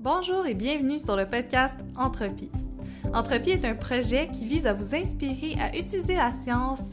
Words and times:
Bonjour 0.00 0.46
et 0.46 0.54
bienvenue 0.54 0.96
sur 0.96 1.16
le 1.16 1.26
podcast 1.26 1.76
Entropie. 1.96 2.52
Entropie 3.12 3.50
est 3.50 3.64
un 3.64 3.74
projet 3.74 4.28
qui 4.28 4.44
vise 4.44 4.64
à 4.68 4.72
vous 4.72 4.94
inspirer 4.94 5.56
à 5.60 5.76
utiliser 5.76 6.14
la 6.14 6.30
science 6.30 6.92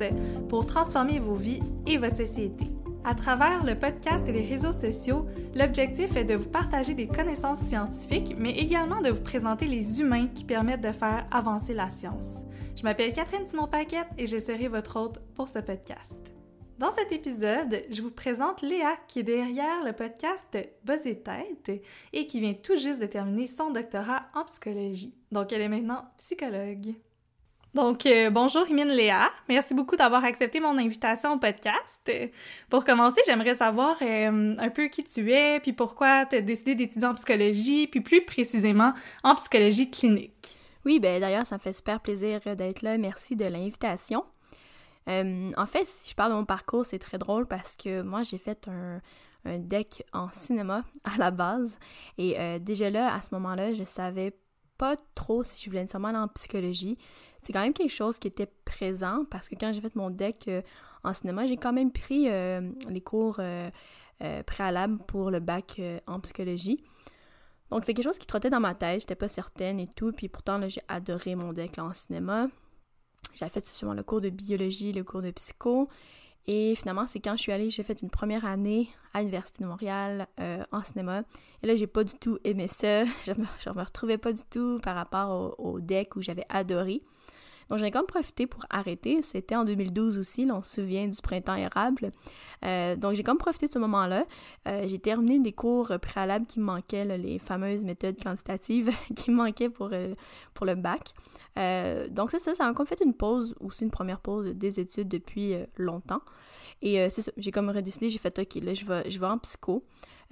pour 0.50 0.66
transformer 0.66 1.20
vos 1.20 1.36
vies 1.36 1.62
et 1.86 2.00
votre 2.00 2.18
société. 2.18 2.66
À 3.04 3.14
travers 3.14 3.64
le 3.64 3.76
podcast 3.76 4.28
et 4.28 4.32
les 4.32 4.44
réseaux 4.44 4.72
sociaux, 4.72 5.28
l'objectif 5.54 6.16
est 6.16 6.24
de 6.24 6.34
vous 6.34 6.50
partager 6.50 6.96
des 6.96 7.08
connaissances 7.08 7.60
scientifiques, 7.60 8.36
mais 8.40 8.58
également 8.58 9.02
de 9.02 9.12
vous 9.12 9.22
présenter 9.22 9.68
les 9.68 10.02
humains 10.02 10.26
qui 10.26 10.44
permettent 10.44 10.82
de 10.82 10.92
faire 10.92 11.28
avancer 11.30 11.76
la 11.76 11.92
science. 11.92 12.44
Je 12.76 12.82
m'appelle 12.82 13.14
Catherine 13.14 13.46
Simon-Paquette 13.46 14.10
et 14.18 14.26
je 14.26 14.40
serai 14.40 14.68
votre 14.68 15.00
hôte 15.00 15.20
pour 15.36 15.48
ce 15.48 15.60
podcast. 15.60 16.35
Dans 16.78 16.92
cet 16.92 17.14
épisode, 17.14 17.84
je 17.90 18.02
vous 18.02 18.12
présente 18.12 18.62
Léa 18.62 18.98
qui 19.08 19.20
est 19.20 19.24
derrière 19.24 19.86
le 19.86 19.94
podcast 19.94 20.58
Buzz 20.84 21.08
et 21.08 21.18
Tête 21.18 21.82
et 22.12 22.28
qui 22.28 22.42
vient 22.42 22.54
tout 22.54 22.76
juste 22.76 23.00
de 23.00 23.06
terminer 23.06 23.48
son 23.48 23.72
doctorat 23.72 24.24
en 24.34 24.44
psychologie. 24.44 25.16
Donc 25.32 25.54
elle 25.54 25.62
est 25.62 25.70
maintenant 25.70 26.04
psychologue. 26.18 26.94
Donc, 27.74 28.06
euh, 28.06 28.30
bonjour 28.30 28.70
Imine 28.70 28.90
Léa. 28.90 29.30
Merci 29.48 29.74
beaucoup 29.74 29.96
d'avoir 29.96 30.26
accepté 30.26 30.60
mon 30.60 30.78
invitation 30.78 31.34
au 31.34 31.38
podcast. 31.38 32.12
Pour 32.70 32.84
commencer, 32.84 33.22
j'aimerais 33.26 33.56
savoir 33.56 33.98
euh, 34.02 34.56
un 34.58 34.70
peu 34.70 34.88
qui 34.88 35.06
tu 35.06 35.32
es, 35.32 35.62
puis 35.62 35.72
pourquoi 35.72 36.26
tu 36.26 36.36
as 36.36 36.42
décidé 36.42 36.76
d'étudier 36.76 37.08
en 37.08 37.16
psychologie, 37.16 37.88
puis 37.88 38.02
plus 38.02 38.24
précisément 38.26 38.94
en 39.24 39.36
psychologie 39.36 39.90
clinique. 39.90 40.58
Oui, 40.84 41.00
ben 41.00 41.22
d'ailleurs, 41.22 41.46
ça 41.46 41.56
me 41.56 41.62
fait 41.62 41.74
super 41.74 42.02
plaisir 42.02 42.42
d'être 42.56 42.82
là. 42.82 42.98
Merci 42.98 43.38
de 43.38 43.46
l'invitation. 43.46 44.26
Euh, 45.08 45.52
en 45.56 45.66
fait, 45.66 45.86
si 45.86 46.10
je 46.10 46.16
parle 46.16 46.32
de 46.32 46.38
mon 46.38 46.46
parcours, 46.46 46.86
c'est 46.86 47.00
très 47.00 47.18
drôle 47.18 47.48
parce 47.48 47.76
que 47.76 48.02
moi, 48.02 48.24
j'ai 48.24 48.38
fait 48.38 48.68
un, 48.68 49.02
deck 49.46 50.04
en 50.12 50.30
cinéma 50.32 50.84
à 51.04 51.18
la 51.18 51.32
base. 51.32 51.78
Et 52.18 52.60
déjà 52.60 52.90
là, 52.90 53.14
à 53.14 53.22
ce 53.22 53.30
moment-là, 53.34 53.74
je 53.76 53.84
savais 53.84 54.36
pas 54.78 54.96
trop 55.14 55.44
si 55.44 55.64
je 55.64 55.70
voulais 55.70 55.82
nécessairement 55.82 56.08
aller 56.10 56.18
en 56.18 56.28
psychologie 56.30 56.98
c'est 57.46 57.54
quand 57.54 57.62
même 57.62 57.74
quelque 57.74 57.94
chose 57.94 58.18
qui 58.18 58.28
était 58.28 58.50
présent 58.66 59.24
parce 59.30 59.48
que 59.48 59.56
quand 59.56 59.72
j'ai 59.72 59.80
fait 59.80 59.96
mon 59.96 60.10
deck 60.10 60.48
euh, 60.48 60.62
en 61.04 61.14
cinéma, 61.14 61.46
j'ai 61.46 61.58
quand 61.58 61.74
même 61.74 61.92
pris 61.92 62.28
euh, 62.28 62.72
les 62.90 63.02
cours 63.02 63.38
euh, 63.40 63.70
préalables 64.48 64.98
pour 65.06 65.30
le 65.30 65.40
bac 65.40 65.80
en 66.08 66.20
psychologie. 66.22 66.84
Donc 67.70 67.84
c'est 67.86 67.94
quelque 67.94 68.06
chose 68.06 68.18
qui 68.18 68.26
trottait 68.26 68.50
dans 68.50 68.60
ma 68.60 68.74
tête, 68.74 69.02
j'étais 69.02 69.16
pas 69.16 69.28
certaine 69.28 69.80
et 69.80 69.88
tout, 69.88 70.12
puis 70.12 70.28
pourtant 70.28 70.60
j'ai 70.68 70.82
adoré 70.88 71.36
mon 71.36 71.54
deck 71.54 71.78
en 71.78 71.94
cinéma. 71.94 72.48
J'ai 73.36 73.50
fait 73.50 73.66
justement 73.66 73.94
le 73.94 74.04
cours 74.04 74.22
de 74.22 74.30
biologie, 74.30 74.92
le 74.92 75.04
cours 75.04 75.22
de 75.22 75.32
psycho. 75.32 75.90
Et 76.48 76.76
finalement, 76.76 77.08
c'est 77.08 77.20
quand 77.20 77.36
je 77.36 77.42
suis 77.42 77.52
allée, 77.52 77.70
j'ai 77.70 77.84
fait 77.84 78.02
une 78.02 78.10
première 78.10 78.46
année 78.46 78.90
à 79.14 79.20
l'Université 79.20 79.64
de 79.64 79.68
Montréal 79.68 80.28
en 80.72 80.84
cinéma. 80.84 81.24
Et 81.64 81.68
là, 81.68 81.76
j'ai 81.76 81.88
pas 81.88 82.04
du 82.04 82.14
tout 82.14 82.38
aimé 82.44 82.68
ça. 82.68 83.04
Je 83.26 83.32
me, 83.32 83.74
me 83.74 83.84
retrouvais 83.84 84.20
pas 84.20 84.32
du 84.32 84.44
tout 84.52 84.80
par 84.84 84.96
rapport 84.96 85.60
au 85.60 85.80
deck 85.80 86.16
où 86.16 86.22
j'avais 86.22 86.46
adoré. 86.50 87.02
Donc, 87.70 87.80
j'en 87.80 87.86
ai 87.86 87.92
même 87.92 88.06
profité 88.06 88.48
pour 88.48 88.66
arrêter. 88.70 89.22
C'était 89.22 89.56
en 89.56 89.66
2012 89.66 90.20
aussi, 90.20 90.46
là, 90.46 90.56
on 90.56 90.62
se 90.62 90.82
souvient 90.82 91.08
du 91.08 91.22
printemps 91.22 91.56
érable. 91.56 92.12
Euh, 92.64 92.96
donc, 92.96 93.16
j'ai 93.16 93.24
même 93.24 93.38
profité 93.38 93.68
de 93.68 93.74
ce 93.74 93.80
moment-là. 93.80 94.26
Euh, 94.68 94.88
j'ai 94.88 95.00
terminé 95.00 95.40
des 95.40 95.52
cours 95.52 95.92
préalables 96.02 96.46
qui 96.46 96.60
me 96.60 96.66
manquaient, 96.66 97.06
les 97.18 97.40
fameuses 97.40 97.84
méthodes 97.84 98.22
quantitatives 98.22 98.92
qui 99.16 99.32
me 99.32 99.38
manquaient 99.38 99.70
pour, 99.70 99.90
euh, 99.94 100.14
pour 100.54 100.66
le 100.66 100.76
bac. 100.76 101.14
donc, 102.12 102.32
c'est 102.32 102.40
ça, 102.40 102.54
ça 102.54 102.68
a 102.68 102.70
encore 102.70 102.88
fait 102.88 103.02
une 103.04 103.14
pause, 103.14 103.56
aussi 103.60 103.84
une 103.84 103.92
première 103.92 104.20
pause 104.20 104.54
des 104.54 104.80
études 104.80 105.08
depuis 105.08 105.56
longtemps. 105.78 106.22
Et 106.82 107.10
c'est 107.10 107.22
ça, 107.22 107.32
j'ai 107.38 107.52
comme 107.52 107.70
redécidé, 107.70 108.10
j'ai 108.10 108.20
fait, 108.20 108.38
OK, 108.38 108.56
là, 108.56 108.74
je 108.74 108.86
vais, 108.86 109.10
je 109.10 109.20
vais 109.20 109.26
en 109.26 109.38
psycho. 109.38 109.84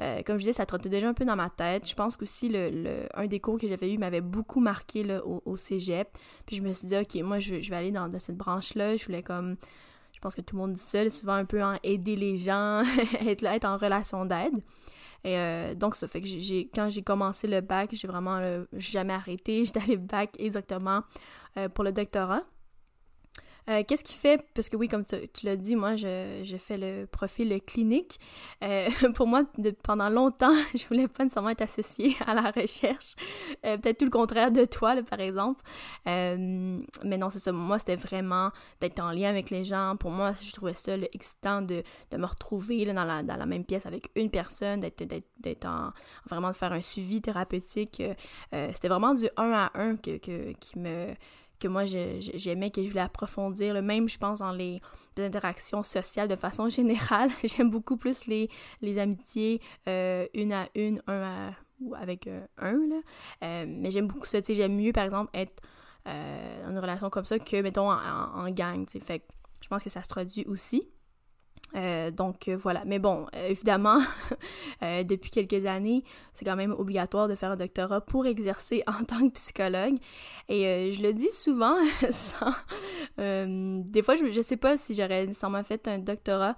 Euh, 0.01 0.21
comme 0.23 0.37
je 0.37 0.41
disais, 0.41 0.53
ça 0.53 0.65
trottait 0.65 0.89
déjà 0.89 1.07
un 1.07 1.13
peu 1.13 1.25
dans 1.25 1.35
ma 1.35 1.49
tête. 1.49 1.87
Je 1.87 1.93
pense 1.93 2.17
qu'aussi, 2.17 2.49
le, 2.49 3.07
un 3.13 3.27
des 3.27 3.39
cours 3.39 3.59
que 3.59 3.67
j'avais 3.67 3.91
eu 3.91 3.97
m'avait 3.97 4.21
beaucoup 4.21 4.59
marqué 4.59 5.03
là, 5.03 5.21
au, 5.25 5.55
cégep. 5.55 6.07
Puis 6.45 6.55
je 6.55 6.61
me 6.61 6.71
suis 6.73 6.87
dit, 6.87 6.97
OK, 6.97 7.15
moi, 7.23 7.39
je, 7.39 7.55
vais 7.55 7.75
aller 7.75 7.91
dans, 7.91 8.09
cette 8.19 8.37
branche-là. 8.37 8.95
Je 8.95 9.05
voulais 9.05 9.23
comme. 9.23 9.55
Je 10.13 10.19
pense 10.19 10.35
que 10.35 10.41
tout 10.41 10.55
le 10.55 10.61
monde 10.61 10.73
dit 10.73 10.79
ça, 10.79 11.09
souvent 11.09 11.33
un 11.33 11.45
peu 11.45 11.61
en 11.63 11.77
aider 11.83 12.15
les 12.15 12.37
gens, 12.37 12.83
être 13.27 13.41
là, 13.41 13.55
être 13.55 13.65
en 13.65 13.77
relation 13.77 14.25
d'aide. 14.25 14.55
Et 15.25 15.37
euh, 15.37 15.73
donc, 15.73 15.95
ça 15.95 16.07
fait 16.07 16.21
que 16.21 16.27
j'ai, 16.27 16.69
quand 16.73 16.89
j'ai 16.89 17.01
commencé 17.01 17.47
le 17.47 17.61
bac, 17.61 17.89
j'ai 17.93 18.07
vraiment 18.07 18.39
jamais 18.73 19.13
arrêté. 19.13 19.65
J'étais 19.65 19.81
allée 19.81 19.97
bac 19.97 20.31
exactement 20.39 21.01
euh, 21.57 21.69
pour 21.69 21.83
le 21.83 21.91
doctorat. 21.91 22.43
Euh, 23.69 23.83
qu'est-ce 23.87 24.03
qui 24.03 24.15
fait, 24.15 24.45
parce 24.53 24.67
que 24.67 24.75
oui, 24.75 24.87
comme 24.87 25.05
tu, 25.05 25.45
l'as 25.45 25.55
dit, 25.55 25.75
moi, 25.75 25.95
j'ai 25.95 26.57
fait 26.57 26.77
le 26.77 27.05
profil 27.05 27.61
clinique. 27.65 28.19
Euh, 28.63 28.89
pour 29.15 29.27
moi, 29.27 29.43
pendant 29.83 30.09
longtemps, 30.09 30.53
je 30.75 30.85
voulais 30.87 31.07
pas 31.07 31.23
nécessairement 31.23 31.49
être 31.49 31.61
associée 31.61 32.15
à 32.27 32.33
la 32.33 32.51
recherche. 32.51 33.15
Euh, 33.65 33.77
peut-être 33.77 33.99
tout 33.99 34.05
le 34.05 34.11
contraire 34.11 34.51
de 34.51 34.65
toi, 34.65 34.95
par 35.03 35.19
exemple. 35.19 35.61
mais 36.05 37.17
non, 37.17 37.29
c'est 37.29 37.39
ça. 37.39 37.51
Moi, 37.51 37.79
c'était 37.79 37.95
vraiment 37.95 38.51
d'être 38.81 38.99
en 38.99 39.11
lien 39.11 39.29
avec 39.29 39.49
les 39.49 39.63
gens. 39.63 39.95
Pour 39.97 40.11
moi, 40.11 40.33
je 40.33 40.51
trouvais 40.51 40.73
ça 40.73 40.95
excitant 41.13 41.61
de, 41.61 41.83
de, 42.11 42.17
me 42.17 42.25
retrouver 42.25 42.85
là, 42.85 42.93
dans, 42.93 43.03
la, 43.05 43.23
dans 43.23 43.37
la 43.37 43.45
même 43.45 43.63
pièce 43.63 43.85
avec 43.85 44.09
une 44.15 44.29
personne, 44.29 44.79
d'être 44.79 45.65
en 45.65 45.91
vraiment 46.29 46.49
de 46.49 46.55
faire 46.55 46.73
un 46.73 46.81
suivi 46.81 47.21
thérapeutique. 47.21 48.01
c'était 48.51 48.87
vraiment 48.87 49.13
du 49.13 49.27
un 49.37 49.51
à 49.51 49.71
un 49.75 49.95
que, 49.95 50.17
que 50.17 50.51
qui 50.53 50.79
me 50.79 51.13
que 51.63 51.67
moi 51.69 51.85
j'aimais, 51.85 52.69
que 52.69 52.83
je 52.83 52.89
voulais 52.89 53.01
approfondir. 53.01 53.81
Même, 53.81 54.09
je 54.09 54.17
pense, 54.17 54.39
dans 54.39 54.51
les, 54.51 54.81
interactions 55.17 55.83
sociales 55.83 56.27
de 56.27 56.35
façon 56.35 56.69
générale. 56.79 57.29
J'aime 57.43 57.69
beaucoup 57.69 57.97
plus 57.97 58.27
les, 58.27 58.49
les 58.81 58.99
amitiés 58.99 59.61
euh, 59.87 60.27
une 60.33 60.53
à 60.53 60.67
une, 60.75 61.01
un 61.07 61.21
à, 61.21 61.51
ou 61.79 61.95
avec 61.95 62.27
euh, 62.27 62.45
un. 62.57 62.87
Là. 62.87 63.01
Euh, 63.43 63.65
mais 63.67 63.91
j'aime 63.91 64.07
beaucoup 64.07 64.25
ça. 64.25 64.39
J'aime 64.47 64.75
mieux, 64.75 64.91
par 64.91 65.05
exemple, 65.05 65.31
être 65.33 65.61
dans 66.05 66.69
une 66.69 66.79
relation 66.79 67.09
comme 67.09 67.23
ça 67.23 67.39
que, 67.39 67.61
mettons, 67.61 67.89
en, 67.89 68.49
gang. 68.49 68.85
Fait 69.01 69.23
je 69.61 69.69
pense 69.69 69.83
que 69.83 69.89
ça 69.89 70.03
se 70.03 70.09
traduit 70.09 70.45
aussi. 70.45 70.89
Euh, 71.75 72.11
donc 72.11 72.47
euh, 72.47 72.55
voilà. 72.55 72.83
Mais 72.85 72.99
bon, 72.99 73.25
euh, 73.35 73.47
évidemment, 73.47 73.99
depuis 74.81 75.29
quelques 75.29 75.65
années, 75.65 76.03
c'est 76.33 76.45
quand 76.45 76.55
même 76.55 76.71
obligatoire 76.71 77.27
de 77.27 77.35
faire 77.35 77.51
un 77.51 77.55
doctorat 77.55 78.01
pour 78.01 78.25
exercer 78.25 78.83
en 78.87 79.03
tant 79.03 79.27
que 79.27 79.33
psychologue. 79.33 79.95
Et 80.49 80.91
je 80.91 81.01
le 81.01 81.13
dis 81.13 81.29
souvent, 81.31 81.75
des 83.17 84.01
fois, 84.01 84.15
je, 84.15 84.31
je 84.31 84.41
sais 84.41 84.57
pas 84.57 84.77
si 84.77 84.93
j'aurais 84.93 85.27
nécessairement 85.27 85.63
fait 85.63 85.87
un 85.87 85.99
doctorat 85.99 86.55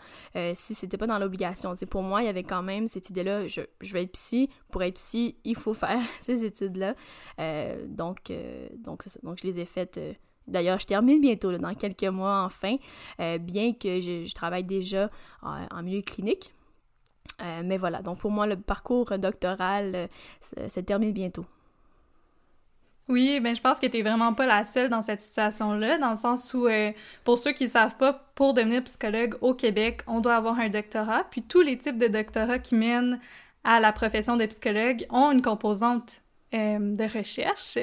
si 0.54 0.74
c'était 0.74 0.98
pas 0.98 1.08
dans 1.08 1.20
l'obligation. 1.20 1.74
Pour 1.90 2.02
moi, 2.02 2.22
il 2.22 2.26
y 2.26 2.30
avait 2.30 2.44
quand 2.44 2.64
même 2.64 2.88
cette 2.88 3.10
idée-là, 3.10 3.48
je, 3.48 3.62
je, 3.82 3.94
vais 3.94 4.04
être 4.04 4.12
psy. 4.14 4.50
Pour 4.72 4.84
être 4.84 4.96
psy, 4.96 5.38
il 5.44 5.56
faut 5.56 5.74
faire 5.74 6.02
ces 6.20 6.44
études-là. 6.46 6.96
donc, 7.88 8.32
donc, 8.80 9.04
donc, 9.24 9.40
je 9.42 9.48
les 9.48 9.60
ai 9.60 9.66
faites 9.66 10.00
D'ailleurs, 10.48 10.80
je 10.80 10.86
termine 10.86 11.22
bientôt, 11.22 11.58
dans 11.58 11.74
quelques 11.74 12.04
mois 12.04 12.44
enfin, 12.44 12.76
euh, 13.20 13.38
bien 13.38 13.74
que 13.74 14.00
je, 14.00 14.34
travaille 14.34 14.64
déjà 14.64 15.10
en, 15.42 15.82
milieu 15.82 16.02
clinique. 16.02 16.54
Euh, 17.42 17.62
mais 17.66 17.78
voilà, 17.78 18.02
donc 18.02 18.20
pour 18.20 18.32
moi, 18.32 18.46
le 18.46 18.56
parcours 18.56 19.18
doctoral 19.18 19.96
euh, 19.96 20.08
se, 20.70 20.80
termine 20.80 21.12
bientôt. 21.12 21.46
Oui, 23.08 23.40
ben 23.40 23.56
je 23.56 23.62
pense 23.62 23.80
que 23.80 23.86
tu 23.86 24.02
vraiment 24.02 24.34
pas 24.34 24.48
la 24.48 24.64
seule 24.64 24.90
dans 24.90 25.04
cette 25.04 25.22
situation-là, 25.22 26.00
dans 26.00 26.12
le 26.12 26.16
sens 26.16 26.56
où, 26.56 26.68
pour 27.24 27.38
ceux 27.38 27.52
qui 27.52 27.66
ne 27.66 27.70
savent 27.70 27.98
pas, 27.98 28.14
pour 28.34 28.56
devenir 28.56 28.84
psychologue 28.84 29.38
au 29.42 29.54
Québec, 29.54 30.02
on 30.08 30.22
doit 30.22 30.36
avoir 30.36 30.58
un 30.60 30.70
doctorat, 30.70 31.24
puis 31.30 31.44
tous 31.44 31.62
les 31.62 31.78
types 31.78 32.00
de 32.00 32.08
doctorats 32.08 32.58
qui 32.58 32.74
mènent 32.74 33.20
à 33.64 33.80
la 33.80 33.92
profession 33.92 34.38
de 34.38 34.46
psychologue 34.48 35.06
ont 35.12 35.32
une 35.32 35.44
composante 35.44 36.22
de 36.52 37.18
recherche. 37.18 37.78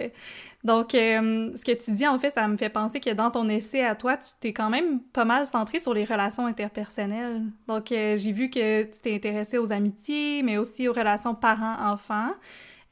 Donc, 0.64 0.94
euh, 0.94 1.50
ce 1.56 1.64
que 1.64 1.72
tu 1.72 1.92
dis, 1.92 2.06
en 2.06 2.18
fait, 2.18 2.30
ça 2.30 2.46
me 2.46 2.56
fait 2.56 2.68
penser 2.68 3.00
que 3.00 3.10
dans 3.10 3.30
ton 3.30 3.48
essai 3.48 3.84
à 3.84 3.96
toi, 3.96 4.16
tu 4.16 4.30
t'es 4.40 4.52
quand 4.52 4.70
même 4.70 5.00
pas 5.00 5.24
mal 5.24 5.46
centré 5.46 5.80
sur 5.80 5.92
les 5.92 6.04
relations 6.04 6.46
interpersonnelles. 6.46 7.42
Donc, 7.66 7.90
euh, 7.90 8.16
j'ai 8.16 8.30
vu 8.30 8.48
que 8.48 8.84
tu 8.84 9.00
t'es 9.00 9.14
intéressé 9.14 9.58
aux 9.58 9.72
amitiés, 9.72 10.42
mais 10.42 10.58
aussi 10.58 10.86
aux 10.86 10.92
relations 10.92 11.34
parents-enfants. 11.34 12.30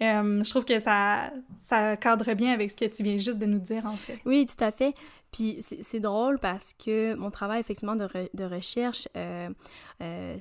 Euh, 0.02 0.42
je 0.42 0.50
trouve 0.50 0.64
que 0.64 0.80
ça, 0.80 1.30
ça 1.58 1.96
cadre 1.96 2.32
bien 2.34 2.52
avec 2.52 2.70
ce 2.70 2.76
que 2.76 2.86
tu 2.86 3.02
viens 3.04 3.18
juste 3.18 3.38
de 3.38 3.46
nous 3.46 3.60
dire, 3.60 3.86
en 3.86 3.96
fait. 3.96 4.18
Oui, 4.24 4.46
tout 4.46 4.64
à 4.64 4.72
fait. 4.72 4.94
Puis 5.30 5.64
c'est 5.82 6.00
drôle 6.00 6.40
parce 6.40 6.72
que 6.72 7.14
mon 7.14 7.30
travail, 7.30 7.60
effectivement, 7.60 7.94
de, 7.94 8.08
de 8.34 8.44
recherche 8.44 9.06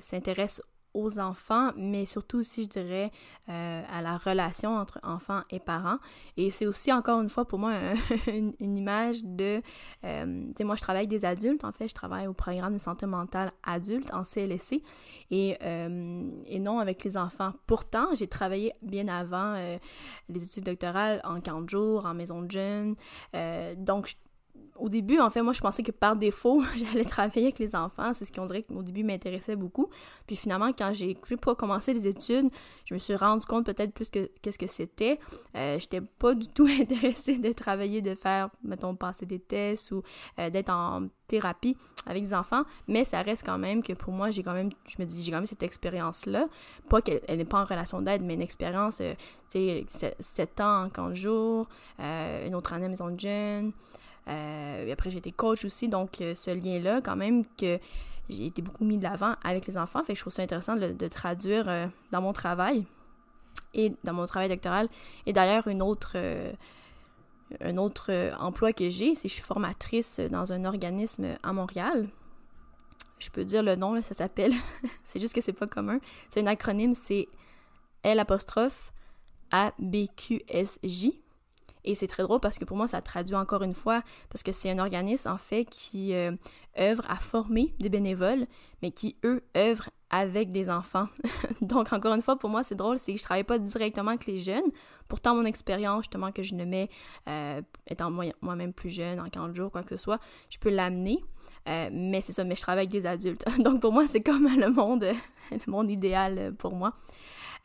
s'intéresse 0.00 0.60
aux 0.94 1.18
enfants, 1.18 1.70
mais 1.76 2.06
surtout 2.06 2.38
aussi, 2.38 2.64
je 2.64 2.68
dirais, 2.68 3.10
euh, 3.48 3.82
à 3.90 4.02
la 4.02 4.16
relation 4.16 4.76
entre 4.76 4.98
enfants 5.02 5.42
et 5.50 5.60
parents. 5.60 5.98
Et 6.36 6.50
c'est 6.50 6.66
aussi, 6.66 6.92
encore 6.92 7.20
une 7.20 7.28
fois, 7.28 7.46
pour 7.46 7.58
moi, 7.58 7.74
une, 8.26 8.54
image 8.60 9.24
de... 9.24 9.62
Euh, 10.04 10.46
tu 10.48 10.52
sais, 10.56 10.64
moi, 10.64 10.76
je 10.76 10.82
travaille 10.82 11.00
avec 11.00 11.10
des 11.10 11.24
adultes, 11.24 11.64
en 11.64 11.72
fait, 11.72 11.88
je 11.88 11.94
travaille 11.94 12.26
au 12.26 12.32
programme 12.32 12.74
de 12.74 12.78
santé 12.78 13.06
mentale 13.06 13.52
adulte 13.62 14.12
en 14.12 14.24
CLSC, 14.24 14.82
et, 15.30 15.56
euh, 15.62 16.30
et 16.46 16.58
non 16.58 16.78
avec 16.78 17.04
les 17.04 17.16
enfants. 17.16 17.52
Pourtant, 17.66 18.08
j'ai 18.14 18.26
travaillé 18.26 18.72
bien 18.82 19.08
avant 19.08 19.54
les 20.28 20.44
études 20.44 20.64
doctorales 20.64 21.20
en 21.24 21.40
40 21.40 21.68
jours, 21.68 22.06
en 22.06 22.14
maison 22.14 22.42
de 22.42 22.50
jeunes, 22.50 22.94
donc 23.76 24.14
au 24.80 24.88
début, 24.88 25.18
en 25.18 25.30
fait, 25.30 25.42
moi, 25.42 25.52
je 25.52 25.60
pensais 25.60 25.82
que 25.82 25.92
par 25.92 26.16
défaut, 26.16 26.62
j'allais 26.76 27.04
travailler 27.04 27.46
avec 27.46 27.58
les 27.58 27.76
enfants. 27.76 28.12
C'est 28.12 28.24
ce 28.24 28.32
qu'on 28.32 28.46
dirait 28.46 28.62
qu'au 28.62 28.82
début 28.82 29.04
m'intéressait 29.04 29.56
beaucoup. 29.56 29.88
Puis 30.26 30.36
finalement, 30.36 30.72
quand 30.72 30.92
j'ai 30.94 31.16
pas 31.36 31.54
commencé 31.54 31.92
les 31.92 32.08
études, 32.08 32.48
je 32.84 32.94
me 32.94 32.98
suis 32.98 33.14
rendu 33.14 33.46
compte 33.46 33.66
peut-être 33.66 33.92
plus 33.92 34.08
que 34.08 34.30
qu'est-ce 34.42 34.58
que 34.58 34.66
c'était. 34.66 35.18
Euh, 35.56 35.78
J'étais 35.78 36.00
pas 36.00 36.34
du 36.34 36.48
tout 36.48 36.66
intéressée 36.80 37.38
de 37.38 37.52
travailler, 37.52 38.02
de 38.02 38.14
faire, 38.14 38.50
mettons, 38.62 38.94
passer 38.96 39.26
des 39.26 39.38
tests 39.38 39.92
ou 39.92 40.02
euh, 40.38 40.50
d'être 40.50 40.70
en 40.70 41.08
thérapie 41.30 41.76
avec 42.06 42.24
des 42.24 42.34
enfants, 42.34 42.62
mais 42.88 43.04
ça 43.04 43.22
reste 43.22 43.46
quand 43.46 43.58
même 43.58 43.82
que 43.82 43.92
pour 43.92 44.12
moi, 44.12 44.30
j'ai 44.30 44.42
quand 44.42 44.52
même, 44.52 44.70
je 44.88 44.96
me 44.98 45.06
dis, 45.06 45.22
j'ai 45.22 45.30
quand 45.30 45.38
même 45.38 45.46
cette 45.46 45.62
expérience-là. 45.62 46.48
Pas 46.88 47.00
qu'elle 47.02 47.36
n'est 47.36 47.44
pas 47.44 47.60
en 47.60 47.64
relation 47.64 48.02
d'aide, 48.02 48.22
mais 48.22 48.34
une 48.34 48.42
expérience, 48.42 48.98
euh, 49.00 49.14
tu 49.50 49.84
sais, 49.86 50.16
7 50.18 50.60
ans 50.60 50.84
en 50.84 50.90
15 50.90 51.14
jours, 51.14 51.68
euh, 52.00 52.46
une 52.46 52.54
autre 52.54 52.72
année 52.72 52.86
à 52.86 52.88
maison 52.88 53.10
de 53.10 53.20
jeunes. 53.20 53.72
Euh, 54.28 54.92
après, 54.92 55.10
j'ai 55.10 55.18
été 55.18 55.32
coach 55.32 55.64
aussi, 55.64 55.88
donc 55.88 56.20
euh, 56.20 56.34
ce 56.34 56.50
lien-là, 56.50 57.00
quand 57.02 57.16
même, 57.16 57.44
que 57.56 57.78
j'ai 58.28 58.46
été 58.46 58.62
beaucoup 58.62 58.84
mis 58.84 58.98
de 58.98 59.02
l'avant 59.02 59.34
avec 59.42 59.66
les 59.66 59.76
enfants. 59.78 60.02
Fait 60.04 60.12
que 60.12 60.18
je 60.18 60.22
trouve 60.22 60.32
ça 60.32 60.42
intéressant 60.42 60.76
de, 60.76 61.08
traduire 61.08 61.68
euh, 61.68 61.86
dans 62.12 62.22
mon 62.22 62.32
travail 62.32 62.86
et 63.74 63.92
dans 64.04 64.12
mon 64.12 64.26
travail 64.26 64.48
doctoral. 64.48 64.88
Et 65.26 65.32
d'ailleurs, 65.32 65.66
une 65.66 65.82
autre, 65.82 66.16
un 67.60 67.76
autre 67.76 68.32
emploi 68.38 68.72
que 68.72 68.90
j'ai, 68.90 69.14
c'est 69.14 69.22
que 69.22 69.28
je 69.28 69.34
suis 69.34 69.42
formatrice 69.42 70.20
dans 70.20 70.52
un 70.52 70.64
organisme 70.64 71.36
à 71.42 71.52
Montréal. 71.52 72.08
Je 73.18 73.28
peux 73.30 73.44
dire 73.44 73.62
le 73.62 73.76
nom, 73.76 73.94
là, 73.94 74.02
ça 74.02 74.14
s'appelle. 74.14 74.52
c'est 75.04 75.20
juste 75.20 75.34
que 75.34 75.40
c'est 75.40 75.52
pas 75.52 75.66
commun. 75.66 75.98
C'est 76.28 76.40
un 76.40 76.46
acronyme, 76.46 76.94
c'est 76.94 77.28
L 78.02 78.18
apostrophe 78.18 78.92
ABQSJ. 79.50 81.10
Et 81.84 81.94
c'est 81.94 82.06
très 82.06 82.22
drôle 82.22 82.40
parce 82.40 82.58
que 82.58 82.64
pour 82.64 82.76
moi, 82.76 82.88
ça 82.88 83.00
traduit 83.00 83.34
encore 83.34 83.62
une 83.62 83.74
fois, 83.74 84.02
parce 84.28 84.42
que 84.42 84.52
c'est 84.52 84.70
un 84.70 84.78
organisme 84.78 85.28
en 85.28 85.38
fait 85.38 85.64
qui 85.64 86.14
euh, 86.14 86.32
œuvre 86.78 87.02
à 87.08 87.16
former 87.16 87.74
des 87.78 87.88
bénévoles, 87.88 88.46
mais 88.82 88.90
qui, 88.90 89.16
eux, 89.24 89.42
œuvrent 89.56 89.90
avec 90.10 90.50
des 90.50 90.68
enfants. 90.70 91.08
Donc, 91.60 91.92
encore 91.92 92.14
une 92.14 92.22
fois, 92.22 92.36
pour 92.36 92.50
moi, 92.50 92.62
c'est 92.62 92.74
drôle, 92.74 92.98
c'est 92.98 93.12
que 93.12 93.18
je 93.18 93.24
travaille 93.24 93.44
pas 93.44 93.58
directement 93.58 94.10
avec 94.10 94.26
les 94.26 94.38
jeunes. 94.38 94.70
Pourtant, 95.08 95.34
mon 95.34 95.44
expérience, 95.44 96.04
justement, 96.04 96.32
que 96.32 96.42
je 96.42 96.54
ne 96.54 96.64
mets, 96.64 96.88
euh, 97.28 97.62
étant 97.86 98.10
moi-même 98.10 98.72
plus 98.72 98.90
jeune, 98.90 99.20
en 99.20 99.28
40 99.28 99.54
jours, 99.54 99.70
quoi 99.70 99.82
que 99.82 99.96
ce 99.96 100.02
soit, 100.02 100.18
je 100.50 100.58
peux 100.58 100.70
l'amener. 100.70 101.22
Euh, 101.68 101.90
mais 101.92 102.20
c'est 102.22 102.32
ça, 102.32 102.42
mais 102.42 102.56
je 102.56 102.62
travaille 102.62 102.86
avec 102.86 102.90
des 102.90 103.06
adultes. 103.06 103.44
Donc, 103.62 103.80
pour 103.80 103.92
moi, 103.92 104.06
c'est 104.06 104.20
comme 104.20 104.48
le 104.48 104.70
monde, 104.70 105.04
le 105.50 105.70
monde 105.70 105.90
idéal 105.90 106.54
pour 106.58 106.74
moi. 106.74 106.92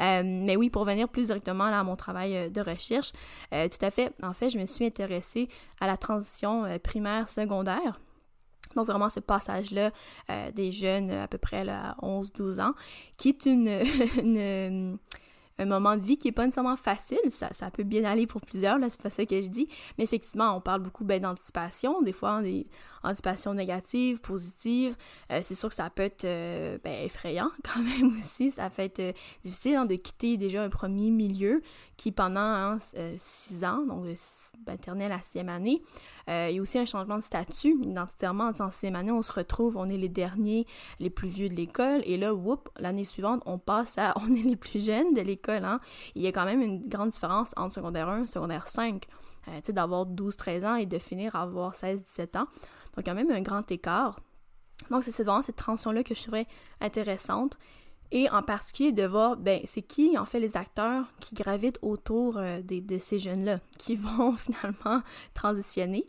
Euh, 0.02 0.24
mais 0.24 0.56
oui, 0.56 0.70
pour 0.70 0.84
venir 0.86 1.10
plus 1.10 1.28
directement 1.28 1.66
à 1.66 1.84
mon 1.84 1.96
travail 1.96 2.36
euh, 2.36 2.50
de 2.50 2.62
recherche, 2.62 3.12
euh, 3.54 3.68
tout 3.68 3.84
à 3.84 3.92
fait, 3.92 4.12
en 4.24 4.34
fait, 4.34 4.50
je 4.50 4.58
me 4.58 4.66
suis 4.66 4.86
intéressée 4.86 5.48
à 5.80 5.88
la 5.88 5.98
transition 5.98 6.66
primaire-secondaire. 6.84 8.00
Donc 8.76 8.88
vraiment 8.88 9.10
ce 9.10 9.22
passage-là 9.22 9.92
des 10.54 10.74
jeunes 10.74 11.10
à 11.10 11.28
peu 11.30 11.38
près 11.38 11.68
à 11.70 11.96
11-12 12.02 12.62
ans, 12.62 12.74
qui 13.16 13.30
est 13.30 13.46
une 13.46 13.70
un 15.58 15.66
moment 15.66 15.96
de 15.96 16.02
vie 16.02 16.18
qui 16.18 16.28
est 16.28 16.32
pas 16.32 16.46
nécessairement 16.46 16.76
facile. 16.76 17.20
Ça, 17.30 17.50
ça 17.52 17.72
peut 17.72 17.84
bien 17.84 18.04
aller 18.04 18.28
pour 18.28 18.42
plusieurs, 18.42 18.78
là, 18.78 18.90
c'est 18.90 19.02
pas 19.02 19.10
ça 19.10 19.26
que 19.26 19.42
je 19.42 19.48
dis. 19.48 19.68
Mais 19.98 20.04
effectivement, 20.04 20.56
on 20.56 20.62
parle 20.62 20.82
beaucoup 20.82 21.04
ben, 21.04 21.22
d'anticipation, 21.22 22.02
des 22.02 22.12
fois 22.12 22.42
des 22.42 22.68
anticipations. 23.04 23.56
Euh, 25.32 25.40
c'est 25.42 25.56
sûr 25.56 25.70
que 25.70 25.76
ça 25.76 25.90
peut 25.90 26.04
être 26.04 26.26
euh, 26.26 26.78
ben, 26.84 27.04
effrayant 27.04 27.50
quand 27.64 27.82
même 27.82 28.18
aussi. 28.18 28.52
Ça 28.52 28.70
peut 28.70 28.82
être 28.82 29.00
euh, 29.00 29.14
difficile 29.44 29.76
hein, 29.76 29.86
de 29.86 29.96
quitter 29.96 30.38
déjà 30.38 30.64
un 30.64 30.70
premier 30.70 31.10
milieu 31.10 31.62
qui 31.98 32.12
pendant 32.12 32.40
hein, 32.40 32.78
six 33.18 33.64
ans, 33.64 33.86
donc 33.86 34.06
maternelle 34.68 35.12
à 35.12 35.22
sixième 35.22 35.50
année, 35.50 35.82
il 36.28 36.56
y 36.56 36.60
a 36.60 36.62
aussi 36.62 36.80
un 36.80 36.86
changement 36.86 37.18
de 37.18 37.24
statut. 37.24 37.78
Identitairement, 37.84 38.52
en 38.60 38.72
sixième 38.72 38.96
année, 38.96 39.12
on 39.12 39.22
se 39.22 39.32
retrouve, 39.32 39.78
on 39.78 39.88
est 39.88 39.98
les 39.98 40.10
derniers, 40.10 40.66
les 41.00 41.10
plus 41.10 41.28
vieux 41.28 41.50
de 41.50 41.56
l'école, 41.56 42.02
et 42.06 42.18
là, 42.18 42.34
whoop, 42.34 42.70
l'année 42.80 43.06
suivante, 43.06 43.42
on 43.46 43.60
passe 43.60 43.98
à 43.98 44.14
on 44.22 44.34
est 44.34 44.44
les 44.44 44.56
plus 44.56 44.84
jeunes 44.84 45.14
de 45.14 45.22
l'école 45.22 45.36
Hein. 45.66 45.80
il 46.16 46.22
y 46.22 46.28
a 46.28 46.32
quand 46.32 46.46
même 46.46 46.62
une 46.62 46.88
grande 46.88 47.10
différence 47.10 47.52
entre 47.56 47.74
secondaire 47.74 48.10
1 48.10 48.24
et 48.24 48.28
secondaire 48.28 48.68
5. 48.68 49.06
Euh, 49.48 49.52
tu 49.58 49.68
sais, 49.68 49.74
d'avoir 49.74 50.06
12-13 50.06 50.66
ans 50.66 50.76
et 50.76 50.86
de 50.86 50.98
finir 50.98 51.36
à 51.36 51.44
avoir 51.44 51.74
16-17 51.74 52.38
ans. 52.38 52.48
Donc, 52.96 53.06
quand 53.06 53.14
même 53.14 53.32
un 53.32 53.42
grand 53.42 53.70
écart. 53.72 54.20
Donc, 54.90 55.04
c'est 55.04 55.24
vraiment 55.24 55.44
cette 55.44 55.56
transition-là 55.56 56.04
que 56.04 56.16
je 56.16 56.22
trouvais 56.24 56.48
intéressante. 56.82 57.58
Et 58.12 58.30
en 58.30 58.42
particulier 58.42 58.92
de 58.92 59.06
voir, 59.06 59.36
ben, 59.36 59.62
c'est 59.66 59.82
qui 59.82 60.18
en 60.18 60.26
fait 60.26 60.40
les 60.40 60.58
acteurs 60.58 61.06
qui 61.20 61.36
gravitent 61.36 61.80
autour 61.82 62.38
euh, 62.38 62.62
de 62.62 62.98
ces 62.98 63.20
jeunes-là, 63.20 63.60
qui 63.78 63.96
vont 63.96 64.36
finalement 64.38 65.02
transitionner. 65.34 66.06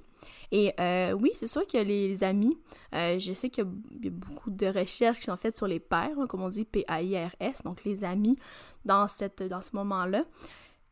Et 0.53 0.73
euh, 0.79 1.13
oui, 1.13 1.31
c'est 1.35 1.47
sûr 1.47 1.67
que 1.67 1.79
les, 1.79 2.23
amis, 2.23 2.57
je 2.93 3.33
sais 3.35 3.51
qu'il 3.51 3.65
y, 4.03 4.07
a 4.07 4.11
beaucoup 4.11 4.51
de 4.51 4.67
recherches 4.67 5.19
qui 5.19 5.25
sont 5.25 5.37
faites 5.37 5.57
sur 5.57 5.67
les 5.67 5.81
pairs, 5.81 6.19
hein, 6.19 6.27
comme 6.27 6.43
on 6.43 6.49
dit 6.49 6.65
P-A-I-R-S, 6.65 7.63
donc 7.65 7.85
les 7.85 8.05
amis 8.05 8.39
dans, 8.85 9.09
cette, 9.09 9.43
dans 9.43 9.61
ce 9.61 9.71
moment-là. 9.75 10.25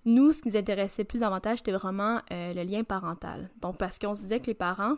Nous, 0.05 0.33
ce 0.33 0.43
qui 0.43 0.49
nous 0.49 0.57
intéressait 0.57 1.05
plus 1.05 1.21
davantage, 1.21 1.59
c'était 1.59 1.73
vraiment 1.73 2.21
euh, 2.31 2.53
le 2.53 2.63
lien 2.63 2.85
parental. 2.85 3.51
Donc, 3.61 3.79
parce 3.79 3.99
qu'on 3.99 4.15
se 4.15 4.23
disait 4.23 4.41
que 4.41 4.47
les 4.47 4.55
parents 4.55 4.97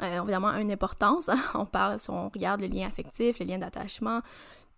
euh, 0.00 0.20
ont 0.20 0.24
vraiment 0.24 0.52
une 0.52 0.70
importance. 0.70 1.28
Hein. 1.28 1.38
On 1.54 1.66
parle, 1.66 1.98
on 2.08 2.28
regarde 2.28 2.60
le 2.60 2.68
lien 2.68 2.86
affectif, 2.86 3.40
le 3.40 3.46
lien 3.46 3.58
d'attachement, 3.58 4.20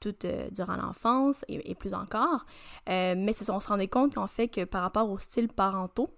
tout 0.00 0.14
euh, 0.24 0.48
durant 0.50 0.76
l'enfance 0.76 1.44
et, 1.48 1.74
plus 1.74 1.94
encore. 1.94 2.46
mais 2.86 3.34
on 3.48 3.60
se 3.60 3.68
rendait 3.68 3.88
compte 3.88 4.14
qu'en 4.14 4.26
fait, 4.26 4.48
que 4.48 4.64
par 4.64 4.82
rapport 4.82 5.10
aux 5.10 5.18
styles 5.18 5.48
parentaux, 5.48 6.10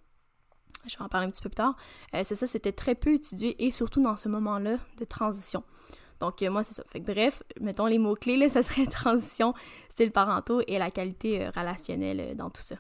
je 0.87 0.97
vais 0.97 1.05
en 1.05 1.09
parler 1.09 1.27
un 1.27 1.31
petit 1.31 1.43
peu 1.43 1.49
plus 1.49 1.57
tard, 1.57 1.77
c'est 2.13 2.35
ça, 2.35 2.47
c'était 2.47 2.73
très 2.73 2.95
peu 2.95 3.15
étudié 3.15 3.65
et 3.65 3.71
surtout 3.71 4.03
dans 4.03 4.17
ce 4.17 4.29
moment-là 4.29 4.77
de 4.99 5.05
transition. 5.05 5.63
Donc, 6.21 6.43
euh, 6.43 6.51
moi, 6.51 6.63
c'est 6.63 6.75
ça. 6.75 6.83
Bref, 7.01 7.43
mettons 7.61 7.87
les 7.87 7.99
mots-clés, 7.99 8.37
là, 8.37 8.49
ça 8.49 8.63
serait 8.63 8.87
transition, 8.87 9.55
style 9.89 10.11
parentaux 10.11 10.63
et 10.67 10.79
la 10.79 10.91
qualité 10.91 11.45
euh, 11.45 11.51
relationnelle 11.51 12.21
euh, 12.21 12.35
dans 12.35 12.51
tout 12.51 12.63
ça. 12.63 12.77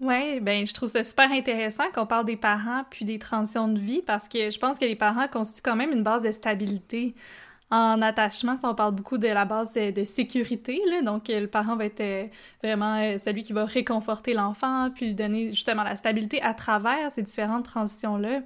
Oui, 0.00 0.40
ben 0.40 0.66
je 0.66 0.74
trouve 0.74 0.88
ça 0.88 1.04
super 1.04 1.30
intéressant 1.30 1.84
qu'on 1.94 2.04
parle 2.04 2.24
des 2.24 2.36
parents 2.36 2.84
puis 2.90 3.04
des 3.04 3.20
transitions 3.20 3.68
de 3.68 3.78
vie 3.78 4.02
parce 4.02 4.28
que 4.28 4.50
je 4.50 4.58
pense 4.58 4.80
que 4.80 4.84
les 4.84 4.96
parents 4.96 5.28
constituent 5.28 5.62
quand 5.62 5.76
même 5.76 5.92
une 5.92 6.02
base 6.02 6.24
de 6.24 6.32
stabilité 6.32 7.14
en 7.70 8.02
attachement. 8.02 8.56
On 8.62 8.74
parle 8.74 8.94
beaucoup 8.94 9.18
de 9.18 9.28
la 9.28 9.44
base 9.44 9.74
de, 9.74 10.04
sécurité, 10.04 10.80
donc 11.02 11.28
le 11.28 11.46
parent 11.46 11.76
va 11.76 11.86
être 11.86 12.30
vraiment 12.62 13.18
celui 13.18 13.42
qui 13.42 13.52
va 13.52 13.64
réconforter 13.64 14.34
l'enfant 14.34 14.90
puis 14.94 15.06
lui 15.06 15.14
donner 15.14 15.50
justement 15.50 15.82
la 15.82 15.96
stabilité 15.96 16.40
à 16.42 16.54
travers 16.54 17.10
ces 17.10 17.22
différentes 17.22 17.64
transitions-là. 17.64 18.42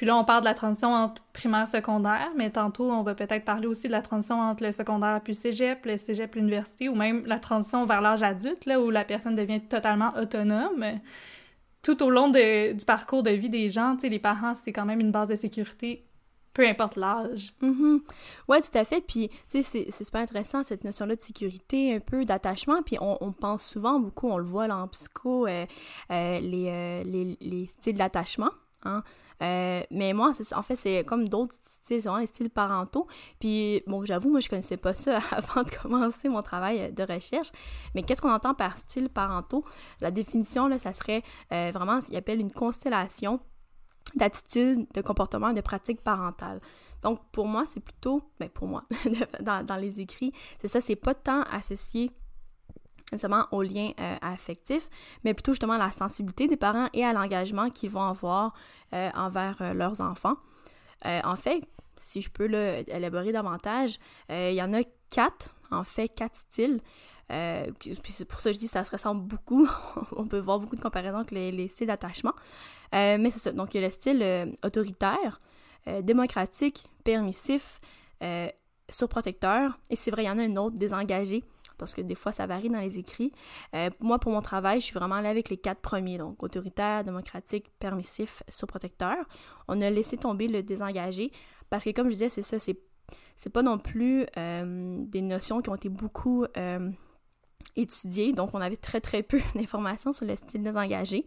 Puis 0.00 0.06
là, 0.06 0.16
on 0.16 0.24
parle 0.24 0.40
de 0.40 0.46
la 0.46 0.54
transition 0.54 0.94
entre 0.94 1.22
primaire 1.34 1.68
secondaire, 1.68 2.30
mais 2.34 2.48
tantôt, 2.48 2.90
on 2.90 3.02
va 3.02 3.14
peut-être 3.14 3.44
parler 3.44 3.66
aussi 3.66 3.86
de 3.86 3.92
la 3.92 4.00
transition 4.00 4.40
entre 4.40 4.64
le 4.64 4.72
secondaire 4.72 5.20
puis 5.22 5.34
le 5.34 5.38
cégep, 5.38 5.84
le 5.84 5.98
cégep 5.98 6.34
l'université, 6.36 6.88
ou 6.88 6.94
même 6.94 7.22
la 7.26 7.38
transition 7.38 7.84
vers 7.84 8.00
l'âge 8.00 8.22
adulte, 8.22 8.64
là, 8.64 8.80
où 8.80 8.88
la 8.88 9.04
personne 9.04 9.34
devient 9.34 9.60
totalement 9.60 10.10
autonome. 10.16 10.84
Tout 11.82 12.02
au 12.02 12.08
long 12.08 12.30
du 12.30 12.84
parcours 12.86 13.22
de 13.22 13.30
vie 13.30 13.50
des 13.50 13.68
gens, 13.68 13.96
les 14.02 14.18
parents, 14.18 14.54
c'est 14.54 14.72
quand 14.72 14.86
même 14.86 15.00
une 15.00 15.12
base 15.12 15.28
de 15.28 15.36
sécurité 15.36 16.06
peu 16.52 16.66
importe 16.66 16.96
l'âge. 16.96 17.54
Mm 17.60 17.98
Ouais, 18.48 18.60
tout 18.60 18.76
à 18.76 18.84
fait. 18.84 19.00
Puis, 19.00 19.28
tu 19.50 19.62
sais, 19.62 19.86
c'est 19.90 20.04
super 20.04 20.22
intéressant, 20.22 20.62
cette 20.62 20.84
notion-là 20.84 21.16
de 21.16 21.20
sécurité, 21.20 21.94
un 21.94 22.00
peu 22.00 22.24
d'attachement. 22.24 22.82
Puis, 22.82 22.96
on, 23.00 23.32
pense 23.32 23.64
souvent 23.64 24.00
beaucoup, 24.00 24.28
on 24.28 24.38
le 24.38 24.44
voit 24.44 24.66
là 24.66 24.78
en 24.78 24.88
psycho, 24.88 25.46
euh, 25.46 25.66
euh, 26.10 26.40
les, 26.40 26.66
euh, 26.68 27.02
les, 27.04 27.36
les, 27.40 27.66
styles 27.66 27.96
d'attachement. 27.96 28.50
Hein? 28.84 29.02
Mais 29.40 30.12
moi, 30.12 30.32
en 30.54 30.62
fait, 30.62 30.76
c'est 30.76 31.04
comme 31.04 31.28
d'autres 31.28 31.54
styles, 31.54 32.02
c'est 32.02 32.18
les 32.18 32.26
styles 32.26 32.50
parentaux. 32.50 33.06
Puis, 33.38 33.82
bon, 33.86 34.04
j'avoue, 34.04 34.30
moi, 34.30 34.40
je 34.40 34.48
connaissais 34.48 34.76
pas 34.76 34.94
ça 34.94 35.20
avant 35.30 35.62
de 35.62 35.70
commencer 35.70 36.28
mon 36.28 36.42
travail 36.42 36.92
de 36.92 37.02
recherche. 37.02 37.52
Mais 37.94 38.02
qu'est-ce 38.02 38.20
qu'on 38.20 38.32
entend 38.32 38.54
par 38.54 38.76
style 38.76 39.08
parentaux? 39.08 39.64
La 40.00 40.10
définition, 40.10 40.66
là, 40.66 40.78
ça 40.78 40.92
serait 40.92 41.22
vraiment, 41.50 42.00
il 42.10 42.16
appelle 42.16 42.40
une 42.40 42.52
constellation 42.52 43.40
d'attitudes, 44.14 44.86
de 44.92 45.00
comportements, 45.00 45.52
de 45.52 45.60
pratiques 45.60 46.02
parentales. 46.02 46.60
Donc, 47.02 47.20
pour 47.32 47.46
moi, 47.46 47.64
c'est 47.66 47.80
plutôt, 47.80 48.22
ben 48.38 48.48
pour 48.48 48.68
moi, 48.68 48.84
dans, 49.40 49.64
dans 49.64 49.76
les 49.76 50.00
écrits, 50.00 50.32
c'est 50.58 50.68
ça, 50.68 50.80
c'est 50.80 50.96
pas 50.96 51.14
tant 51.14 51.42
associé 51.42 52.10
nécessairement 53.12 53.46
au 53.50 53.62
lien 53.62 53.90
euh, 54.00 54.16
affectif, 54.22 54.88
mais 55.24 55.34
plutôt 55.34 55.52
justement 55.52 55.74
à 55.74 55.78
la 55.78 55.90
sensibilité 55.90 56.48
des 56.48 56.56
parents 56.56 56.88
et 56.92 57.04
à 57.04 57.12
l'engagement 57.12 57.70
qu'ils 57.70 57.90
vont 57.90 58.02
avoir 58.02 58.54
euh, 58.92 59.10
envers 59.14 59.56
euh, 59.60 59.72
leurs 59.72 60.00
enfants. 60.00 60.36
en 61.04 61.36
fait, 61.36 61.62
si 61.96 62.20
je 62.20 62.30
peux 62.30 62.46
l'élaborer 62.46 63.32
davantage, 63.32 63.98
il 64.28 64.54
y 64.54 64.62
en 64.62 64.72
a 64.72 64.82
quatre, 65.10 65.54
en 65.70 65.84
fait, 65.84 66.08
quatre 66.08 66.36
styles. 66.36 66.80
Puis 67.78 67.96
c'est 68.12 68.24
pour 68.24 68.40
ça 68.40 68.50
que 68.50 68.54
je 68.54 68.58
dis 68.58 68.68
ça 68.68 68.84
se 68.84 68.90
ressemble 68.90 69.22
beaucoup. 69.22 69.68
On 70.16 70.26
peut 70.26 70.38
voir 70.40 70.58
beaucoup 70.58 70.76
de 70.76 70.80
comparaisons 70.80 71.18
avec 71.18 71.30
les, 71.30 71.52
les 71.52 71.68
styles 71.68 71.86
d'attachement. 71.86 72.34
mais 72.92 73.30
c'est 73.30 73.38
ça. 73.38 73.52
Donc, 73.52 73.74
il 73.74 73.80
y 73.80 73.84
a 73.84 73.86
le 73.86 73.92
style 73.92 74.54
autoritaire, 74.64 75.40
démocratique, 76.02 76.88
permissif, 77.04 77.80
surprotecteur. 78.90 79.78
Et 79.88 79.96
c'est 79.96 80.10
vrai, 80.10 80.24
il 80.24 80.26
y 80.26 80.30
en 80.30 80.38
a 80.38 80.42
un 80.42 80.56
autre, 80.56 80.76
désengagé, 80.76 81.44
parce 81.78 81.94
que 81.94 82.00
des 82.00 82.14
fois, 82.14 82.32
ça 82.32 82.46
varie 82.46 82.68
dans 82.68 82.80
les 82.80 82.98
écrits. 82.98 83.32
Euh, 83.74 83.90
moi, 84.00 84.18
pour 84.18 84.32
mon 84.32 84.42
travail, 84.42 84.80
je 84.80 84.86
suis 84.86 84.94
vraiment 84.94 85.16
allée 85.16 85.28
avec 85.28 85.48
les 85.48 85.56
quatre 85.56 85.80
premiers, 85.80 86.18
donc 86.18 86.42
autoritaire, 86.42 87.04
démocratique, 87.04 87.70
permissif, 87.78 88.42
surprotecteur. 88.48 89.16
On 89.68 89.80
a 89.80 89.90
laissé 89.90 90.16
tomber 90.16 90.48
le 90.48 90.62
désengagé, 90.62 91.32
parce 91.70 91.84
que 91.84 91.90
comme 91.90 92.08
je 92.08 92.14
disais, 92.14 92.28
c'est 92.28 92.42
ça, 92.42 92.58
c'est, 92.58 92.78
c'est 93.36 93.50
pas 93.50 93.62
non 93.62 93.78
plus 93.78 94.26
euh, 94.36 94.98
des 95.06 95.22
notions 95.22 95.62
qui 95.62 95.70
ont 95.70 95.74
été 95.74 95.88
beaucoup 95.88 96.44
étudiées, 97.82 98.32
donc 98.32 98.50
on 98.54 98.60
avait 98.60 98.76
très 98.76 99.00
très 99.00 99.22
peu 99.22 99.40
d'informations 99.54 100.12
sur 100.12 100.26
le 100.26 100.36
style 100.36 100.62
désengagé. 100.62 101.26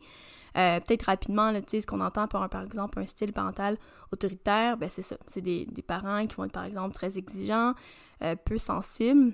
Euh, 0.55 0.79
peut-être 0.79 1.03
rapidement, 1.03 1.51
là, 1.51 1.61
ce 1.67 1.85
qu'on 1.87 2.01
entend 2.01 2.27
par, 2.27 2.47
par 2.47 2.63
exemple 2.63 2.99
un 2.99 3.07
style 3.07 3.33
parental 3.33 3.77
autoritaire, 4.11 4.77
ben 4.77 4.87
c'est 4.89 5.01
ça. 5.01 5.17
C'est 5.27 5.41
des, 5.41 5.65
des, 5.65 5.81
parents 5.81 6.25
qui 6.27 6.35
vont 6.35 6.45
être 6.45 6.51
par 6.51 6.65
exemple 6.65 6.93
très 6.93 7.17
exigeants, 7.17 7.73
euh, 8.21 8.35
peu 8.35 8.59
sensibles, 8.59 9.33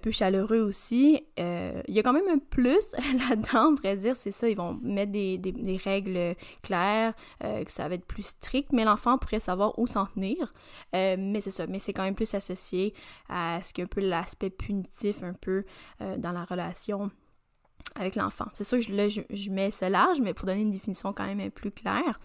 peu 0.00 0.10
chaleureux 0.10 0.60
aussi. 0.60 1.24
Il 1.36 1.94
y 1.94 1.98
a 1.98 2.02
quand 2.02 2.12
même 2.12 2.28
un 2.28 2.38
plus 2.38 2.92
là-dedans, 3.28 3.72
on 3.72 3.74
pourrait 3.76 3.96
dire, 3.96 4.16
c'est 4.16 4.30
ça, 4.30 4.48
ils 4.48 4.56
vont 4.56 4.78
mettre 4.82 5.12
des, 5.12 5.80
règles 5.82 6.34
claires, 6.62 7.14
que 7.40 7.70
ça 7.70 7.88
va 7.88 7.94
être 7.94 8.06
plus 8.06 8.26
strict, 8.26 8.72
mais 8.72 8.84
l'enfant 8.84 9.18
pourrait 9.18 9.40
savoir 9.40 9.78
où 9.78 9.86
s'en 9.86 10.06
tenir. 10.06 10.52
mais 10.92 11.40
c'est 11.40 11.50
ça, 11.50 11.66
mais 11.66 11.78
c'est 11.78 11.92
quand 11.92 12.04
même 12.04 12.14
plus 12.14 12.34
associé 12.34 12.94
à 13.28 13.60
ce 13.62 13.72
qu'un 13.72 13.86
peu 13.86 14.00
l'aspect 14.00 14.50
punitif 14.50 15.22
un 15.22 15.34
peu 15.34 15.64
dans 16.18 16.32
la 16.32 16.44
relation 16.44 17.10
avec 17.94 18.16
l'enfant. 18.16 18.46
C'est 18.52 18.64
sûr 18.64 18.78
que 18.78 18.92
là, 18.92 19.08
je, 19.08 19.50
mets 19.50 19.70
ce 19.70 19.84
large, 19.84 20.20
mais 20.20 20.34
pour 20.34 20.46
donner 20.46 20.62
une 20.62 20.70
définition 20.70 21.12
quand 21.12 21.26
même 21.26 21.50
plus 21.50 21.70
claire, 21.70 22.20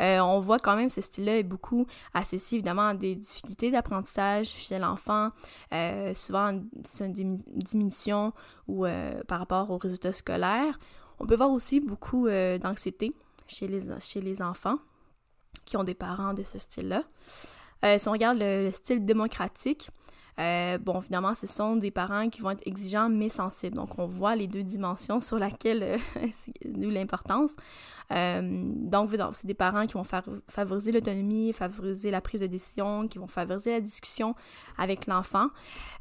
euh, 0.00 0.20
on 0.20 0.38
voit 0.40 0.58
quand 0.58 0.76
même 0.76 0.88
ce 0.88 1.00
style-là 1.00 1.38
est 1.38 1.42
beaucoup 1.42 1.86
associé 2.14 2.56
évidemment 2.56 2.88
à 2.88 2.94
des 2.94 3.16
difficultés 3.16 3.70
d'apprentissage 3.70 4.46
chez 4.46 4.78
l'enfant, 4.78 5.30
euh, 5.72 6.14
souvent 6.14 6.58
c'est 6.84 7.04
une 7.04 7.36
diminution 7.54 8.32
ou 8.68 8.86
euh, 8.86 9.22
par 9.24 9.40
rapport 9.40 9.70
aux 9.70 9.78
résultats 9.78 10.12
scolaires. 10.12 10.78
On 11.18 11.26
peut 11.26 11.36
voir 11.36 11.50
aussi 11.50 11.80
beaucoup 11.80 12.28
d'anxiété 12.60 13.12
chez 13.48 13.66
les, 13.66 13.80
chez 13.98 14.20
les 14.20 14.40
enfants 14.40 14.78
qui 15.64 15.76
ont 15.76 15.82
des 15.82 15.94
parents 15.94 16.32
de 16.32 16.44
ce 16.44 16.60
style-là. 16.60 17.02
si 17.98 18.08
on 18.08 18.12
regarde 18.12 18.38
le 18.40 18.70
style 18.70 19.04
démocratique, 19.04 19.90
euh, 20.38 20.78
bon, 20.78 21.00
évidemment, 21.00 21.34
ce 21.34 21.46
sont 21.46 21.76
des 21.76 21.90
parents 21.90 22.28
qui 22.28 22.40
vont 22.40 22.50
être 22.50 22.66
exigeants 22.66 23.08
mais 23.08 23.28
sensibles. 23.28 23.76
Donc, 23.76 23.98
on 23.98 24.06
voit 24.06 24.36
les 24.36 24.46
deux 24.46 24.62
dimensions 24.62 25.20
sur 25.22 25.38
laquelle, 25.38 25.82
euh, 25.82 26.26
nous 26.64 26.90
l'importance. 26.90 27.56
Euh, 28.10 28.40
donc, 28.42 29.10
c'est 29.34 29.46
des 29.46 29.54
parents 29.54 29.86
qui 29.86 29.94
vont 29.94 30.04
favoriser 30.48 30.92
l'autonomie, 30.92 31.52
favoriser 31.52 32.10
la 32.10 32.20
prise 32.20 32.40
de 32.40 32.46
décision, 32.46 33.06
qui 33.08 33.18
vont 33.18 33.26
favoriser 33.26 33.72
la 33.72 33.80
discussion 33.80 34.34
avec 34.78 35.06
l'enfant. 35.06 35.48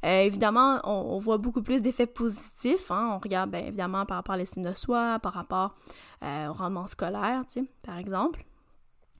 évidemment, 0.03 0.79
on, 0.85 1.17
voit 1.19 1.37
beaucoup 1.37 1.61
plus 1.61 1.81
d'effets 1.81 2.07
positifs. 2.07 2.91
Hein. 2.91 3.09
On 3.13 3.19
regarde, 3.19 3.51
bien 3.51 3.65
évidemment, 3.65 4.05
par 4.05 4.17
rapport 4.17 4.35
à 4.35 4.37
l'estime 4.37 4.63
de 4.63 4.73
soi, 4.73 5.19
par 5.19 5.33
rapport 5.33 5.75
au 6.21 6.53
rendement 6.53 6.87
scolaire, 6.87 7.43
par 7.83 7.97
exemple. 7.97 8.46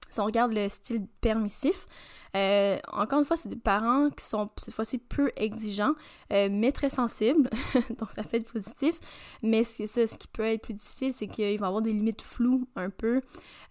Si 0.10 0.20
on 0.20 0.26
regarde 0.26 0.54
le 0.54 0.70
style 0.70 1.06
permissif, 1.22 1.88
euh, 2.36 2.78
encore 2.92 3.20
une 3.20 3.26
fois, 3.26 3.38
c'est 3.38 3.50
des 3.50 3.56
parents 3.56 4.10
qui 4.10 4.26
sont 4.26 4.50
cette 4.58 4.74
fois-ci 4.74 4.98
peu 4.98 5.32
exigeants, 5.36 5.94
euh, 6.34 6.50
mais 6.52 6.72
très 6.72 6.90
sensibles, 6.90 7.50
donc 7.98 8.12
ça 8.12 8.24
fait 8.24 8.38
être 8.38 8.52
positif. 8.52 9.00
Mais 9.42 9.64
ce 9.64 10.18
qui 10.18 10.28
peut 10.28 10.44
être 10.44 10.62
plus 10.62 10.74
difficile, 10.74 11.14
c'est 11.14 11.28
qu'il 11.28 11.46
va 11.46 11.52
y 11.52 11.56
avoir 11.56 11.82
des 11.82 11.94
limites 11.94 12.22
floues 12.22 12.68
un 12.76 12.90
peu. 12.90 13.22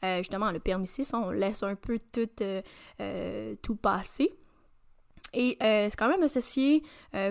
Euh, 0.05 0.19
justement, 0.19 0.51
le 0.51 0.59
permissif, 0.59 1.15
hein, 1.15 1.23
on 1.25 1.31
laisse 1.31 1.63
un 1.63 1.77
peu 1.77 1.99
tout, 3.63 3.77
passer. 3.77 4.33
Et 5.33 5.59
c'est 5.61 5.97
quand 5.97 6.09
même 6.09 6.23
associé 6.23 6.83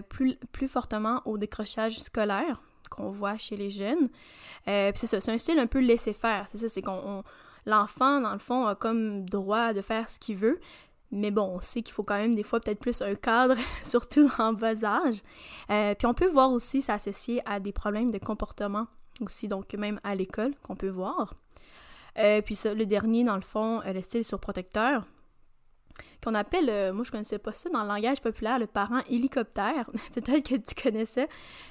plus, 0.10 0.38
fortement 0.68 1.22
au 1.26 1.38
décrochage 1.38 2.00
scolaire 2.00 2.62
qu'on 2.92 3.10
voit 3.10 3.38
chez 3.38 3.58
les 3.58 3.72
jeunes. 3.72 4.10
c'est 4.66 5.08
ça, 5.08 5.20
c'est 5.20 5.32
un 5.32 5.38
style 5.38 5.58
un 5.58 5.68
peu 5.68 5.80
laisser-faire. 5.80 6.48
C'est 6.48 6.60
ça, 6.60 6.70
c'est 6.70 6.84
qu'on 6.84 7.24
l'enfant, 7.66 8.22
dans 8.22 8.34
le 8.34 8.40
fond, 8.40 8.66
a 8.66 8.76
comme 8.76 9.28
droit 9.30 9.74
de 9.74 9.82
faire 9.82 10.10
ce 10.10 10.20
qu'il 10.20 10.36
veut. 10.36 10.60
Mais 11.12 11.32
bon, 11.32 11.44
on 11.44 11.62
sait 11.62 11.82
qu'il 11.82 11.94
faut 11.94 12.04
quand 12.04 12.18
même 12.18 12.36
des 12.36 12.44
fois 12.44 12.60
peut-être 12.60 12.80
plus 12.80 13.02
un 13.02 13.16
cadre, 13.16 13.56
surtout 13.84 14.30
en 14.38 14.54
bas 14.54 14.84
âge. 14.84 15.22
Euh, 15.70 15.96
puis 15.96 16.08
on 16.08 16.14
peut 16.14 16.28
voir 16.28 16.52
aussi 16.52 16.82
s'associer 16.82 17.42
à 17.46 17.60
des 17.60 17.72
problèmes 17.72 18.12
de 18.12 18.18
comportement 18.18 18.88
aussi, 19.22 19.48
donc 19.48 19.74
même 19.76 20.00
à 20.04 20.16
l'école 20.16 20.54
qu'on 20.62 20.76
peut 20.76 20.90
voir. 20.90 21.34
Euh, 22.18 22.42
puis 22.42 22.58
le 22.66 22.86
dernier, 22.86 23.24
dans 23.24 23.36
le 23.36 23.42
fond, 23.42 23.82
euh, 23.86 23.94
le 23.94 24.02
style 24.02 24.26
surprotecteur 24.26 25.04
qu'on 26.24 26.36
appelle, 26.36 26.70
euh, 26.70 26.94
moi 26.94 27.04
je 27.04 27.12
connaissais 27.12 27.40
pas 27.40 27.54
ça 27.54 27.70
dans 27.70 27.84
le 27.84 27.88
langage 27.88 28.22
populaire, 28.22 28.60
le 28.60 28.68
parent 28.68 29.02
hélicoptère. 29.10 29.90
Peut-être 30.14 30.48
que 30.48 30.56
tu 30.56 30.82
connais 30.82 31.06
ça. 31.06 31.26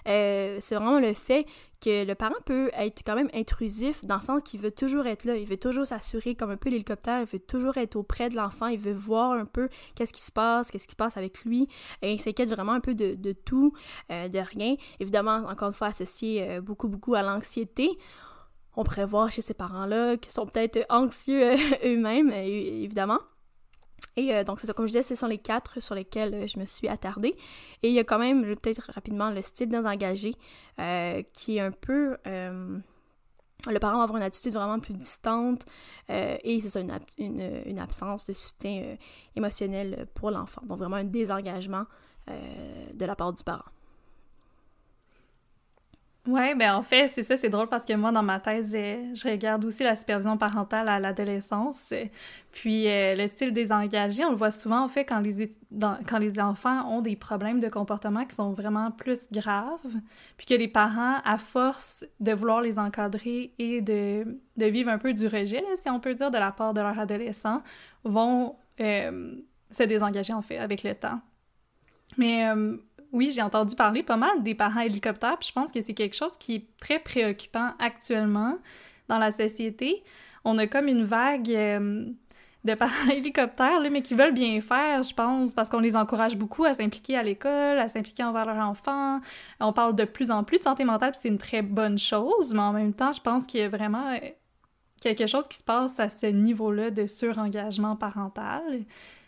Euh, 0.09 0.59
c'est 0.61 0.75
vraiment 0.75 0.99
le 0.99 1.15
fait 1.15 1.47
que 1.81 2.05
le 2.05 2.15
parent 2.15 2.35
peut 2.47 2.71
être 2.75 3.03
quand 3.05 3.15
même 3.15 3.29
intrusif 3.35 4.05
dans 4.05 4.17
le 4.17 4.23
sens 4.23 4.43
qu'il 4.43 4.61
veut 4.61 4.71
toujours 4.71 5.07
être 5.07 5.25
là, 5.25 5.37
il 5.37 5.47
veut 5.47 5.59
toujours 5.59 5.87
s'assurer 5.87 6.35
comme 6.35 6.51
un 6.51 6.57
peu 6.57 6.71
l'hélicoptère, 6.71 7.21
il 7.21 7.27
veut 7.27 7.39
toujours 7.39 7.77
être 7.77 7.97
auprès 7.97 8.31
de 8.31 8.37
l'enfant, 8.37 8.69
il 8.69 8.79
veut 8.79 8.95
voir 8.95 9.33
un 9.33 9.45
peu 9.45 9.69
qu'est-ce 9.95 10.13
qui 10.13 10.23
se 10.23 10.33
passe, 10.33 10.71
qu'est-ce 10.71 10.87
qui 10.87 10.93
se 10.93 10.97
passe 10.97 11.17
avec 11.19 11.45
lui, 11.45 11.69
et 12.01 12.13
il 12.13 12.21
s'inquiète 12.21 12.49
vraiment 12.49 12.73
un 12.73 12.81
peu 12.81 12.95
de, 12.95 13.33
tout, 13.33 13.75
euh, 14.11 14.29
de 14.29 14.39
rien. 14.39 14.77
Évidemment, 14.99 15.45
encore 15.47 15.69
une 15.69 15.75
fois, 15.75 15.89
associé 15.89 16.61
beaucoup, 16.61 16.89
beaucoup 16.89 17.15
à 17.15 17.23
l'anxiété 17.23 17.91
on 18.77 18.85
pourrait 18.85 19.07
voir 19.07 19.31
chez 19.31 19.43
ces 19.43 19.55
parents-là 19.55 20.17
qui 20.17 20.31
sont 20.31 20.47
peut-être 20.47 20.85
anxieux 20.89 21.55
eux-mêmes, 21.85 22.31
évidemment. 22.31 23.21
Et 24.17 24.35
euh, 24.35 24.45
donc, 24.45 24.61
c'est 24.61 24.67
ça, 24.67 24.73
comme 24.73 24.87
je 24.87 24.93
disais, 24.93 25.03
ce 25.03 25.15
sont 25.15 25.27
les 25.27 25.39
quatre 25.39 25.81
sur 25.81 25.95
lesquels 25.95 26.35
euh, 26.35 26.47
je 26.47 26.59
me 26.59 26.65
suis 26.65 26.89
attardée. 26.89 27.37
Et 27.83 27.89
il 27.89 27.95
y 27.95 27.99
a 27.99 28.05
quand 28.05 28.19
même, 28.19 28.45
peut-être 28.57 28.91
rapidement, 28.93 29.31
le 29.31 29.43
style 29.43 29.69
désengagé, 29.69 30.35
euh, 30.79 31.23
qui 31.33 31.57
est 31.57 31.61
un 31.61 31.73
peu... 31.73 32.17
le 32.25 33.79
parent 33.81 33.97
va 33.97 34.05
avoir 34.05 34.19
une 34.19 34.23
attitude 34.23 34.53
vraiment 34.53 34.79
plus 34.79 34.93
distante 34.93 35.65
et 36.11 36.61
c'est 36.61 36.69
ça, 36.69 36.81
une, 36.81 36.93
une, 37.67 37.79
absence 37.79 38.27
de 38.27 38.35
soutien 38.35 38.97
émotionnel 39.37 40.07
pour 40.15 40.31
l'enfant. 40.31 40.61
Donc, 40.67 40.79
vraiment 40.79 40.97
un 40.97 41.05
désengagement 41.05 41.85
de 42.29 43.05
la 43.05 43.17
part 43.17 43.33
du 43.33 43.43
parent. 43.43 43.65
Oui, 46.27 46.55
ben 46.55 46.75
en 46.77 46.83
fait, 46.83 47.09
c'est 47.09 47.23
ça, 47.23 47.37
c'est 47.37 47.51
drôle 47.51 47.69
parce 47.69 47.85
que 47.85 47.93
moi, 47.93 48.11
dans 48.11 48.23
ma 48.23 48.41
thèse, 48.41 48.75
euh, 48.75 49.15
je 49.15 49.29
regarde 49.29 49.63
aussi 49.67 49.83
la 49.83 49.95
supervision 49.95 50.39
parentale 50.39 50.89
à 50.89 50.99
l'adolescence. 50.99 51.93
Puis 52.51 52.89
euh, 52.89 53.15
le 53.15 53.29
style 53.29 53.53
désengagé, 53.53 54.25
on 54.25 54.31
le 54.31 54.37
voit 54.37 54.51
souvent, 54.51 54.83
en 54.83 54.89
fait, 54.89 55.05
quand 55.05 55.21
les, 55.21 55.51
quand 56.09 56.19
les 56.19 56.41
enfants 56.41 56.89
ont 56.91 57.03
des 57.03 57.15
problèmes 57.15 57.61
de 57.61 57.69
comportement 57.69 58.25
qui 58.25 58.35
sont 58.35 58.55
vraiment 58.55 58.91
plus 58.91 59.29
graves, 59.31 59.87
puis 60.39 60.47
que 60.47 60.55
les 60.55 60.67
parents, 60.69 61.19
à 61.27 61.37
force 61.37 62.07
de 62.21 62.33
vouloir 62.33 62.63
les 62.63 62.79
encadrer 62.79 63.53
et 63.59 63.83
de, 63.83 64.41
de 64.57 64.65
vivre 64.65 64.89
un 64.89 64.99
peu 64.99 65.13
du 65.13 65.27
rejet, 65.27 65.63
si 65.75 65.91
on 65.91 66.01
peut 66.01 66.15
dire, 66.15 66.31
de 66.31 66.39
la 66.39 66.53
part 66.53 66.73
de 66.73 66.81
leur 66.81 66.99
adolescent, 66.99 67.63
vont 68.03 68.57
euh, 68.81 69.37
se 69.71 69.83
désengager, 69.83 70.33
en 70.33 70.41
fait, 70.41 70.57
avec 70.57 70.85
le 70.85 70.95
temps. 70.95 71.21
Mais 72.17 72.47
oui, 73.15 73.31
j'ai 73.35 73.43
entendu 73.43 73.77
parler 73.77 74.03
pas 74.03 74.17
mal 74.17 74.43
des 74.43 74.55
parents 74.55 74.81
hélicoptères, 74.81 75.39
je 75.41 75.53
pense 75.53 75.71
que 75.71 75.81
c'est 75.81 75.95
quelque 75.95 76.17
chose 76.17 76.33
qui 76.39 76.57
est 76.57 76.67
très 76.77 76.99
préoccupant 76.99 77.71
actuellement 77.79 78.59
dans 79.09 79.19
la 79.19 79.31
société. 79.31 80.03
On 80.45 80.59
a 80.59 80.67
comme 80.67 80.89
une 80.89 81.05
vague 81.05 81.49
euh, 81.51 82.07
de 82.65 82.75
parents 82.75 83.11
hélicoptères, 83.13 83.81
mais 83.91 84.03
qui 84.03 84.15
veulent 84.15 84.35
bien 84.35 84.61
faire, 84.61 85.05
je 85.05 85.15
pense, 85.15 85.55
parce 85.55 85.69
qu'on 85.69 85.79
les 85.79 85.97
encourage 85.97 86.37
beaucoup 86.37 86.65
à 86.65 86.75
s'impliquer 86.75 87.17
à 87.17 87.23
l'école, 87.23 87.79
à 87.79 87.87
s'impliquer 87.87 88.25
envers 88.25 88.47
leurs 88.47 88.59
enfants. 88.59 89.21
On 89.61 89.73
parle 89.73 89.95
de 89.95 90.05
plus 90.05 90.33
en 90.33 90.43
plus 90.43 90.59
de 90.59 90.65
santé 90.65 90.85
mentale, 90.85 91.13
puis 91.13 91.21
c'est 91.23 91.29
une 91.29 91.39
très 91.39 91.63
bonne 91.63 91.99
chose, 91.99 92.53
mais 92.53 92.63
en 92.63 92.73
même 92.73 92.95
temps, 92.95 93.13
je 93.13 93.21
pense 93.21 93.47
qu'il 93.47 93.61
y 93.61 93.63
a 93.63 93.69
vraiment 93.69 94.11
euh, 94.11 94.19
quelque 95.01 95.29
chose 95.29 95.47
qui 95.47 95.59
se 95.59 95.63
passe 95.63 96.01
à 96.01 96.09
ce 96.09 96.27
niveau-là 96.27 96.91
de 96.91 97.07
surengagement 97.07 97.95
parental. 97.95 98.85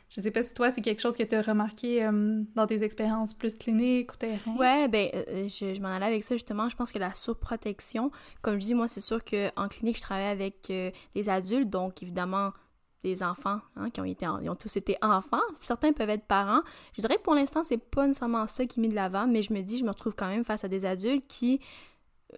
Je 0.09 0.21
sais 0.21 0.31
pas 0.31 0.43
si 0.43 0.55
toi, 0.55 0.71
c'est 0.71 0.83
quelque 0.83 1.01
chose 1.01 1.17
que 1.17 1.23
tu 1.25 1.35
as 1.35 1.43
remarqué 1.43 2.05
euh, 2.05 2.43
dans 2.55 2.67
tes 2.67 2.83
expériences 2.85 3.35
plus 3.35 3.57
cliniques 3.57 4.13
ou 4.13 4.17
terrain. 4.17 4.57
Ouais, 4.57 4.87
ben, 4.89 5.11
euh, 5.15 5.49
je, 5.49 5.81
m'en 5.81 5.89
allais 5.89 6.07
avec 6.07 6.23
ça 6.23 6.37
justement. 6.37 6.69
Je 6.69 6.77
pense 6.77 6.93
que 6.93 6.99
la 6.99 7.13
surprotection, 7.13 8.11
comme 8.41 8.61
je 8.61 8.67
dis, 8.67 8.75
moi, 8.75 8.87
c'est 8.87 9.01
sûr 9.01 9.25
qu'en 9.25 9.69
clinique, 9.69 9.97
je 9.97 10.03
travaille 10.03 10.27
avec 10.27 10.71
euh, 10.71 10.91
des 11.15 11.29
adultes, 11.29 11.69
donc 11.69 12.03
évidemment 12.03 12.53
des 13.03 13.23
enfants 13.23 13.61
hein, 13.77 13.91
qui 13.91 14.01
ont 14.01 14.05
été 14.05 14.27
ils 14.43 14.51
ont 14.51 14.57
tous 14.57 14.77
été 14.77 14.97
enfants 15.01 15.43
certains 15.61 15.93
peuvent 15.93 16.11
être 16.11 16.27
parents 16.27 16.63
je 16.97 17.03
dirais 17.03 17.19
que 17.19 17.23
pour 17.23 17.37
l'instant 17.37 17.63
c'est 17.63 17.77
pas 17.77 18.05
nécessairement 18.05 18.49
ça 18.49 18.67
qui 18.67 18.81
met 18.81 18.89
de 18.89 18.97
l'avant 18.97 19.29
mais 19.29 19.43
je 19.43 19.53
me 19.53 19.61
dis 19.61 19.79
je 19.79 19.85
me 19.85 19.91
retrouve 19.91 20.17
quand 20.17 20.27
même 20.27 20.45
face 20.45 20.65
à 20.65 20.69
des 20.69 20.85
adultes 20.85 21.25
qui 21.29 21.61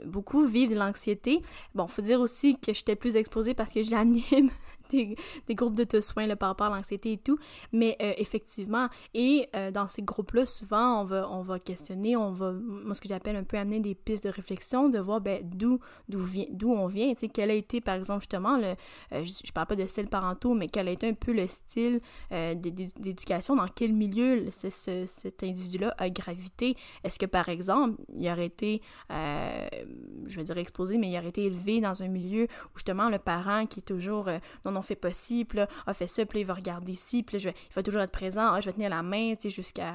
beaucoup 0.05 0.45
vivent 0.45 0.71
de 0.71 0.77
l'anxiété. 0.77 1.43
Bon, 1.75 1.87
faut 1.87 2.03
dire 2.03 2.21
aussi 2.21 2.59
que 2.59 2.73
j'étais 2.73 2.97
plus 2.97 3.17
exposée 3.17 3.55
parce 3.55 3.73
que 3.73 3.83
j'anime 3.83 4.51
des, 4.91 5.17
des, 5.47 5.55
groupes 5.55 5.75
d'auto-soins 5.75 6.35
par 6.37 6.51
rapport 6.51 6.69
à 6.69 6.77
l'anxiété 6.77 7.13
et 7.13 7.19
tout. 7.19 7.39
Mais 7.73 7.97
euh, 8.03 8.13
effectivement, 8.17 8.89
et 9.15 9.49
euh, 9.55 9.71
dans 9.71 9.89
ces 9.89 10.03
groupes-là, 10.03 10.47
souvent, 10.47 11.03
on 11.03 11.05
va, 11.05 11.29
on 11.31 11.43
va 11.43 11.59
questionner, 11.59 12.17
on 12.17 12.33
va, 12.33 12.53
moi, 12.53 12.95
ce 12.95 13.01
que 13.01 13.09
j'appelle 13.09 13.37
un 13.37 13.45
peu 13.45 13.57
amener 13.57 13.81
des 13.81 13.95
pistes 13.95 14.25
de 14.25 14.31
réflexion, 14.31 14.89
de 14.89 14.99
voir 14.99 15.21
ben, 15.21 15.41
d'où 15.45 15.79
d'où 16.09 16.73
on 16.73 16.87
vient, 16.87 17.13
tu 17.15 17.21
sais, 17.21 17.29
quel 17.29 17.51
a 17.51 17.55
été, 17.55 17.81
par 17.81 17.95
exemple, 17.95 18.21
justement, 18.21 18.57
le, 18.59 18.75
je, 19.13 19.33
je, 19.45 19.53
parle 19.53 19.67
pas 19.67 19.77
de 19.77 19.87
style 19.87 20.09
parentaux, 20.09 20.55
mais 20.55 20.69
quel 20.69 20.89
a 20.89 20.91
été 20.91 21.09
un 21.09 21.15
peu 21.15 21.33
le 21.33 21.47
style 21.49 22.01
d'éducation, 22.31 23.57
dans 23.57 23.69
quel 23.69 23.93
milieu 23.93 24.51
ce, 24.51 24.71
ce, 24.71 25.05
cet 25.07 25.43
individu-là 25.43 25.95
a 25.99 26.11
gravité. 26.11 26.77
Est-ce 27.05 27.19
que, 27.19 27.27
par 27.27 27.49
exemple, 27.49 28.01
il 28.15 28.29
aurait 28.31 28.47
été, 28.47 28.81
je 29.11 30.37
vais 30.37 30.45
dire 30.45 30.59
exposé, 30.59 30.99
mais 30.99 31.11
il 31.11 31.19
aurait 31.19 31.29
été 31.29 31.45
élevé 31.45 31.81
dans 31.81 32.03
un 32.03 32.09
milieu 32.09 32.45
où, 32.45 32.77
justement, 32.77 33.09
le 33.09 33.19
parent 33.19 33.67
qui 33.67 33.81
est 33.81 33.83
toujours 33.83 34.29
non, 34.65 34.78
non, 34.79 34.83
fait 34.83 34.97
possible, 34.97 35.67
a 35.87 35.93
fait 35.93 36.07
ça, 36.07 36.25
puis 36.25 36.41
il 36.41 36.47
va 36.47 36.55
regarder 36.55 36.93
ici, 36.93 37.23
puis 37.23 37.39
je 37.39 37.49
il 37.49 37.75
va 37.75 37.83
toujours 37.83 38.03
être 38.03 38.13
présent, 38.13 38.53
ah, 38.53 38.61
je 38.61 38.67
vais 38.67 38.73
tenir 38.73 38.91
la 38.91 39.03
main, 39.03 39.35
tu 39.35 39.43
sais, 39.43 39.51
jusqu'à 39.51 39.95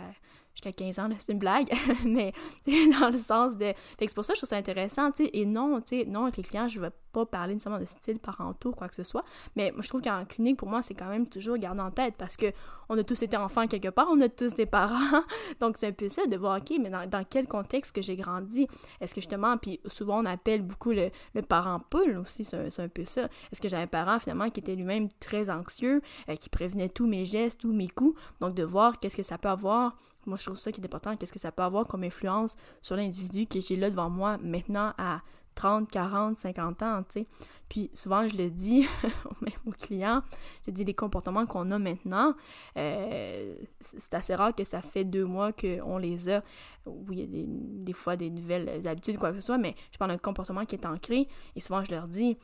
jusqu'à 0.53 0.71
15 0.71 0.99
ans, 0.99 1.09
c'est 1.17 1.31
une 1.31 1.39
blague, 1.39 1.71
mais 2.05 2.33
dans 2.99 3.09
le 3.09 3.17
sens 3.17 3.57
de... 3.57 3.73
Fait 3.97 4.07
que 4.07 4.13
pour 4.13 4.25
ça, 4.25 4.33
je 4.33 4.39
trouve 4.39 4.49
ça 4.49 4.57
intéressant, 4.57 5.11
tu 5.11 5.25
sais, 5.25 5.31
et 5.33 5.45
non, 5.45 5.81
tu 5.81 5.99
sais, 5.99 6.05
non, 6.05 6.23
avec 6.23 6.37
les 6.37 6.43
clients, 6.43 6.67
je 6.67 6.79
ne 6.79 6.85
vais 6.85 6.91
pas 7.11 7.25
parler 7.25 7.53
nécessairement 7.53 7.79
de 7.79 7.85
style 7.85 8.19
parentaux, 8.19 8.71
quoi 8.71 8.87
que 8.87 8.95
ce 8.95 9.03
soit, 9.03 9.23
mais 9.55 9.71
moi, 9.71 9.81
je 9.81 9.89
trouve 9.89 10.01
qu'en 10.01 10.25
clinique, 10.25 10.57
pour 10.57 10.67
moi, 10.67 10.81
c'est 10.81 10.93
quand 10.93 11.09
même 11.09 11.27
toujours 11.27 11.57
garder 11.57 11.81
en 11.81 11.91
tête, 11.91 12.15
parce 12.17 12.37
que 12.37 12.47
on 12.89 12.97
a 12.97 13.03
tous 13.03 13.21
été 13.23 13.37
enfants 13.37 13.67
quelque 13.67 13.89
part, 13.89 14.07
on 14.11 14.19
a 14.21 14.29
tous 14.29 14.53
des 14.53 14.65
parents, 14.65 15.23
donc 15.59 15.77
c'est 15.77 15.87
un 15.87 15.91
peu 15.91 16.09
ça, 16.09 16.25
de 16.25 16.37
voir, 16.37 16.57
OK, 16.57 16.77
mais 16.79 16.89
dans, 16.89 17.09
dans 17.09 17.23
quel 17.27 17.47
contexte 17.47 17.95
que 17.95 18.01
j'ai 18.01 18.15
grandi? 18.15 18.67
Est-ce 19.01 19.13
que 19.13 19.21
justement, 19.21 19.57
puis 19.57 19.79
souvent, 19.85 20.21
on 20.21 20.25
appelle 20.25 20.61
beaucoup 20.61 20.91
le, 20.91 21.09
le 21.33 21.41
parent 21.41 21.79
poule 21.79 22.17
aussi, 22.17 22.43
c'est 22.43 22.79
un, 22.79 22.87
peu 22.87 23.05
ça. 23.05 23.23
Est-ce 23.51 23.61
que 23.61 23.67
j'ai 23.67 23.77
un 23.77 23.87
parent, 23.87 24.19
finalement, 24.19 24.49
qui 24.49 24.59
était 24.59 24.75
lui-même 24.75 25.09
très 25.19 25.49
anxieux, 25.49 26.01
euh, 26.29 26.35
qui 26.35 26.49
prévenait 26.49 26.89
tous 26.89 27.07
mes 27.07 27.25
gestes, 27.25 27.61
tous 27.61 27.73
mes 27.73 27.87
coups, 27.87 28.19
donc 28.39 28.53
de 28.53 28.63
voir 28.63 28.99
qu'est-ce 28.99 29.17
que 29.17 29.23
ça 29.23 29.37
peut 29.37 29.49
avoir 29.49 29.95
moi, 30.25 30.37
je 30.37 30.45
trouve 30.45 30.57
ça 30.57 30.71
qui 30.71 30.81
est 30.81 30.85
important. 30.85 31.15
Qu'est-ce 31.15 31.33
que 31.33 31.39
ça 31.39 31.51
peut 31.51 31.63
avoir 31.63 31.87
comme 31.87 32.03
influence 32.03 32.55
sur 32.81 32.95
l'individu 32.95 33.47
que 33.47 33.59
j'ai 33.59 33.75
là 33.75 33.89
devant 33.89 34.09
moi 34.09 34.37
maintenant 34.37 34.93
à 34.97 35.21
30, 35.55 35.89
40, 35.89 36.39
50 36.39 36.83
ans, 36.83 37.03
tu 37.03 37.21
sais. 37.21 37.27
Puis 37.69 37.91
souvent, 37.93 38.27
je 38.27 38.35
le 38.35 38.49
dis 38.49 38.87
même 39.41 39.53
aux 39.65 39.71
clients, 39.71 40.23
je 40.65 40.71
dis 40.71 40.83
les 40.83 40.93
comportements 40.93 41.45
qu'on 41.45 41.69
a 41.71 41.79
maintenant, 41.79 42.33
euh, 42.77 43.55
c'est 43.79 44.13
assez 44.13 44.35
rare 44.35 44.55
que 44.55 44.63
ça 44.63 44.81
fait 44.81 45.03
deux 45.03 45.25
mois 45.25 45.51
qu'on 45.51 45.97
les 45.97 46.29
a. 46.29 46.43
Oui, 46.85 47.17
il 47.17 47.19
y 47.19 47.23
a 47.23 47.27
des, 47.27 47.45
des 47.47 47.93
fois 47.93 48.15
des 48.15 48.29
nouvelles 48.29 48.87
habitudes, 48.87 49.17
quoi 49.17 49.29
que 49.31 49.39
ce 49.39 49.45
soit, 49.45 49.57
mais 49.57 49.75
je 49.91 49.97
parle 49.97 50.11
d'un 50.11 50.17
comportement 50.17 50.65
qui 50.65 50.75
est 50.75 50.85
ancré. 50.85 51.27
Et 51.55 51.59
souvent, 51.59 51.83
je 51.83 51.91
leur 51.91 52.07
dis, 52.07 52.37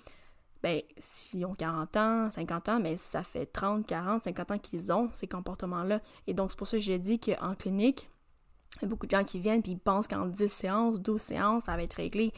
ben, 0.63 0.81
s'ils 0.97 1.45
ont 1.45 1.53
40 1.53 1.97
ans, 1.97 2.31
50 2.31 2.69
ans, 2.69 2.79
mais 2.79 2.97
ça 2.97 3.23
fait 3.23 3.45
30, 3.45 3.85
40, 3.85 4.23
50 4.23 4.51
ans 4.51 4.57
qu'ils 4.57 4.91
ont 4.91 5.09
ces 5.13 5.27
comportements-là. 5.27 6.01
Et 6.27 6.33
donc, 6.33 6.51
c'est 6.51 6.57
pour 6.57 6.67
ça 6.67 6.77
que 6.77 6.83
j'ai 6.83 6.99
dit 6.99 7.19
qu'en 7.19 7.55
clinique, 7.55 8.09
il 8.77 8.83
y 8.83 8.85
a 8.85 8.87
beaucoup 8.87 9.07
de 9.07 9.11
gens 9.11 9.23
qui 9.23 9.39
viennent 9.39 9.61
puis 9.61 9.73
ils 9.73 9.79
pensent 9.79 10.07
qu'en 10.07 10.25
10 10.25 10.47
séances, 10.47 10.99
12 10.99 11.19
séances, 11.19 11.63
ça 11.63 11.75
va 11.75 11.83
être 11.83 11.93
réglé. 11.93 12.31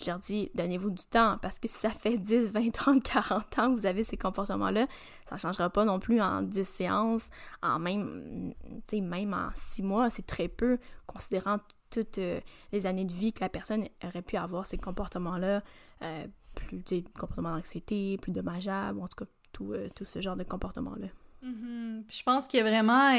Je 0.00 0.06
leur 0.06 0.18
dis, 0.18 0.50
donnez-vous 0.54 0.90
du 0.90 1.04
temps 1.06 1.38
parce 1.42 1.58
que 1.58 1.66
si 1.66 1.74
ça 1.74 1.90
fait 1.90 2.18
10, 2.18 2.52
20, 2.52 2.70
30, 2.70 3.02
40 3.02 3.58
ans 3.58 3.74
que 3.74 3.80
vous 3.80 3.86
avez 3.86 4.04
ces 4.04 4.16
comportements-là, 4.16 4.86
ça 5.28 5.34
ne 5.34 5.40
changera 5.40 5.70
pas 5.70 5.84
non 5.84 5.98
plus 5.98 6.20
en 6.20 6.42
10 6.42 6.64
séances, 6.64 7.30
en 7.62 7.78
même, 7.80 8.54
même 8.92 9.34
en 9.34 9.48
6 9.54 9.82
mois, 9.82 10.10
c'est 10.10 10.26
très 10.26 10.48
peu, 10.48 10.78
considérant 11.06 11.58
toutes 11.90 12.18
euh, 12.18 12.40
les 12.72 12.86
années 12.86 13.04
de 13.04 13.12
vie 13.12 13.32
que 13.32 13.40
la 13.40 13.48
personne 13.48 13.86
aurait 14.04 14.22
pu 14.22 14.36
avoir 14.36 14.66
ces 14.66 14.78
comportements-là. 14.78 15.62
Euh, 16.02 16.26
plus, 16.54 16.82
tu 16.82 16.96
sais, 16.96 17.04
comportement 17.18 17.54
d'anxiété, 17.54 18.18
plus 18.18 18.32
dommageable, 18.32 19.00
en 19.00 19.08
tout 19.08 19.24
cas, 19.24 19.30
tout, 19.52 19.72
euh, 19.72 19.88
tout 19.94 20.04
ce 20.04 20.20
genre 20.20 20.36
de 20.36 20.44
comportement-là. 20.44 21.08
Mm-hmm. 21.44 22.04
Je 22.10 22.22
pense 22.22 22.46
qu'il 22.46 22.60
y 22.60 22.62
a 22.62 22.66
vraiment... 22.66 23.12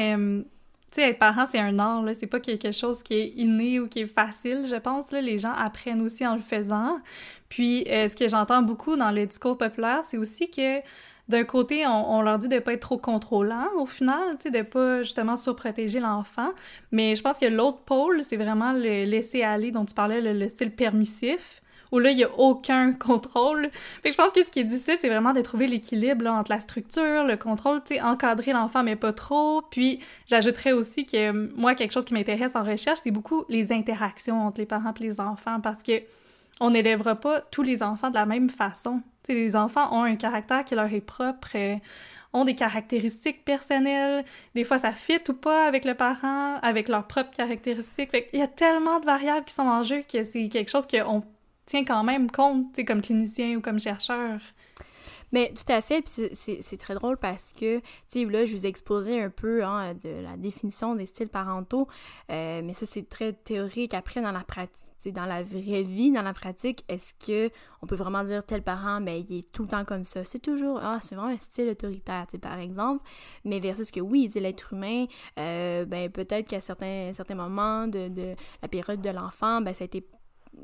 Tu 0.92 0.96
sais, 0.96 1.10
être 1.10 1.20
parent, 1.20 1.46
c'est 1.46 1.60
un 1.60 1.78
art, 1.78 2.02
là. 2.02 2.16
C'est 2.16 2.26
pas 2.26 2.40
quelque 2.40 2.72
chose 2.72 3.04
qui 3.04 3.14
est 3.14 3.28
inné 3.36 3.80
ou 3.80 3.88
qui 3.88 4.00
est 4.00 4.08
facile, 4.08 4.66
je 4.68 4.76
pense, 4.76 5.12
là. 5.12 5.22
Les 5.22 5.38
gens 5.38 5.52
apprennent 5.52 6.02
aussi 6.02 6.26
en 6.26 6.36
le 6.36 6.42
faisant. 6.42 7.00
Puis, 7.48 7.84
ce 7.86 8.16
que 8.16 8.28
j'entends 8.28 8.64
beaucoup 8.64 8.98
dans 8.98 9.12
le 9.12 9.28
discours 9.28 9.56
populaire, 9.56 10.04
c'est 10.04 10.18
aussi 10.18 10.50
que 10.50 10.80
d'un 11.30 11.44
côté, 11.44 11.86
on, 11.88 12.22
leur 12.22 12.40
dit 12.40 12.48
de 12.48 12.60
pas 12.60 12.74
être 12.74 12.82
trop 12.82 12.98
contrôlant 12.98 13.68
au 13.78 13.86
final, 13.86 14.38
de 14.44 14.62
pas 14.62 15.04
justement 15.04 15.38
surprotéger 15.38 16.00
l'enfant. 16.00 16.50
Mais 16.92 17.16
je 17.16 17.22
pense 17.22 17.38
que 17.38 17.46
l'autre 17.46 17.80
pôle, 17.80 18.24
c'est 18.24 18.38
vraiment 18.38 18.74
le 18.74 19.06
laisser 19.06 19.44
aller 19.44 19.72
dont 19.72 19.86
tu 19.86 19.94
parlais, 19.94 20.22
le 20.22 20.50
style 20.50 20.72
permissif 20.72 21.62
où 21.92 22.00
là, 22.00 22.12
il 22.12 22.18
n'y 22.18 22.24
a 22.24 22.32
aucun 22.38 22.94
contrôle. 23.00 23.70
Fait 24.04 24.10
que 24.10 24.12
je 24.12 24.18
pense 24.18 24.32
que 24.32 24.44
ce 24.44 24.52
qui 24.52 24.60
est 24.60 24.64
difficile, 24.64 24.98
c'est 25.00 25.10
vraiment 25.10 25.34
de 25.34 25.42
trouver 25.42 25.68
l'équilibre 25.68 26.28
entre 26.28 26.52
la 26.52 26.60
structure, 26.60 27.24
le 27.24 27.36
contrôle, 27.36 27.82
tu 27.84 28.00
encadrer 28.00 28.54
l'enfant, 28.54 28.84
mais 28.84 28.96
pas 28.96 29.14
trop. 29.14 29.62
Puis, 29.70 30.00
j'ajouterais 30.28 30.72
aussi 30.72 31.06
que 31.06 31.32
moi, 31.56 31.76
quelque 31.76 31.92
chose 31.92 32.06
qui 32.06 32.14
m'intéresse 32.14 32.56
en 32.56 32.64
recherche, 32.64 33.00
c'est 33.04 33.12
beaucoup 33.12 33.46
les 33.50 33.72
interactions 33.72 34.46
entre 34.46 34.62
les 34.62 34.66
parents 34.66 34.94
et 35.00 35.04
les 35.04 35.20
enfants, 35.20 35.60
parce 35.62 35.84
que 35.84 35.94
on 36.60 36.72
n'élèvera 36.72 37.16
pas 37.16 37.42
tous 37.42 37.64
les 37.64 37.82
enfants 37.82 38.10
de 38.10 38.16
la 38.16 38.26
même 38.26 38.50
façon. 38.50 39.02
Les 39.34 39.56
enfants 39.56 39.94
ont 39.94 40.04
un 40.04 40.16
caractère 40.16 40.66
qui 40.66 40.76
leur 40.76 40.92
est 40.92 41.02
propre, 41.02 41.50
euh, 41.56 41.76
ont 42.34 42.46
des 42.46 42.56
caractéristiques 42.56 43.44
personnelles. 43.44 44.24
Des 44.56 44.64
fois, 44.64 44.78
ça 44.78 44.92
fit 44.92 45.22
ou 45.30 45.34
pas 45.34 45.66
avec 45.66 45.86
le 45.86 45.96
parent, 45.96 46.56
avec 46.62 46.90
leurs 46.90 47.08
propres 47.08 47.32
caractéristiques. 47.32 48.10
Il 48.34 48.40
y 48.40 48.44
a 48.44 48.48
tellement 48.48 49.00
de 49.00 49.06
variables 49.06 49.46
qui 49.46 49.54
sont 49.54 49.64
en 49.64 49.84
jeu 49.84 50.04
que 50.12 50.24
c'est 50.24 50.48
quelque 50.50 50.70
chose 50.70 50.88
qu'on 50.88 51.24
tient 51.66 51.86
quand 51.86 52.04
même 52.04 52.30
compte, 52.30 52.84
comme 52.86 53.02
clinicien 53.02 53.56
ou 53.58 53.62
comme 53.62 53.80
chercheur. 53.80 54.40
Mais 55.32 55.54
tout 55.54 55.72
à 55.72 55.82
fait, 55.82 56.02
puis 56.02 56.30
c'est 56.34 56.78
très 56.78 56.96
drôle 56.96 57.18
parce 57.18 57.54
que, 57.54 57.80
tu 57.80 57.84
sais, 58.08 58.26
là, 58.26 58.46
je 58.46 58.56
vous 58.56 58.66
ai 58.66 58.70
exposé 58.70 59.22
un 59.22 59.30
peu 59.30 59.64
hein, 59.64 59.94
de 59.94 60.22
la 60.22 60.38
définition 60.38 60.96
des 60.96 61.06
styles 61.06 61.30
parentaux, 61.30 61.88
euh, 62.32 62.62
mais 62.64 62.74
ça, 62.74 62.86
c'est 62.86 63.08
très 63.08 63.34
théorique. 63.34 63.94
Après, 63.94 64.22
dans 64.22 64.32
la 64.32 64.44
pratique, 64.44 64.86
dans 65.14 65.26
la 65.26 65.44
vraie 65.44 65.84
vie, 65.84 66.12
dans 66.12 66.22
la 66.22 66.34
pratique, 66.34 66.84
est-ce 66.90 67.14
que 67.14 67.54
on 67.82 67.88
peut 67.88 67.96
vraiment 67.96 68.24
dire 68.24 68.44
tel 68.44 68.62
parent, 68.62 69.00
mais 69.00 69.22
ben, 69.22 69.26
il 69.30 69.38
est 69.40 69.52
tout 69.52 69.64
le 69.64 69.70
temps 69.70 69.86
comme 69.86 70.04
ça? 70.04 70.24
C'est 70.26 70.40
toujours, 70.40 70.80
ah, 70.82 71.00
un 71.12 71.38
style 71.38 71.70
autoritaire, 71.70 72.26
tu 72.28 72.32
sais, 72.32 72.38
par 72.38 72.60
exemple, 72.60 73.04
mais 73.46 73.60
versus 73.60 73.92
que 73.92 74.02
oui, 74.02 74.30
l'être 74.36 74.74
humain, 74.74 75.06
euh, 75.38 75.86
ben 75.86 76.10
peut-être 76.10 76.48
qu'à 76.48 76.62
certains, 76.62 77.12
certains 77.14 77.36
moments 77.36 77.88
de, 77.88 78.08
de 78.10 78.36
la 78.62 78.68
période 78.68 79.02
de 79.02 79.10
l'enfant, 79.10 79.62
ben 79.62 79.74
ça 79.74 79.84
a 79.84 79.86
été 79.86 80.06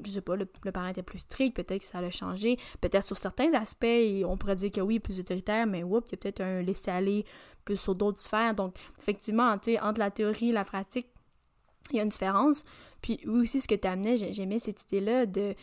je 0.04 0.12
sais 0.12 0.22
pas, 0.22 0.36
le, 0.36 0.46
parent 0.46 0.88
était 0.88 1.04
plus 1.04 1.20
strict, 1.20 1.56
peut-être 1.56 1.82
que 1.82 1.88
ça 1.88 2.00
a 2.00 2.12
changé. 2.12 2.58
Peut-être 2.82 3.04
sur 3.04 3.18
certains 3.18 3.54
aspects, 3.54 3.86
on 4.26 4.38
pourrait 4.38 4.56
dire 4.56 4.72
que 4.72 4.82
oui, 4.82 5.00
plus 5.00 5.20
autoritaire, 5.20 5.68
mais 5.68 5.84
oups, 5.84 6.08
il 6.10 6.12
y 6.12 6.16
a 6.16 6.18
peut-être 6.18 6.42
un 6.42 6.62
laisser-aller 6.62 7.26
plus 7.64 7.78
sur 7.78 7.96
d'autres 7.96 8.22
sphères. 8.22 8.54
Donc, 8.54 8.76
effectivement, 9.00 9.50
entre 9.50 10.00
la 10.00 10.12
théorie 10.12 10.50
et 10.50 10.54
la 10.54 10.66
pratique, 10.66 11.08
il 11.92 11.98
y 11.98 12.00
a 12.00 12.04
une 12.04 12.10
différence. 12.10 12.64
Puis 13.02 13.20
aussi, 13.28 13.62
ce 13.62 13.68
que 13.68 13.76
tu 13.76 13.88
amenais, 13.88 14.18
j'aimais 14.18 14.60
cette 14.60 14.82
idée-là 14.84 15.26
de 15.26 15.56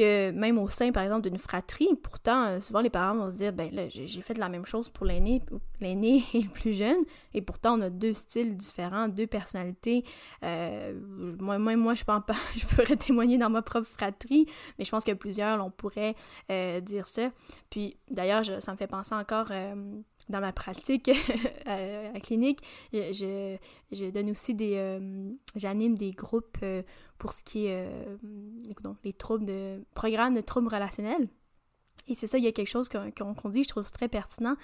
même 0.00 0.58
au 0.58 0.68
sein, 0.68 0.92
par 0.92 1.02
exemple, 1.02 1.28
d'une 1.28 1.38
fratrie, 1.38 1.88
pourtant, 2.02 2.44
euh, 2.44 2.60
souvent 2.60 2.80
les 2.80 2.90
parents 2.90 3.16
vont 3.16 3.30
se 3.30 3.36
dire, 3.36 3.52
ben 3.52 3.72
là, 3.72 3.88
j'ai 3.88 4.08
fait 4.22 4.36
la 4.38 4.48
même 4.48 4.66
chose 4.66 4.90
pour 4.90 5.06
l'aîné, 5.06 5.42
l'aîné 5.80 6.22
et 6.34 6.44
plus 6.44 6.74
jeune, 6.74 7.04
et 7.34 7.42
pourtant 7.42 7.78
on 7.78 7.82
a 7.82 7.90
deux 7.90 8.14
styles 8.14 8.56
différents, 8.56 9.08
deux 9.08 9.26
personnalités. 9.26 10.04
Euh, 10.42 10.98
moi, 11.38 11.58
moi, 11.58 11.76
moi, 11.76 11.94
je 11.94 12.04
pense 12.04 12.24
pas, 12.26 12.36
je 12.56 12.66
pourrais 12.66 12.96
témoigner 12.96 13.38
dans 13.38 13.50
ma 13.50 13.62
propre 13.62 13.86
fratrie, 13.86 14.46
mais 14.78 14.84
je 14.84 14.90
pense 14.90 15.04
que 15.04 15.12
plusieurs, 15.12 15.64
on 15.64 15.70
pourrait 15.70 16.14
euh, 16.50 16.80
dire 16.80 17.06
ça. 17.06 17.30
Puis 17.70 17.96
d'ailleurs, 18.10 18.44
ça 18.60 18.72
me 18.72 18.76
fait 18.76 18.86
penser 18.86 19.14
encore 19.14 19.48
dans 20.28 20.40
ma 20.40 20.52
pratique 20.52 21.10
à 21.66 22.12
la 22.12 22.20
clinique, 22.20 22.60
je, 22.92 24.10
donne 24.10 24.30
aussi 24.30 24.54
des... 24.54 25.00
j'anime 25.56 25.96
des 25.96 26.12
groupes 26.12 26.58
pour 27.18 27.32
ce 27.32 27.42
qui 27.42 27.66
est 27.66 27.86
euh, 27.86 28.16
les 29.04 29.12
troubles 29.12 29.44
de 29.44 29.82
programme 29.94 30.34
de 30.34 30.40
troubles 30.40 30.68
relationnels. 30.68 31.28
Et 32.06 32.14
c'est 32.14 32.26
ça, 32.26 32.38
il 32.38 32.44
y 32.44 32.46
a 32.46 32.52
quelque 32.52 32.68
chose 32.68 32.88
qu'on 32.88 33.50
dit, 33.50 33.64
je 33.64 33.68
trouve 33.68 33.90
très 33.90 34.08
pertinent. 34.08 34.56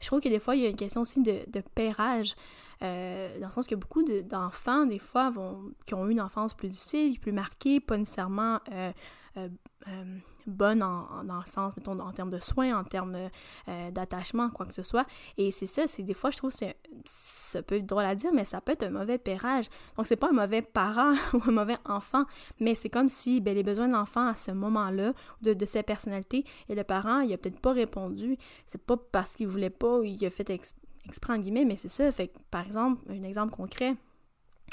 Je 0.00 0.06
trouve 0.06 0.20
que 0.20 0.28
des 0.28 0.38
fois, 0.38 0.54
il 0.54 0.62
y 0.62 0.66
a 0.66 0.68
une 0.68 0.76
question 0.76 1.00
aussi 1.00 1.22
de, 1.22 1.38
de 1.48 1.62
pairage, 1.74 2.34
euh, 2.82 3.38
dans 3.40 3.46
le 3.46 3.52
sens 3.52 3.66
que 3.66 3.74
beaucoup 3.74 4.02
d'enfants, 4.02 4.84
des 4.84 4.98
fois, 4.98 5.30
vont, 5.30 5.72
qui 5.86 5.94
ont 5.94 6.06
eu 6.06 6.12
une 6.12 6.20
enfance 6.20 6.52
plus 6.52 6.68
difficile, 6.68 7.18
plus 7.18 7.32
marquée, 7.32 7.80
pas 7.80 7.96
nécessairement 7.96 8.60
euh, 8.72 8.92
bonne 10.46 10.82
en, 10.82 11.24
dans 11.24 11.38
le 11.38 11.46
sens, 11.46 11.76
mettons, 11.76 11.98
en 11.98 12.12
termes 12.12 12.30
de 12.30 12.38
soins, 12.38 12.78
en 12.78 12.84
termes 12.84 13.16
euh, 13.68 13.90
d'attachement, 13.90 14.50
quoi 14.50 14.66
que 14.66 14.74
ce 14.74 14.82
soit. 14.82 15.06
Et 15.38 15.50
c'est 15.50 15.66
ça, 15.66 15.86
c'est 15.86 16.02
des 16.02 16.14
fois, 16.14 16.30
je 16.30 16.38
trouve, 16.38 16.50
c'est 16.50 16.76
ça 17.04 17.62
peut 17.62 17.76
être 17.76 17.86
drôle 17.86 18.04
à 18.04 18.14
dire, 18.14 18.32
mais 18.32 18.44
ça 18.44 18.60
peut 18.60 18.72
être 18.72 18.84
un 18.84 18.90
mauvais 18.90 19.18
pérage. 19.18 19.66
Donc, 19.96 20.06
c'est 20.06 20.16
pas 20.16 20.28
un 20.28 20.34
mauvais 20.34 20.62
parent 20.62 21.12
ou 21.32 21.40
un 21.46 21.52
mauvais 21.52 21.78
enfant, 21.84 22.24
mais 22.58 22.74
c'est 22.74 22.90
comme 22.90 23.08
si 23.08 23.40
ben, 23.40 23.54
les 23.54 23.62
besoins 23.62 23.88
de 23.88 23.92
l'enfant 23.92 24.28
à 24.28 24.34
ce 24.34 24.50
moment-là, 24.50 25.12
de, 25.42 25.54
de 25.54 25.66
sa 25.66 25.82
personnalité, 25.82 26.44
et 26.68 26.74
le 26.74 26.84
parent, 26.84 27.20
il 27.20 27.32
a 27.32 27.38
peut-être 27.38 27.60
pas 27.60 27.72
répondu. 27.72 28.36
C'est 28.66 28.82
pas 28.82 28.96
parce 28.96 29.34
qu'il 29.34 29.48
voulait 29.48 29.70
pas, 29.70 30.00
il 30.04 30.24
a 30.24 30.30
fait 30.30 30.50
exprès, 30.50 31.34
en 31.34 31.38
guillemets, 31.38 31.64
mais 31.64 31.76
c'est 31.76 31.88
ça. 31.88 32.10
Fait 32.10 32.32
par 32.50 32.66
exemple, 32.66 33.02
un 33.10 33.22
exemple 33.22 33.54
concret, 33.54 33.96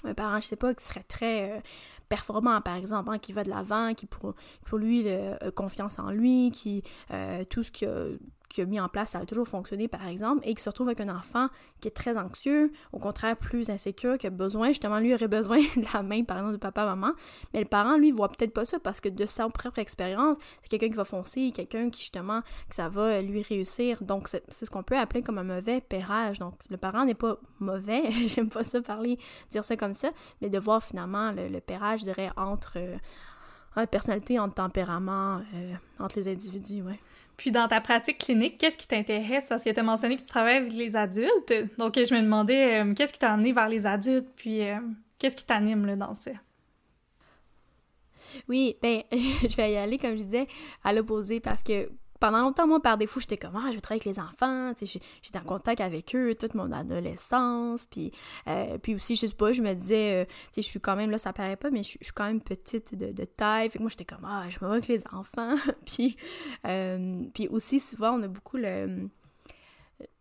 un 0.03 0.13
parent, 0.13 0.39
je 0.41 0.47
sais 0.47 0.55
pas, 0.55 0.73
qui 0.73 0.85
serait 0.85 1.03
très 1.07 1.51
euh, 1.51 1.59
performant, 2.09 2.61
par 2.61 2.75
exemple, 2.75 3.09
hein, 3.11 3.19
qui 3.19 3.33
va 3.33 3.43
de 3.43 3.49
l'avant, 3.49 3.93
qui 3.93 4.05
pour, 4.05 4.35
pour 4.65 4.77
lui, 4.77 5.09
a 5.09 5.51
confiance 5.51 5.99
en 5.99 6.11
lui, 6.11 6.51
qui 6.51 6.83
euh, 7.11 7.43
tout 7.45 7.63
ce 7.63 7.71
que 7.71 8.19
qui 8.49 8.61
a 8.61 8.65
mis 8.65 8.79
en 8.79 8.87
place, 8.87 9.11
ça 9.11 9.19
a 9.19 9.25
toujours 9.25 9.47
fonctionné, 9.47 9.87
par 9.87 10.07
exemple, 10.07 10.41
et 10.45 10.53
qui 10.53 10.61
se 10.61 10.69
retrouve 10.69 10.87
avec 10.87 10.99
un 11.01 11.15
enfant 11.15 11.47
qui 11.81 11.87
est 11.87 11.91
très 11.91 12.17
anxieux, 12.17 12.71
au 12.93 12.99
contraire 12.99 13.35
plus 13.37 13.69
insécure, 13.69 14.17
qui 14.17 14.27
a 14.27 14.29
besoin, 14.29 14.69
justement, 14.69 14.99
lui 14.99 15.13
aurait 15.13 15.27
besoin 15.27 15.57
de 15.75 15.93
la 15.93 16.03
main, 16.03 16.23
par 16.23 16.37
exemple, 16.37 16.53
de 16.53 16.59
papa, 16.59 16.85
maman, 16.85 17.11
mais 17.53 17.61
le 17.61 17.65
parent, 17.65 17.97
lui, 17.97 18.11
voit 18.11 18.29
peut-être 18.29 18.53
pas 18.53 18.65
ça 18.65 18.79
parce 18.79 19.01
que 19.01 19.09
de 19.09 19.25
sa 19.25 19.47
propre 19.49 19.79
expérience, 19.79 20.37
c'est 20.61 20.69
quelqu'un 20.69 20.89
qui 20.89 20.95
va 20.95 21.03
foncer, 21.03 21.51
quelqu'un 21.53 21.89
qui, 21.89 22.01
justement, 22.01 22.41
que 22.69 22.75
ça 22.75 22.89
va 22.89 23.21
lui 23.21 23.41
réussir. 23.41 24.01
Donc, 24.03 24.27
c'est 24.27 24.65
ce 24.65 24.69
qu'on 24.69 24.83
peut 24.83 24.97
appeler 24.97 25.21
comme 25.21 25.37
un 25.37 25.43
mauvais 25.43 25.81
pérage. 25.81 26.39
Donc, 26.39 26.55
le 26.69 26.77
parent 26.77 27.05
n'est 27.05 27.15
pas 27.15 27.37
mauvais, 27.59 28.11
j'aime 28.27 28.49
pas 28.49 28.63
ça 28.63 28.81
parler, 28.81 29.17
dire 29.51 29.63
ça 29.63 29.75
comme 29.75 29.93
ça, 29.93 30.09
mais 30.41 30.49
de 30.49 30.59
voir 30.59 30.83
finalement 30.83 31.31
le, 31.31 31.47
le 31.47 31.61
pérage, 31.61 32.01
je 32.01 32.05
dirais, 32.05 32.31
entre, 32.37 32.73
euh, 32.77 32.97
entre 33.75 33.89
personnalité, 33.89 34.39
entre 34.39 34.55
tempérament, 34.55 35.41
euh, 35.53 35.73
entre 35.99 36.17
les 36.17 36.27
individus, 36.27 36.81
ouais. 36.81 36.99
Puis 37.37 37.51
dans 37.51 37.67
ta 37.67 37.79
pratique 37.81 38.17
clinique, 38.17 38.57
qu'est-ce 38.57 38.77
qui 38.77 38.87
t'intéresse? 38.87 39.45
Parce 39.47 39.63
que 39.63 39.69
tu 39.69 39.79
as 39.79 39.83
mentionné 39.83 40.15
que 40.15 40.21
tu 40.21 40.27
travailles 40.27 40.57
avec 40.57 40.73
les 40.73 40.95
adultes. 40.95 41.53
Donc 41.77 41.93
je 41.95 42.13
me 42.13 42.21
demandais 42.21 42.81
euh, 42.81 42.93
qu'est-ce 42.95 43.13
qui 43.13 43.19
t'a 43.19 43.31
amené 43.31 43.53
vers 43.53 43.69
les 43.69 43.85
adultes, 43.85 44.27
puis 44.35 44.67
euh, 44.67 44.77
qu'est-ce 45.19 45.35
qui 45.35 45.45
t'anime 45.45 45.95
dans 45.95 46.15
ça? 46.15 46.31
Oui, 48.49 48.75
ben 48.81 49.03
je 49.11 49.55
vais 49.55 49.71
y 49.71 49.77
aller, 49.77 49.97
comme 49.97 50.17
je 50.17 50.23
disais, 50.23 50.47
à 50.83 50.93
l'opposé 50.93 51.39
parce 51.39 51.63
que 51.63 51.89
pendant 52.19 52.41
longtemps, 52.41 52.67
moi, 52.67 52.81
par 52.81 52.97
défaut, 52.97 53.19
j'étais 53.19 53.37
comme, 53.37 53.55
ah, 53.55 53.69
je 53.69 53.75
vais 53.75 53.81
travailler 53.81 54.01
avec 54.05 54.17
les 54.17 54.19
enfants, 54.19 54.73
tu 54.73 54.87
sais, 54.87 54.99
j'étais 55.21 55.39
en 55.39 55.43
contact 55.43 55.81
avec 55.81 56.15
eux 56.15 56.35
toute 56.35 56.55
mon 56.55 56.71
adolescence, 56.71 57.85
puis, 57.85 58.11
euh, 58.47 58.77
puis 58.77 58.95
aussi, 58.95 59.15
je 59.15 59.27
sais 59.27 59.33
pas, 59.33 59.51
je 59.51 59.61
me 59.61 59.73
disais, 59.73 60.23
euh, 60.23 60.25
tu 60.25 60.31
sais, 60.53 60.61
je 60.61 60.67
suis 60.67 60.79
quand 60.79 60.95
même, 60.95 61.11
là, 61.11 61.17
ça 61.17 61.33
paraît 61.33 61.55
pas, 61.55 61.69
mais 61.69 61.83
je, 61.83 61.89
suis 61.89 62.13
quand 62.13 62.25
même 62.25 62.41
petite 62.41 62.95
de, 62.95 63.25
taille, 63.25 63.69
fait 63.69 63.77
que 63.77 63.83
moi, 63.83 63.89
j'étais 63.89 64.05
comme, 64.05 64.25
ah, 64.25 64.45
je 64.49 64.55
me 64.55 64.59
vois 64.61 64.73
avec 64.73 64.87
les 64.87 65.03
enfants, 65.11 65.55
puis, 65.85 66.17
euh, 66.65 67.23
puis 67.33 67.47
aussi, 67.47 67.79
souvent, 67.79 68.13
on 68.13 68.23
a 68.23 68.27
beaucoup 68.27 68.57
le 68.57 69.09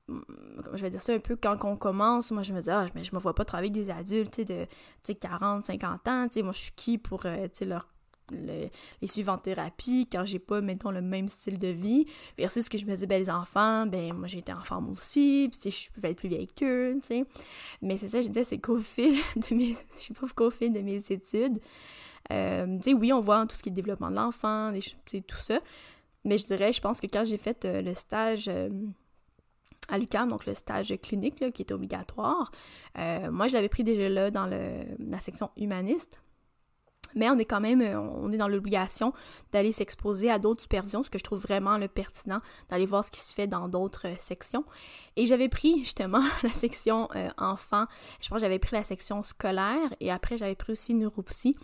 je 0.09 0.83
vais 0.83 0.91
dire 0.91 1.03
ça 1.03 1.13
un 1.13 1.19
peu 1.19 1.35
quand 1.35 1.65
on 1.65 1.77
commence, 1.77 2.31
moi 2.31 2.43
je 2.43 2.53
me 2.53 2.61
dis 2.61 2.71
ah 2.71 2.87
mais 2.95 3.03
je 3.03 3.13
me 3.13 3.19
vois 3.19 3.35
pas 3.35 3.45
travailler 3.45 3.71
avec 3.71 3.85
des 3.85 3.91
adultes 3.91 4.31
tu 4.31 4.37
sais 4.37 4.45
de 4.45 4.65
tu 4.65 4.71
sais 5.03 5.15
40, 5.17 5.65
50 5.65 6.07
ans, 6.07 6.29
tu 6.29 6.35
sais 6.35 6.43
moi 6.43 6.53
je 6.53 6.61
suis 6.61 6.73
qui 6.77 6.97
pour 6.97 7.27
tu 7.53 7.65
leur 7.65 7.89
les 8.31 9.07
suivre 9.07 9.33
en 9.33 9.39
thérapie 9.39 10.09
quand 10.11 10.25
j'ai 10.25 10.39
pas, 10.39 10.61
mettons, 10.61 10.91
le 10.91 11.03
même 11.03 11.29
style 11.29 11.59
de 11.59 11.69
vie, 11.69 12.07
versus 12.39 12.69
que 12.69 12.79
je 12.79 12.87
me 12.87 12.95
dis, 12.97 13.07
ben, 13.07 13.21
les 13.21 13.31
enfants, 13.31 13.87
ben, 13.87 14.13
moi, 14.13 14.27
j'ai 14.27 14.39
été 14.39 14.53
enfant 14.53 14.81
moi 14.81 14.93
aussi, 14.93 15.49
puis 15.51 15.71
je 15.71 16.01
vais 16.01 16.11
être 16.11 16.19
plus 16.19 16.29
vieille 16.29 16.49
qu'eux, 16.49 16.99
tu 17.03 17.09
sais. 17.09 17.25
Mais 17.83 17.97
c'est 17.97 18.09
ça, 18.09 18.23
je 18.23 18.29
disais, 18.29 18.45
c'est 18.45 18.59
qu'au 18.59 18.79
fil 18.81 19.17
de 19.37 19.55
mes, 19.55 19.77
je 19.99 20.05
sais 20.05 20.15
pas, 20.15 20.27
qu'au 20.35 20.51
fil 20.51 20.73
de 20.73 20.81
mes 20.81 20.97
études, 21.11 21.61
euh, 22.33 22.77
tu 22.79 22.91
sais, 22.91 22.95
oui, 22.95 23.13
on 23.13 23.21
voit 23.21 23.47
tout 23.47 23.57
ce 23.57 23.63
qui 23.63 23.69
est 23.69 23.73
développement 23.73 24.11
de 24.11 24.17
l'enfant, 24.17 24.73
tout 24.73 25.37
ça, 25.39 25.61
mais 26.25 26.39
je 26.39 26.47
dirais, 26.47 26.73
je 26.73 26.81
pense 26.81 27.01
que 27.01 27.07
quand 27.07 27.25
j'ai 27.25 27.39
fait 27.39 27.65
euh, 27.65 27.83
le 27.83 27.95
stage... 27.95 28.49
Euh, 28.49 28.71
à 29.89 29.99
l'UQAM, 29.99 30.29
donc 30.29 30.47
le 30.47 30.55
stage 30.55 30.93
clinique 31.01 31.39
là, 31.39 31.53
qui 31.53 31.63
est 31.63 31.71
obligatoire. 31.71 32.51
moi, 32.97 33.47
je 33.47 33.53
l'avais 33.53 33.69
pris 33.69 33.85
déjà 33.85 34.09
là 34.09 34.33
dans 34.33 34.47
la 34.47 35.21
section 35.21 35.49
humaniste 35.57 36.19
mais 37.15 37.31
on 37.31 37.39
est 37.39 37.45
quand 37.45 37.61
même, 37.61 37.81
euh, 37.81 37.99
on 37.99 38.33
est 38.33 38.37
dans 38.37 38.49
l'obligation 38.49 39.13
d'aller 39.53 39.73
s'exposer 39.73 40.31
à 40.31 40.39
d'autres 40.39 40.63
supervisions, 40.63 41.03
ce 41.03 41.11
que 41.11 41.19
je 41.19 41.25
trouve 41.25 41.41
vraiment 41.41 41.79
le 41.79 41.89
pertinent, 41.89 42.41
d'aller 42.69 42.87
voir 42.87 43.05
ce 43.05 43.11
qui 43.11 43.21
se 43.21 43.33
fait 43.33 43.47
dans 43.47 43.69
d'autres 43.69 44.09
euh, 44.09 44.15
sections. 44.19 44.65
Et 45.17 45.27
j'avais 45.27 45.49
pris 45.49 45.79
justement 45.79 46.23
la 46.43 46.51
section 46.51 47.09
euh, 47.17 47.29
enfant, 47.39 47.87
je 48.21 48.29
pense 48.29 48.37
que 48.37 48.41
j'avais 48.41 48.59
pris 48.59 48.75
la 48.75 48.85
section 48.85 49.23
scolaire 49.23 49.95
et 50.01 50.11
après 50.11 50.37
j'avais 50.37 50.55
pris 50.55 50.73
aussi 50.73 50.95
neuropsy. 50.95 51.57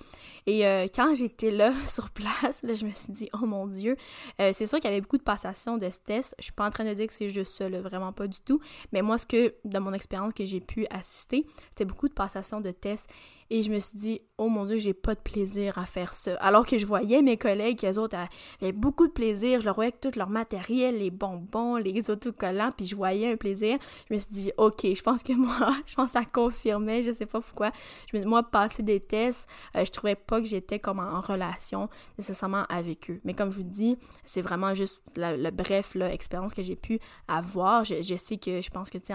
Et 0.46 0.62
quand 0.94 1.14
j'étais 1.14 1.50
là 1.50 1.72
sur 1.86 2.10
place, 2.10 2.62
là, 2.62 2.74
je 2.74 2.84
me 2.84 2.90
suis 2.90 3.12
dit, 3.12 3.28
oh 3.34 3.46
mon 3.46 3.66
Dieu, 3.66 3.96
c'est 4.38 4.66
sûr 4.66 4.78
qu'il 4.80 4.90
y 4.90 4.92
avait 4.92 5.00
beaucoup 5.00 5.18
de 5.18 5.22
passations 5.22 5.76
de 5.76 5.88
ce 5.90 5.98
test. 5.98 6.34
Je 6.38 6.44
suis 6.44 6.52
pas 6.52 6.66
en 6.66 6.70
train 6.70 6.84
de 6.84 6.94
dire 6.94 7.06
que 7.06 7.12
c'est 7.12 7.30
juste 7.30 7.52
ça, 7.52 7.68
vraiment 7.68 8.12
pas 8.12 8.26
du 8.26 8.40
tout. 8.40 8.60
Mais 8.92 9.02
moi, 9.02 9.18
ce 9.18 9.26
que, 9.26 9.54
dans 9.64 9.80
mon 9.80 9.92
expérience 9.92 10.32
que 10.34 10.44
j'ai 10.44 10.60
pu 10.60 10.86
assister, 10.90 11.46
c'était 11.70 11.84
beaucoup 11.84 12.08
de 12.08 12.14
passations 12.14 12.60
de 12.60 12.70
tests. 12.70 13.08
Et 13.50 13.62
je 13.62 13.70
me 13.70 13.80
suis 13.80 13.98
dit, 13.98 14.20
oh 14.38 14.48
mon 14.48 14.64
Dieu, 14.66 14.78
j'ai 14.78 14.94
pas 14.94 15.14
de 15.14 15.20
plaisir 15.20 15.78
à 15.78 15.86
faire 15.86 16.14
ça. 16.14 16.34
Alors 16.36 16.66
que 16.66 16.78
je 16.78 16.86
voyais 16.86 17.22
mes 17.22 17.36
collègues, 17.36 17.84
eux 17.84 17.98
autres 17.98 18.16
avaient 18.60 18.72
beaucoup 18.72 19.06
de 19.06 19.12
plaisir. 19.12 19.60
Je 19.60 19.66
leur 19.66 19.74
voyais 19.74 19.92
tout 19.92 20.10
leur 20.16 20.28
matériel, 20.28 20.98
les 20.98 21.10
bonbons, 21.10 21.76
les 21.76 22.10
autocollants, 22.10 22.70
puis 22.76 22.86
je 22.86 22.96
voyais 22.96 23.32
un 23.32 23.36
plaisir. 23.36 23.78
Je 24.08 24.14
me 24.14 24.18
suis 24.18 24.30
dit, 24.30 24.52
ok, 24.56 24.86
je 24.94 25.02
pense 25.02 25.22
que 25.22 25.32
moi, 25.36 25.74
je 25.86 25.94
pense 25.94 26.12
que 26.12 26.18
ça 26.18 26.24
confirmait, 26.24 27.02
je 27.02 27.12
sais 27.12 27.26
pas 27.26 27.40
pourquoi. 27.40 27.72
Je 28.12 28.18
me, 28.18 28.24
moi, 28.24 28.42
passer 28.42 28.82
des 28.82 29.00
tests, 29.00 29.48
euh, 29.76 29.84
je 29.84 29.90
trouvais 29.90 30.16
pas 30.16 30.40
que 30.40 30.46
j'étais 30.46 30.78
comme 30.78 30.98
en, 30.98 31.20
relation 31.20 31.88
nécessairement 32.18 32.64
avec 32.68 33.10
eux. 33.10 33.20
Mais 33.24 33.34
comme 33.34 33.50
je 33.50 33.58
vous 33.58 33.62
dis, 33.62 33.96
c'est 34.24 34.40
vraiment 34.40 34.74
juste 34.74 35.02
le 35.16 35.50
bref, 35.50 35.94
l'expérience 35.94 36.54
que 36.54 36.62
j'ai 36.62 36.76
pu 36.76 36.98
avoir. 37.28 37.84
Je, 37.84 38.16
sais 38.16 38.36
que 38.38 38.60
je 38.60 38.70
pense 38.70 38.90
que, 38.90 38.98
tu 38.98 39.12
sais, 39.12 39.14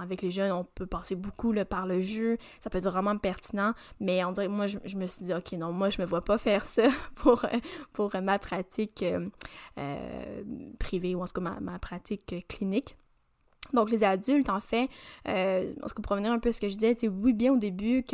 avec 0.00 0.22
les 0.22 0.30
jeunes, 0.30 0.52
on 0.52 0.64
peut 0.64 0.86
passer 0.86 1.14
beaucoup 1.14 1.54
par 1.68 1.86
le 1.86 2.00
jeu. 2.00 2.38
Ça 2.60 2.70
peut 2.70 2.78
être 2.78 2.88
vraiment 2.88 3.03
pertinent, 3.20 3.72
mais 4.00 4.24
on 4.24 4.32
dirait, 4.32 4.48
moi, 4.48 4.66
je, 4.66 4.96
me 4.96 5.06
suis 5.06 5.24
dit, 5.24 5.34
OK, 5.34 5.52
non, 5.52 5.72
moi, 5.72 5.90
je 5.90 6.00
me 6.00 6.06
vois 6.06 6.20
pas 6.20 6.38
faire 6.38 6.64
ça 6.64 6.84
pour, 7.14 7.44
pour 7.92 8.10
ma 8.22 8.38
pratique 8.38 9.02
euh, 9.02 9.28
euh, 9.78 10.42
privée 10.78 11.14
ou 11.14 11.22
en 11.22 11.26
tout 11.26 11.40
cas 11.40 11.58
ma, 11.60 11.78
pratique 11.78 12.46
clinique. 12.48 12.96
Donc, 13.72 13.90
les 13.90 14.04
adultes, 14.04 14.50
en 14.50 14.60
fait, 14.60 14.88
euh, 15.28 15.72
en 15.82 15.86
tout 15.88 15.94
cas, 15.94 16.02
pour 16.02 16.12
revenir 16.12 16.32
un 16.32 16.38
peu 16.38 16.50
à 16.50 16.52
ce 16.52 16.60
que 16.60 16.68
je 16.68 16.74
disais, 16.74 16.94
c'est 16.98 17.08
oui, 17.08 17.32
bien 17.32 17.52
au 17.52 17.56
début, 17.56 18.04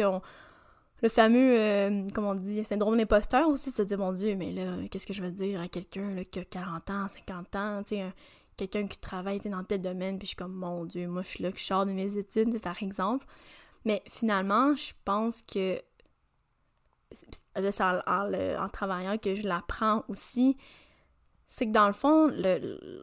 le 1.03 1.09
fameux, 1.09 1.59
euh, 1.59 2.07
comment 2.15 2.31
on 2.31 2.35
dit, 2.35 2.63
syndrome 2.65 2.97
d'imposteur 2.97 3.49
aussi, 3.49 3.71
se 3.71 3.83
dire, 3.83 3.99
mon 3.99 4.13
Dieu, 4.13 4.37
mais 4.37 4.53
là, 4.53 4.77
qu'est-ce 4.91 5.07
que 5.07 5.13
je 5.13 5.23
vais 5.23 5.31
dire 5.31 5.61
à 5.61 5.69
quelqu'un 5.69 6.23
qui 6.31 6.39
a 6.39 6.45
40 6.45 6.91
ans, 6.91 7.09
50 7.09 7.57
ans, 7.57 7.83
tu 7.83 7.97
sais, 7.97 8.13
quelqu'un 8.57 8.87
qui 8.87 8.99
travaille 8.99 9.41
dans 9.41 9.65
tel 9.65 9.81
domaine, 9.81 10.19
puis 10.19 10.27
je 10.27 10.31
suis 10.31 10.37
comme, 10.37 10.53
mon 10.53 10.85
Dieu, 10.85 11.09
moi, 11.09 11.23
je 11.23 11.29
suis 11.29 11.43
là, 11.43 11.51
que 11.51 11.59
je 11.59 11.65
sors 11.65 11.87
de 11.87 11.93
mes 11.93 12.17
études, 12.17 12.61
par 12.61 12.83
exemple. 12.83 13.27
Mais 13.85 14.03
finalement, 14.07 14.75
je 14.75 14.93
pense 15.05 15.43
que 15.43 15.81
c'est 17.13 17.81
en, 17.83 18.69
travaillant 18.73 19.19
que 19.19 19.35
je 19.35 19.47
l'apprends 19.47 20.05
aussi, 20.09 20.57
c'est 21.47 21.67
que 21.67 21.73
dans 21.73 21.89
le 21.89 21.93
fond, 21.93 22.29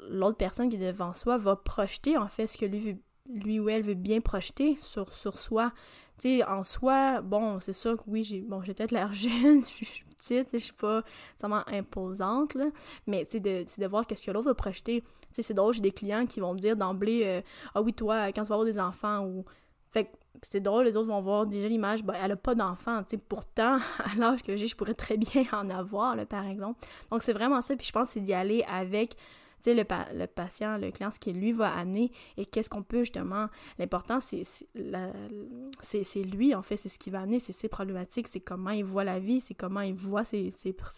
l'autre 0.10 0.38
personne 0.38 0.70
qui 0.70 0.78
est 0.78 0.88
devant 0.88 1.14
soi 1.14 1.38
va 1.38 1.56
projeter 1.56 2.18
en 2.18 2.30
fait 2.30 2.48
ce 2.48 2.58
que 2.58 2.66
lui, 2.66 2.98
lui 3.30 3.60
ou 3.60 3.70
elle 3.70 3.82
veut 3.82 3.94
bien 3.94 4.22
projeter 4.22 4.78
sur, 4.78 5.12
sur 5.14 5.38
soi. 5.38 5.74
Tu 6.20 6.40
sais, 6.40 6.44
en 6.46 6.64
soi, 6.64 7.22
bon, 7.22 7.60
c'est 7.60 7.74
sûr 7.74 7.98
que 7.98 8.04
oui, 8.08 8.24
j'ai 8.24 8.42
bon, 8.42 8.62
peut-être 8.62 8.92
l'air 8.92 9.12
jeune, 9.14 9.62
je 9.62 9.86
suis 9.86 10.06
petite, 10.18 10.50
je 10.54 10.58
suis 10.58 10.74
pas 10.74 11.04
vraiment 11.40 11.68
imposante, 11.68 12.56
là, 12.56 12.66
mais 13.06 13.26
tu 13.26 13.34
sais, 13.34 13.40
de, 13.40 13.66
de 13.80 13.88
voir 13.88 14.08
qu'est-ce 14.08 14.24
que 14.24 14.32
l'autre 14.32 14.48
va 14.48 14.56
projeter. 14.56 15.02
Tu 15.02 15.08
sais, 15.32 15.42
c'est 15.44 15.54
drôle, 15.54 15.74
j'ai 15.74 15.82
des 15.82 15.92
clients 15.92 16.26
qui 16.26 16.40
vont 16.40 16.54
me 16.54 16.60
dire 16.60 16.76
d'emblée, 16.76 17.24
euh, 17.26 17.42
ah 17.76 17.82
oui, 17.82 17.94
toi, 17.94 18.28
quand 18.28 18.44
tu 18.44 18.50
vas 18.50 18.56
avoir 18.56 18.66
des 18.66 18.80
enfants, 18.80 19.26
ou... 19.26 19.46
Fait 19.92 20.06
que 20.06 20.10
c'est 20.44 20.60
drôle, 20.60 20.86
les 20.86 20.98
autres 20.98 21.08
vont 21.08 21.22
voir 21.22 21.46
déjà 21.46 21.68
l'image, 21.68 22.04
ben, 22.04 22.14
elle 22.22 22.32
a 22.32 22.36
pas 22.36 22.56
d'enfant, 22.56 23.04
tu 23.04 23.12
sais, 23.12 23.18
pourtant, 23.18 23.78
à 24.00 24.16
l'âge 24.18 24.44
que 24.44 24.56
j'ai, 24.58 24.68
je 24.68 24.76
pourrais 24.76 24.94
très 24.94 25.18
bien 25.18 25.44
en 25.52 25.70
avoir, 25.70 26.16
là, 26.16 26.26
par 26.26 26.46
exemple. 26.46 26.80
Donc, 27.12 27.22
c'est 27.22 27.34
vraiment 27.34 27.62
ça, 27.62 27.76
puis 27.76 27.86
je 27.86 27.92
pense 27.92 28.08
que 28.08 28.14
c'est 28.16 28.22
d'y 28.22 28.34
aller 28.34 28.64
avec, 28.64 29.16
tu 29.16 29.22
sais, 29.62 29.74
le, 29.74 29.84
le, 30.14 30.28
patient, 30.28 30.78
le 30.78 30.92
client, 30.92 31.10
ce 31.10 31.20
qu'il 31.20 31.40
lui 31.40 31.52
va 31.52 31.74
amener, 31.74 32.12
et 32.38 32.46
qu'est-ce 32.46 32.70
qu'on 32.70 32.84
peut, 32.84 33.00
justement, 33.00 33.48
l'important, 33.80 34.20
c'est 34.20 34.44
lui, 36.24 36.54
en 36.54 36.62
fait, 36.62 36.78
c'est 36.78 36.90
ce 36.90 37.00
qu'il 37.00 37.14
va 37.14 37.22
amener, 37.22 37.40
c'est 37.40 37.54
ses 37.54 37.68
problématiques, 37.68 38.28
c'est 38.28 38.40
comment 38.40 38.72
il 38.72 38.86
voit 38.86 39.04
la 39.04 39.20
vie, 39.20 39.42
c'est 39.42 39.56
comment 39.56 39.82
il 39.82 39.96
voit 39.96 40.24
ses, 40.24 40.52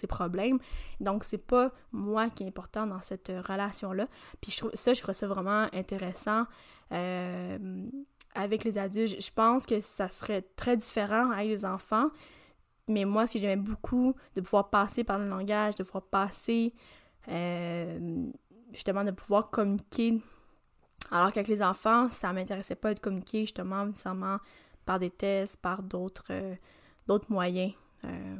problèmes. 0.09 0.59
Donc, 0.99 1.23
c'est 1.23 1.37
pas 1.37 1.71
moi 1.93 2.29
qui 2.29 2.43
est 2.43 2.47
important 2.47 2.85
dans 2.85 3.01
cette 3.01 3.31
relation-là. 3.47 4.07
Puis, 4.41 4.51
je 4.51 4.65
ça, 4.73 4.93
je 4.93 5.01
trouve 5.01 5.15
ça 5.15 5.27
vraiment 5.27 5.67
intéressant, 5.71 6.45
euh, 6.91 7.57
avec 8.39 8.63
les 8.63 8.77
adultes, 8.77 9.21
je 9.21 9.31
pense 9.33 9.65
que 9.65 9.79
ça 9.79 10.09
serait 10.09 10.43
très 10.55 10.77
différent 10.77 11.31
avec 11.31 11.47
les 11.47 11.65
enfants. 11.65 12.09
Mais 12.87 13.05
moi, 13.05 13.27
si 13.27 13.37
j'aimais 13.37 13.55
beaucoup 13.55 14.15
de 14.35 14.41
pouvoir 14.41 14.69
passer 14.69 15.03
par 15.03 15.19
le 15.19 15.27
langage, 15.27 15.75
de 15.75 15.83
pouvoir 15.83 16.03
passer, 16.03 16.73
euh, 17.27 18.27
justement, 18.71 19.03
de 19.03 19.11
pouvoir 19.11 19.49
communiquer. 19.49 20.21
Alors 21.11 21.31
qu'avec 21.31 21.47
les 21.47 21.61
enfants, 21.61 22.09
ça 22.09 22.33
m'intéressait 22.33 22.75
pas 22.75 22.93
de 22.93 22.99
communiquer, 22.99 23.41
justement, 23.41 23.85
nécessairement 23.85 24.37
par 24.85 24.99
des 24.99 25.09
tests, 25.09 25.57
par 25.61 25.83
d'autres 25.83 26.31
euh, 26.31 26.55
d'autres 27.07 27.31
moyens. 27.31 27.73
Euh. 28.05 28.35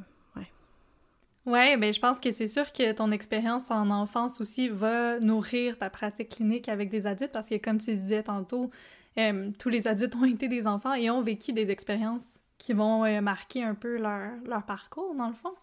Ouais, 1.50 1.78
ben 1.78 1.92
je 1.92 2.00
pense 2.00 2.20
que 2.20 2.30
c'est 2.30 2.46
sûr 2.46 2.72
que 2.74 2.92
ton 2.92 3.12
expérience 3.12 3.72
en 3.72 3.90
enfance 3.90 4.40
aussi 4.40 4.70
va 4.70 5.20
nourrir 5.20 5.80
ta 5.80 5.90
pratique 5.90 6.30
clinique 6.30 6.70
avec 6.70 6.90
des 6.90 7.08
adultes 7.08 7.32
parce 7.32 7.50
que 7.50 7.56
comme 7.56 7.80
tu 7.80 7.92
disais 7.96 8.22
tantôt, 8.22 8.70
euh, 9.18 9.52
tous 9.58 9.70
les 9.70 9.88
adultes 9.88 10.16
ont 10.16 10.26
été 10.26 10.48
des 10.48 10.68
enfants 10.68 10.94
et 10.94 11.10
ont 11.10 11.22
vécu 11.22 11.54
des 11.54 11.72
expériences 11.72 12.42
qui 12.58 12.74
vont 12.74 13.06
euh, 13.06 13.22
marquer 13.22 13.64
un 13.64 13.76
peu 13.76 13.98
leur, 13.98 14.32
leur, 14.46 14.64
parcours, 14.64 15.16
dans 15.16 15.30
le 15.30 15.34
fond. 15.34 15.54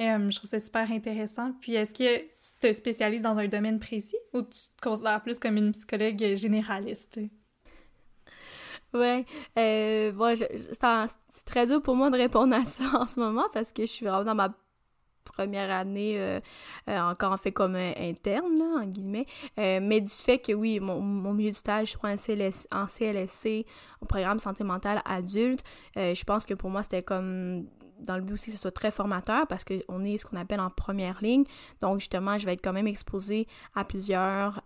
Euh, 0.00 0.30
je 0.30 0.36
trouve 0.36 0.50
ça 0.50 0.60
super 0.60 0.90
intéressant. 0.90 1.52
Puis, 1.60 1.74
est-ce 1.74 1.92
que 1.92 2.20
tu 2.20 2.50
te 2.60 2.72
spécialises 2.72 3.22
dans 3.22 3.36
un 3.36 3.48
domaine 3.48 3.78
précis 3.78 4.16
ou 4.32 4.42
tu 4.42 4.58
te 4.76 4.80
considères 4.80 5.22
plus 5.22 5.38
comme 5.38 5.56
une 5.56 5.72
psychologue 5.72 6.36
généraliste? 6.36 7.18
Ouais, 8.94 9.26
c'est 9.56 11.44
très 11.44 11.66
dur 11.66 11.82
pour 11.82 11.96
moi 11.96 12.10
de 12.10 12.16
répondre 12.16 12.54
à 12.54 12.64
ça 12.64 12.84
en 12.94 13.06
ce 13.06 13.18
moment 13.20 13.46
parce 13.52 13.72
que 13.72 13.82
je 13.82 13.90
suis 13.90 14.06
vraiment 14.06 14.24
dans 14.24 14.34
ma 14.34 14.54
première 15.32 15.70
année 15.70 16.14
euh, 16.18 16.40
euh, 16.88 16.98
encore 16.98 17.32
en 17.32 17.36
fait 17.36 17.52
comme 17.52 17.76
interne, 17.76 18.58
là, 18.58 18.82
en 18.82 18.86
guillemets. 18.86 19.26
mais 19.56 20.00
du 20.00 20.10
fait 20.10 20.38
que 20.38 20.52
oui, 20.52 20.80
mon, 20.80 21.32
milieu 21.32 21.50
de 21.50 21.56
stage, 21.56 21.92
je 21.92 22.06
en, 22.06 22.16
CLS, 22.16 22.68
en 22.72 22.86
CLSC, 22.86 23.66
au 24.00 24.06
programme 24.06 24.38
santé 24.38 24.64
mentale 24.64 25.02
adulte, 25.04 25.62
je 25.96 26.24
pense 26.24 26.44
que 26.44 26.54
pour 26.54 26.70
moi, 26.70 26.82
c'était 26.82 27.02
comme 27.02 27.66
dans 28.00 28.16
le 28.16 28.22
but 28.22 28.34
aussi 28.34 28.50
que 28.50 28.56
ce 28.56 28.60
soit 28.60 28.72
très 28.72 28.90
formateur 28.90 29.46
parce 29.46 29.64
qu'on 29.64 30.04
est 30.04 30.18
ce 30.18 30.26
qu'on 30.26 30.36
appelle 30.36 30.60
en 30.60 30.68
première 30.68 31.22
ligne. 31.22 31.44
Donc, 31.80 32.00
justement, 32.00 32.36
je 32.36 32.44
vais 32.44 32.52
être 32.52 32.62
quand 32.62 32.74
même 32.74 32.86
exposée 32.86 33.46
à 33.74 33.84
plusieurs 33.84 34.60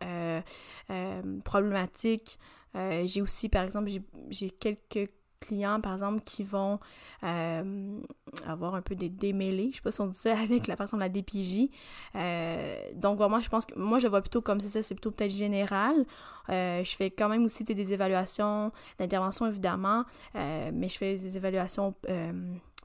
problématiques. 1.45 2.39
j'ai 2.75 3.23
aussi, 3.23 3.49
par 3.49 3.65
exemple, 3.65 3.91
j'ai 4.31 4.51
quelques 4.51 5.11
clients, 5.41 5.81
par 5.81 5.95
exemple, 5.95 6.23
qui 6.25 6.45
vont 6.45 6.79
euh, 7.25 8.01
avoir 8.47 8.75
un 8.75 8.83
peu 8.83 8.95
des 8.95 9.09
démêlés, 9.09 9.71
je 9.73 9.77
sais 9.77 9.83
pas 9.83 9.91
si 9.91 10.01
on 10.01 10.07
dit 10.07 10.19
ça, 10.19 10.39
avec 10.39 10.67
la 10.67 10.77
personne 10.77 10.99
de 10.99 11.05
la 11.05 11.09
DPJ. 11.09 11.69
Euh, 12.15 12.77
donc, 12.95 13.19
moi, 13.19 13.41
je 13.41 13.49
pense 13.49 13.67
que 13.67 13.79
moi, 13.79 13.99
je 13.99 14.07
vois 14.07 14.21
plutôt 14.21 14.41
comme 14.41 14.61
c'est 14.61 14.69
ça, 14.69 14.83
c'est 14.83 14.95
plutôt 14.95 15.11
peut-être 15.11 15.33
général. 15.33 16.05
Euh, 16.49 16.85
je 16.85 16.97
fais 16.97 17.11
quand 17.11 17.29
même 17.29 17.45
aussi 17.45 17.65
des 17.65 17.93
évaluations 17.93 18.73
d'intervention, 18.99 19.47
évidemment, 19.47 20.05
mais 20.35 20.89
je 20.89 20.99
fais 20.99 21.17
des 21.17 21.37
évaluations 21.37 21.95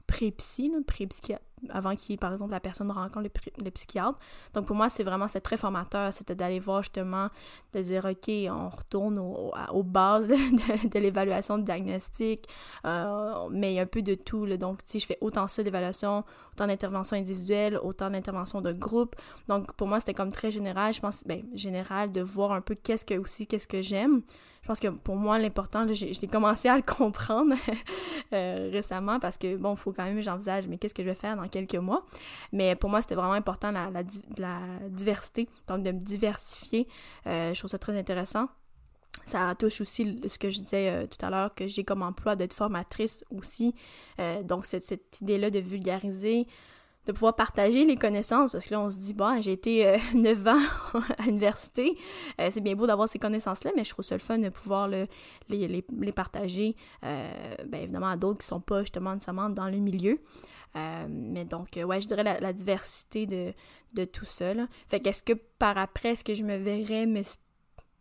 pré-psy, 0.06 0.72
pré 0.86 1.06
avant 1.70 1.96
qu'il, 1.96 2.18
par 2.18 2.32
exemple, 2.32 2.52
la 2.52 2.60
personne 2.60 2.90
rencontre 2.90 3.28
le, 3.64 3.70
psychiatre. 3.70 4.18
Donc, 4.54 4.66
pour 4.66 4.76
moi, 4.76 4.88
c'est 4.88 5.02
vraiment, 5.02 5.26
très 5.26 5.56
formateur. 5.56 6.12
C'était 6.12 6.34
d'aller 6.34 6.60
voir 6.60 6.82
justement, 6.82 7.28
de 7.72 7.80
dire, 7.80 8.04
OK, 8.04 8.30
on 8.50 8.68
retourne 8.68 9.18
aux 9.18 9.82
bases 9.82 10.28
de, 10.28 10.98
l'évaluation 10.98 11.58
de 11.58 11.64
diagnostic, 11.64 12.46
euh, 12.84 13.48
mais 13.50 13.72
il 13.72 13.76
y 13.76 13.78
a 13.78 13.82
un 13.82 13.86
peu 13.86 14.02
de 14.02 14.14
tout. 14.14 14.46
Donc, 14.56 14.80
sais, 14.84 14.98
je 14.98 15.06
fais 15.06 15.18
autant 15.20 15.48
ça 15.48 15.62
d'évaluation, 15.62 16.24
autant 16.52 16.66
d'intervention 16.66 17.16
individuelle, 17.16 17.78
autant 17.82 18.10
d'intervention 18.10 18.60
de 18.60 18.72
groupe. 18.72 19.16
Donc, 19.48 19.72
pour 19.74 19.88
moi, 19.88 20.00
c'était 20.00 20.14
comme 20.14 20.32
très 20.32 20.50
général. 20.50 20.92
Je 20.92 21.00
pense, 21.00 21.24
ben, 21.24 21.42
général, 21.54 22.12
de 22.12 22.20
voir 22.20 22.52
un 22.52 22.60
peu 22.60 22.74
qu'est-ce 22.74 23.06
que 23.06 23.14
aussi, 23.14 23.46
qu'est-ce 23.46 23.68
que 23.68 23.80
j'aime 23.80 24.22
je 24.66 24.68
pense 24.68 24.80
que 24.80 24.88
pour 24.88 25.14
moi, 25.14 25.38
l'important, 25.38 25.86
j'ai 25.92 26.26
commencé 26.26 26.68
à 26.68 26.74
le 26.74 26.82
comprendre 26.98 27.54
euh, 28.32 28.68
récemment 28.72 29.20
parce 29.20 29.38
que, 29.38 29.54
bon, 29.54 29.74
il 29.74 29.76
faut 29.76 29.92
quand 29.92 30.02
même, 30.02 30.20
j'envisage, 30.20 30.66
mais 30.66 30.76
qu'est-ce 30.76 30.92
que 30.92 31.04
je 31.04 31.08
vais 31.08 31.14
faire 31.14 31.36
dans 31.36 31.46
quelques 31.46 31.76
mois? 31.76 32.04
Mais 32.50 32.74
pour 32.74 32.90
moi, 32.90 33.00
c'était 33.00 33.14
vraiment 33.14 33.34
important 33.34 33.70
la, 33.70 34.02
diversité, 34.88 35.48
donc 35.68 35.84
de 35.84 35.92
me 35.92 36.00
diversifier. 36.00 36.88
Euh, 37.28 37.54
je 37.54 37.58
trouve 37.60 37.70
ça 37.70 37.78
très 37.78 37.96
intéressant. 37.96 38.48
Ça 39.24 39.54
touche 39.54 39.82
aussi 39.82 40.20
ce 40.26 40.36
que 40.36 40.50
je 40.50 40.58
disais 40.58 40.90
euh, 40.90 41.06
tout 41.06 41.24
à 41.24 41.30
l'heure, 41.30 41.54
que 41.54 41.68
j'ai 41.68 41.84
comme 41.84 42.02
emploi 42.02 42.34
d'être 42.34 42.52
formatrice 42.52 43.24
aussi. 43.30 43.72
donc, 44.42 44.66
cette 44.66 45.20
idée-là 45.20 45.50
de 45.50 45.60
vulgariser, 45.60 46.48
de 47.06 47.12
pouvoir 47.12 47.36
partager 47.36 47.84
les 47.84 47.96
connaissances, 47.96 48.50
parce 48.50 48.64
que 48.64 48.74
là, 48.74 48.80
on 48.80 48.90
se 48.90 48.98
dit, 48.98 49.14
bon, 49.14 49.40
j'ai 49.40 49.52
été 49.52 49.86
euh, 49.86 49.96
9 50.14 50.46
ans 50.48 50.58
à 51.18 51.22
l'université, 51.22 51.96
euh, 52.40 52.48
c'est 52.50 52.60
bien 52.60 52.74
beau 52.74 52.86
d'avoir 52.86 53.08
ces 53.08 53.18
connaissances-là, 53.18 53.70
mais 53.76 53.84
je 53.84 53.90
trouve 53.90 54.04
ça 54.04 54.16
le 54.16 54.20
fun 54.20 54.38
de 54.38 54.48
pouvoir 54.48 54.88
le, 54.88 55.06
les, 55.48 55.68
les, 55.68 55.84
les, 55.98 56.12
partager, 56.12 56.74
euh, 57.04 57.54
bien 57.66 57.80
évidemment, 57.80 58.08
à 58.08 58.16
d'autres 58.16 58.40
qui 58.40 58.46
sont 58.46 58.60
pas 58.60 58.80
justement 58.80 59.14
nécessairement 59.14 59.48
dans 59.48 59.68
le 59.68 59.78
milieu. 59.78 60.18
Euh, 60.76 61.06
mais 61.08 61.44
donc, 61.44 61.68
ouais, 61.82 62.00
je 62.00 62.08
dirais 62.08 62.22
la, 62.22 62.52
diversité 62.52 63.26
de, 63.26 63.52
de 63.94 64.04
tout 64.04 64.24
ça. 64.24 64.52
Là. 64.52 64.66
Fait 64.88 65.00
qu'est-ce 65.00 65.22
que 65.22 65.32
par 65.32 65.78
après, 65.78 66.10
est-ce 66.10 66.24
que 66.24 66.34
je 66.34 66.42
me 66.42 66.56
verrais 66.56 67.06
me, 67.06 67.22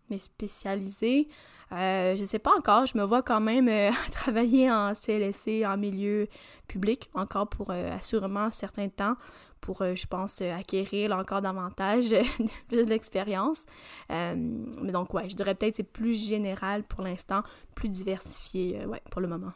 me 0.10 0.18
spécialiser? 0.18 1.30
Euh, 1.76 2.16
je 2.16 2.24
sais 2.24 2.40
pas 2.40 2.52
encore, 2.58 2.86
je 2.86 2.98
me 2.98 3.04
vois 3.04 3.22
quand 3.22 3.42
même 3.42 3.68
euh, 3.68 3.92
travailler 4.12 4.72
en 4.72 4.94
CLSC, 4.94 5.66
en 5.66 5.78
milieu 5.78 6.28
public, 6.68 7.10
encore 7.14 7.48
pour 7.50 7.72
euh, 7.72 7.96
assurément 7.98 8.50
certains 8.52 8.88
temps, 8.88 9.16
pour, 9.60 9.84
je 9.84 10.06
pense, 10.06 10.42
acquérir 10.42 11.12
encore 11.12 11.42
davantage 11.42 12.14
plus 12.68 12.86
d'expérience. 12.86 13.66
mais 14.10 14.92
donc, 14.92 15.14
ouais, 15.14 15.28
je 15.28 15.36
dirais 15.36 15.56
peut-être 15.56 15.76
c'est 15.76 15.84
plus 15.84 16.14
général 16.14 16.84
pour 16.84 17.02
l'instant, 17.02 17.42
plus 17.74 17.90
diversifié, 17.90 18.86
ouais, 18.86 19.02
pour 19.10 19.22
le 19.22 19.28
moment. 19.28 19.54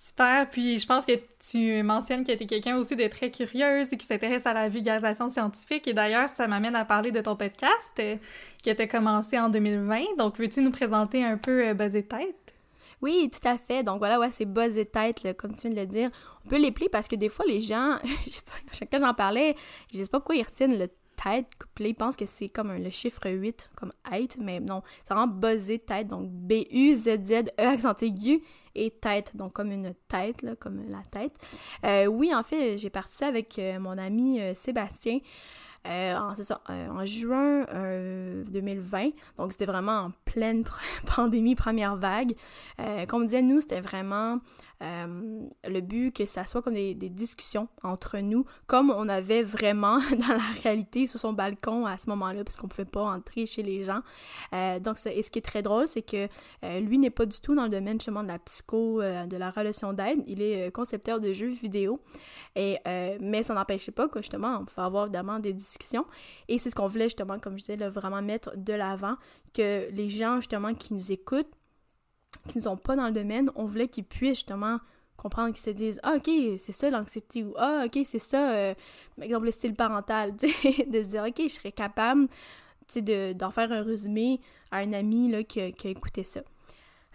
Super. 0.00 0.48
Puis 0.48 0.78
je 0.78 0.86
pense 0.86 1.04
que 1.04 1.12
tu 1.40 1.82
mentionnes 1.82 2.22
que 2.22 2.30
tu 2.30 2.44
es 2.44 2.46
quelqu'un 2.46 2.76
aussi 2.76 2.94
de 2.94 3.08
très 3.08 3.32
curieuse 3.32 3.92
et 3.92 3.96
qui 3.96 4.06
s'intéresse 4.06 4.46
à 4.46 4.54
la 4.54 4.68
vulgarisation 4.68 5.28
scientifique. 5.28 5.88
Et 5.88 5.92
d'ailleurs, 5.92 6.28
ça 6.28 6.46
m'amène 6.46 6.76
à 6.76 6.84
parler 6.84 7.10
de 7.10 7.20
ton 7.20 7.34
podcast 7.34 7.92
euh, 7.98 8.14
qui 8.62 8.70
était 8.70 8.86
commencé 8.86 9.38
en 9.40 9.48
2020. 9.48 10.16
Donc, 10.16 10.38
veux-tu 10.38 10.62
nous 10.62 10.70
présenter 10.70 11.24
un 11.24 11.36
peu 11.36 11.66
euh, 11.66 11.74
Buzz 11.74 11.96
et 11.96 12.04
Tête? 12.04 12.54
Oui, 13.02 13.28
tout 13.30 13.46
à 13.46 13.58
fait. 13.58 13.82
Donc 13.82 13.98
voilà, 13.98 14.20
ouais, 14.20 14.30
c'est 14.30 14.44
Buzz 14.44 14.78
et 14.78 14.86
Tête, 14.86 15.36
comme 15.36 15.52
tu 15.52 15.62
viens 15.62 15.70
de 15.70 15.80
le 15.80 15.86
dire. 15.86 16.10
On 16.44 16.48
peut 16.48 16.58
les 16.58 16.70
plier 16.70 16.88
parce 16.88 17.08
que 17.08 17.16
des 17.16 17.28
fois, 17.28 17.44
les 17.48 17.60
gens, 17.60 17.98
je 18.04 18.38
chaque 18.72 18.90
fois 18.90 19.00
j'en 19.00 19.14
parlais, 19.14 19.56
je 19.92 19.98
sais 19.98 20.08
pas 20.08 20.20
pourquoi 20.20 20.36
ils 20.36 20.44
retiennent 20.44 20.78
le 20.78 20.88
tête 21.22 21.46
couplé, 21.58 21.90
ils 21.90 21.94
pensent 21.94 22.16
que 22.16 22.26
c'est 22.26 22.48
comme 22.48 22.72
le 22.72 22.90
chiffre 22.90 23.28
8, 23.28 23.70
comme 23.76 23.92
8, 24.10 24.38
mais 24.40 24.60
non, 24.60 24.82
c'est 25.04 25.14
vraiment 25.14 25.32
buzzé 25.32 25.78
tête, 25.78 26.08
donc 26.08 26.28
B-U-Z-Z-E 26.30 27.50
accent 27.58 27.94
aigu 28.00 28.40
et 28.74 28.90
tête, 28.90 29.36
donc 29.36 29.52
comme 29.52 29.72
une 29.72 29.94
tête, 30.06 30.42
là, 30.42 30.54
comme 30.56 30.82
la 30.88 31.02
tête. 31.10 31.34
Euh, 31.84 32.06
oui, 32.06 32.32
en 32.34 32.42
fait, 32.42 32.78
j'ai 32.78 32.90
parti 32.90 33.24
avec 33.24 33.58
euh, 33.58 33.78
mon 33.80 33.98
ami 33.98 34.40
euh, 34.40 34.54
Sébastien. 34.54 35.18
en 35.84 37.06
juin 37.06 37.64
2020, 38.46 39.10
donc 39.36 39.52
c'était 39.52 39.66
vraiment 39.66 40.00
en 40.06 40.10
pleine 40.24 40.64
pandémie, 41.16 41.54
première 41.54 41.96
vague. 41.96 42.34
comme 43.08 43.22
on 43.22 43.24
disait, 43.24 43.42
nous, 43.42 43.60
c'était 43.60 43.80
vraiment 43.80 44.38
euh, 44.82 45.48
le 45.64 45.80
but 45.80 46.14
que 46.14 46.26
ça 46.26 46.44
soit 46.44 46.62
comme 46.62 46.74
des, 46.74 46.94
discussions 46.94 47.68
entre 47.82 48.18
nous, 48.18 48.44
comme 48.66 48.90
on 48.90 49.08
avait 49.08 49.42
vraiment 49.42 49.98
dans 50.10 50.34
la 50.34 50.62
réalité 50.62 51.06
sur 51.06 51.18
son 51.18 51.32
balcon 51.32 51.86
à 51.86 51.98
ce 51.98 52.08
moment-là, 52.10 52.44
parce 52.44 52.56
qu'on 52.56 52.68
pouvait 52.68 52.84
pas 52.84 53.02
entrer 53.02 53.46
chez 53.46 53.62
les 53.62 53.84
gens. 53.84 54.00
Euh, 54.52 54.78
donc, 54.78 54.98
et 55.06 55.22
ce 55.22 55.30
qui 55.30 55.38
est 55.38 55.42
très 55.42 55.62
drôle, 55.62 55.88
c'est 55.88 56.02
que 56.02 56.28
euh, 56.64 56.80
lui 56.80 56.98
n'est 56.98 57.10
pas 57.10 57.26
du 57.26 57.40
tout 57.40 57.54
dans 57.54 57.64
le 57.64 57.70
domaine 57.70 57.98
justement 57.98 58.22
de 58.22 58.28
la 58.28 58.38
psycho, 58.38 59.00
de 59.02 59.36
la 59.36 59.50
relation 59.50 59.92
d'aide. 59.92 60.22
Il 60.26 60.42
est 60.42 60.70
concepteur 60.70 61.20
de 61.20 61.32
jeux 61.32 61.50
vidéo. 61.50 62.00
Et, 62.54 62.78
mais 63.20 63.42
ça 63.42 63.54
n'empêchait 63.54 63.92
pas 63.92 64.08
que 64.08 64.20
justement, 64.20 64.58
on 64.60 64.64
pouvait 64.64 64.82
avoir 64.82 65.04
évidemment 65.04 65.38
des 65.38 65.52
discussions. 65.52 66.06
Et 66.48 66.58
c'est 66.58 66.70
ce 66.70 66.74
qu'on 66.74 66.86
voulait 66.86 67.06
justement, 67.06 67.38
comme 67.38 67.58
je 67.58 67.64
disais, 67.64 67.76
vraiment 67.88 68.22
mettre 68.22 68.56
de 68.56 68.72
l'avant, 68.72 69.16
que 69.54 69.90
les 69.90 70.10
gens 70.10 70.36
justement 70.36 70.74
qui 70.74 70.94
nous 70.94 71.12
écoutent 71.12 71.50
qui 72.48 72.58
ne 72.58 72.62
sont 72.62 72.76
pas 72.76 72.96
dans 72.96 73.06
le 73.06 73.12
domaine, 73.12 73.50
on 73.54 73.64
voulait 73.64 73.88
qu'ils 73.88 74.04
puissent 74.04 74.38
justement 74.38 74.78
comprendre, 75.16 75.52
qu'ils 75.52 75.62
se 75.62 75.70
disent 75.70 76.00
Ah, 76.02 76.14
ok, 76.16 76.30
c'est 76.58 76.72
ça 76.72 76.88
l'anxiété, 76.90 77.44
ou 77.44 77.54
Ah, 77.58 77.84
ok, 77.86 77.98
c'est 78.04 78.18
ça, 78.18 78.50
euh, 78.52 78.74
par 79.16 79.24
exemple, 79.26 79.46
le 79.46 79.52
style 79.52 79.74
parental, 79.74 80.34
de 80.36 80.46
se 80.46 81.08
dire 81.08 81.24
Ok, 81.24 81.42
je 81.42 81.48
serais 81.48 81.72
capable 81.72 82.28
d'en 83.34 83.50
faire 83.50 83.70
un 83.70 83.82
résumé 83.82 84.40
à 84.70 84.78
un 84.78 84.94
ami 84.94 85.30
là, 85.30 85.42
qui, 85.42 85.60
a 85.60 85.66
écouté 85.66 86.24
ça. 86.24 86.40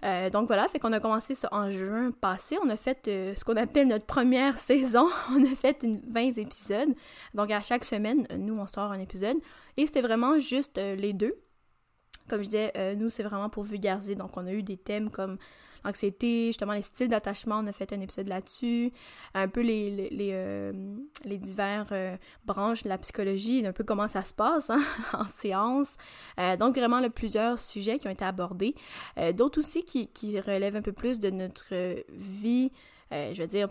Euh, 0.04 0.30
donc 0.30 0.48
voilà, 0.48 0.68
fait 0.68 0.80
qu'on 0.80 0.92
a 0.92 1.00
commencé 1.00 1.34
ça 1.34 1.48
en 1.52 1.72
juin 1.72 2.12
passé. 2.12 2.58
On 2.64 2.70
a 2.70 2.76
fait 2.76 3.08
euh, 3.08 3.34
ce 3.36 3.44
qu'on 3.44 3.56
appelle 3.56 3.88
notre 3.88 4.06
première 4.06 4.58
saison. 4.60 5.08
On 5.32 5.44
a 5.44 5.56
fait 5.56 5.82
une 5.82 6.02
20 6.06 6.38
épisodes. 6.38 6.90
Donc 7.34 7.50
à 7.50 7.62
chaque 7.62 7.86
semaine, 7.86 8.28
nous, 8.38 8.56
on 8.60 8.68
sort 8.68 8.92
un 8.92 9.00
épisode. 9.00 9.38
Et 9.78 9.88
c'était 9.88 10.02
vraiment 10.02 10.38
juste 10.40 10.78
les 10.78 11.14
deux. 11.14 11.34
Comme 12.30 12.42
je 12.42 12.50
disais, 12.50 12.72
euh, 12.78 12.96
nous, 12.96 13.10
c'est 13.10 13.24
vraiment 13.24 13.50
pour 13.50 13.64
vulgariser. 13.64 14.16
Donc, 14.16 14.38
on 14.38 14.46
a 14.48 14.54
eu 14.54 14.64
des 14.64 14.78
thèmes 14.78 15.10
comme 15.10 15.38
l'anxiété, 15.84 16.48
justement 16.48 16.72
les 16.72 16.82
styles 16.82 17.10
d'attachement, 17.10 17.60
on 17.60 17.68
a 17.68 17.74
fait 17.74 17.92
un 17.92 18.00
épisode 18.00 18.30
là-dessus, 18.30 18.94
un 19.34 19.50
peu 19.50 19.60
les, 19.60 20.10
les, 20.10 20.30
euh, 20.32 20.72
divers 21.26 21.88
euh, 21.92 22.16
branches 22.46 22.84
de 22.84 22.90
la 22.90 22.98
psychologie, 22.98 23.66
un 23.66 23.74
peu 23.74 23.84
comment 23.84 24.08
ça 24.08 24.24
se 24.24 24.34
passe 24.34 24.70
hein, 24.70 24.82
en 25.14 25.28
séance. 25.28 25.98
donc, 26.58 26.78
vraiment, 26.78 27.02
plusieurs 27.10 27.60
sujets 27.60 28.00
qui 28.00 28.08
ont 28.08 28.12
été 28.12 28.24
abordés. 28.24 28.76
D'autres 29.36 29.60
aussi 29.60 29.84
qui, 29.84 30.08
qui 30.08 30.40
relèvent 30.40 30.78
un 30.78 30.82
peu 30.82 30.94
plus 30.94 31.20
de 31.20 31.30
notre 31.30 31.74
vie, 32.10 32.72
je 33.12 33.40
veux 33.42 33.48
dire, 33.48 33.68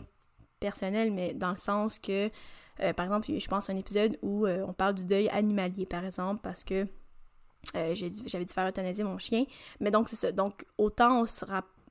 personnelle, 0.60 1.12
mais 1.12 1.32
dans 1.32 1.50
le 1.50 1.56
sens 1.56 1.98
que, 1.98 2.28
par 2.76 3.06
exemple, 3.06 3.28
je 3.38 3.48
pense 3.48 3.70
à 3.70 3.72
un 3.72 3.76
épisode 3.76 4.18
où 4.20 4.46
on 4.46 4.74
parle 4.74 4.96
du 4.96 5.06
deuil 5.06 5.30
animalier, 5.30 5.86
par 5.86 6.04
exemple, 6.04 6.40
parce 6.42 6.62
que 6.62 6.86
euh, 7.76 7.94
j'avais 7.94 8.44
dû 8.44 8.52
faire 8.52 8.68
euthanasier 8.68 9.04
mon 9.04 9.18
chien. 9.18 9.44
Mais 9.80 9.90
donc, 9.90 10.08
c'est 10.08 10.16
ça. 10.16 10.32
Donc, 10.32 10.66
autant 10.78 11.22
on 11.22 11.26
se, 11.26 11.44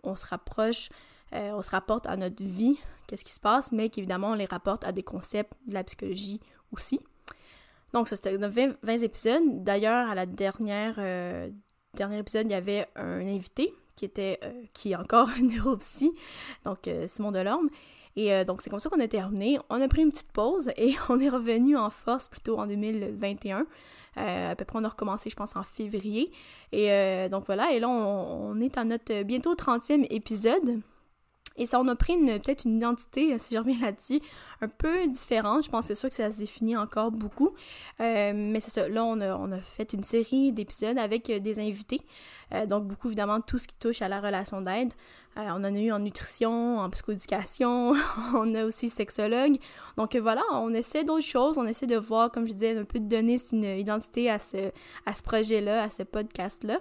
on 0.03 0.15
se 0.15 0.25
rapproche, 0.25 0.89
euh, 1.33 1.51
on 1.53 1.61
se 1.61 1.71
rapporte 1.71 2.07
à 2.07 2.17
notre 2.17 2.43
vie, 2.43 2.77
qu'est-ce 3.07 3.25
qui 3.25 3.31
se 3.31 3.39
passe, 3.39 3.71
mais 3.71 3.89
qu'évidemment, 3.89 4.31
on 4.31 4.35
les 4.35 4.45
rapporte 4.45 4.83
à 4.83 4.91
des 4.91 5.03
concepts 5.03 5.53
de 5.67 5.73
la 5.73 5.83
psychologie 5.83 6.39
aussi. 6.71 6.99
Donc, 7.93 8.07
ça, 8.07 8.15
c'était 8.15 8.37
20, 8.37 8.75
20 8.81 8.97
épisodes. 9.03 9.63
D'ailleurs, 9.63 10.09
à 10.09 10.15
la 10.15 10.25
dernière, 10.25 10.95
euh, 10.97 11.49
dernier 11.93 12.19
épisode, 12.19 12.45
il 12.47 12.51
y 12.51 12.55
avait 12.55 12.87
un 12.95 13.21
invité 13.21 13.73
qui 13.95 14.05
était, 14.05 14.39
qui 14.73 14.91
est 14.91 14.95
encore 14.95 15.27
neuropsy, 15.41 16.11
donc 16.63 16.89
Simon 17.07 17.31
Delorme. 17.31 17.69
Et 18.15 18.33
euh, 18.33 18.43
donc, 18.43 18.61
c'est 18.61 18.69
comme 18.69 18.79
ça 18.79 18.89
qu'on 18.89 18.99
a 18.99 19.07
terminé. 19.07 19.59
On 19.69 19.81
a 19.81 19.87
pris 19.87 20.01
une 20.01 20.11
petite 20.11 20.31
pause 20.31 20.71
et 20.77 20.93
on 21.09 21.19
est 21.19 21.29
revenu 21.29 21.77
en 21.77 21.89
force 21.89 22.27
plutôt 22.27 22.57
en 22.57 22.67
2021. 22.67 23.65
Euh, 24.17 24.51
à 24.51 24.55
peu 24.55 24.65
près, 24.65 24.79
on 24.79 24.83
a 24.83 24.89
recommencé, 24.89 25.29
je 25.29 25.35
pense, 25.35 25.55
en 25.55 25.63
février. 25.63 26.31
Et 26.71 26.91
euh, 26.91 27.29
donc 27.29 27.45
voilà, 27.45 27.71
et 27.71 27.79
là, 27.79 27.89
on, 27.89 28.59
est 28.59 28.77
à 28.77 28.83
notre 28.83 29.23
bientôt 29.23 29.55
30e 29.55 30.05
épisode. 30.09 30.81
Et 31.57 31.65
ça, 31.65 31.81
on 31.81 31.87
a 31.89 31.95
pris 31.95 32.17
peut-être 32.17 32.63
une 32.63 32.77
identité, 32.77 33.37
si 33.37 33.53
je 33.53 33.59
reviens 33.59 33.79
là-dessus, 33.81 34.21
un 34.61 34.69
peu 34.69 35.05
différente. 35.07 35.65
Je 35.65 35.69
pense 35.69 35.81
que 35.81 35.93
c'est 35.93 35.99
sûr 35.99 36.09
que 36.09 36.15
ça 36.15 36.31
se 36.31 36.37
définit 36.37 36.77
encore 36.77 37.11
beaucoup. 37.11 37.51
Mais 37.99 38.59
c'est 38.61 38.71
ça, 38.71 38.89
là, 38.89 39.03
on 39.03 39.19
a, 39.19 39.35
on 39.35 39.51
a 39.51 39.59
fait 39.59 39.91
une 39.91 40.03
série 40.03 40.53
d'épisodes 40.53 40.97
avec 40.97 41.29
des 41.29 41.59
invités. 41.59 41.99
Donc, 42.67 42.87
beaucoup, 42.87 43.09
évidemment, 43.09 43.41
tout 43.41 43.57
ce 43.57 43.67
qui 43.67 43.75
touche 43.75 44.01
à 44.01 44.07
la 44.07 44.21
relation 44.21 44.61
d'aide. 44.61 44.93
On 45.37 45.63
en 45.63 45.63
a 45.63 45.79
eu 45.79 45.91
en 45.91 45.99
nutrition, 45.99 46.79
en 46.79 46.89
psychoéducation, 46.89 47.93
on 48.33 48.55
a 48.55 48.65
aussi 48.65 48.89
sexologue. 48.89 49.57
Donc, 49.97 50.15
voilà, 50.15 50.41
on 50.53 50.73
essaie 50.73 51.03
d'autres 51.03 51.25
choses. 51.25 51.57
On 51.57 51.65
essaie 51.65 51.87
de 51.87 51.97
voir, 51.97 52.31
comme 52.31 52.45
je 52.45 52.53
disais, 52.53 52.77
un 52.77 52.83
peu 52.83 52.99
de 52.99 53.07
donner 53.07 53.37
une 53.51 53.63
identité 53.63 54.29
à 54.29 54.39
ce, 54.39 54.71
projet-là, 55.23 55.83
à 55.83 55.89
ce 55.89 56.03
podcast-là. 56.03 56.79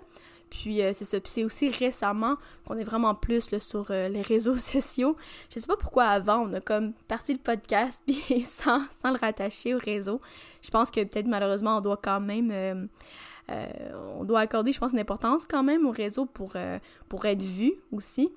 Puis 0.51 0.83
euh, 0.83 0.91
c'est 0.93 1.05
ça. 1.05 1.21
Puis 1.21 1.31
c'est 1.31 1.45
aussi 1.45 1.69
récemment 1.69 2.35
qu'on 2.67 2.77
est 2.77 2.83
vraiment 2.83 3.15
plus 3.15 3.57
sur 3.59 3.87
euh, 3.91 4.09
les 4.09 4.23
réseaux 4.23 4.57
sociaux. 4.57 5.17
Je 5.55 5.61
sais 5.61 5.69
pas 5.69 5.77
pourquoi 5.77 6.07
avant 6.07 6.41
on 6.41 6.53
a 6.55 6.61
comme 6.61 6.93
parti 7.07 7.33
le 7.33 7.39
podcast 7.39 8.03
puis 8.07 8.41
sans, 8.41 8.81
le 9.05 9.19
rattacher 9.19 9.77
au 9.77 9.79
réseau. 9.79 10.21
Je 10.63 10.71
pense 10.71 10.91
que 10.91 11.05
peut-être 11.05 11.29
malheureusement 11.29 11.77
on 11.77 11.81
doit 11.81 12.01
quand 12.03 12.21
même 12.21 12.51
euh, 12.51 12.87
on 14.19 14.25
doit 14.25 14.41
accorder, 14.41 14.73
je 14.73 14.81
pense, 14.81 14.93
une 14.93 14.99
importance 14.99 15.47
quand 15.47 15.63
même 15.63 15.87
au 15.87 15.91
réseau 15.93 16.27
pour, 16.27 16.55
pour 17.09 17.27
être 17.27 17.43
vu 17.43 17.73
aussi 17.93 18.31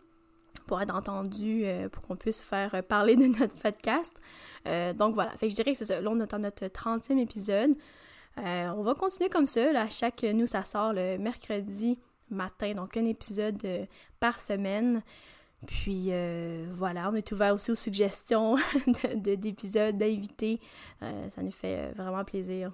pour 0.66 0.82
être 0.82 0.96
entendu, 0.96 1.66
pour 1.92 2.06
qu'on 2.08 2.16
puisse 2.16 2.42
faire 2.42 2.84
parler 2.84 3.16
de 3.16 3.28
notre 3.40 3.56
podcast. 3.56 4.16
donc 4.98 5.14
voilà, 5.14 5.32
fait 5.32 5.48
que 5.48 5.52
je 5.52 5.56
dirais 5.56 5.74
que 5.74 5.78
c'est 5.78 5.86
ça. 5.86 6.02
Là, 6.02 6.10
on 6.12 6.20
est 6.20 6.32
dans 6.32 6.40
notre 6.40 6.66
30e 6.66 7.18
épisode. 7.18 7.76
Euh, 8.40 8.70
on 8.76 8.84
va 8.84 8.96
continuer 8.96 9.30
comme 9.30 9.48
ça. 9.48 9.72
Là, 9.72 9.90
chaque 9.90 10.24
nous, 10.24 10.48
ça 10.48 10.64
sort 10.64 10.94
le 10.94 11.18
mercredi 11.18 12.00
matin, 12.30 12.74
donc 12.74 12.98
un 12.98 13.06
épisode 13.06 13.64
euh, 13.66 13.86
par 14.20 14.40
semaine. 14.40 15.04
Puis 15.68 16.08
euh, 16.10 16.68
voilà, 16.72 17.10
on 17.10 17.16
est 17.16 17.32
ouvert 17.32 17.54
aussi 17.54 17.72
aux 17.72 17.76
suggestions 17.76 18.58
d'épisodes, 19.16 19.98
d'invités. 19.98 20.60
ça 21.30 21.42
nous 21.42 21.52
fait 21.52 21.92
vraiment 21.94 22.26
plaisir. 22.26 22.74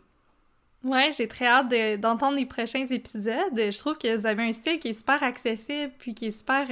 Ouais, 0.83 1.11
j'ai 1.15 1.27
très 1.27 1.45
hâte 1.45 1.99
d'entendre 1.99 2.37
les 2.37 2.45
prochains 2.45 2.85
épisodes. 2.85 3.53
Je 3.53 3.77
trouve 3.77 3.97
que 3.97 4.15
vous 4.15 4.25
avez 4.25 4.43
un 4.43 4.51
style 4.53 4.79
qui 4.79 4.89
est 4.89 4.93
super 4.93 5.21
accessible 5.21 5.91
puis 5.99 6.13
qui 6.13 6.27
est 6.27 6.31
super 6.31 6.67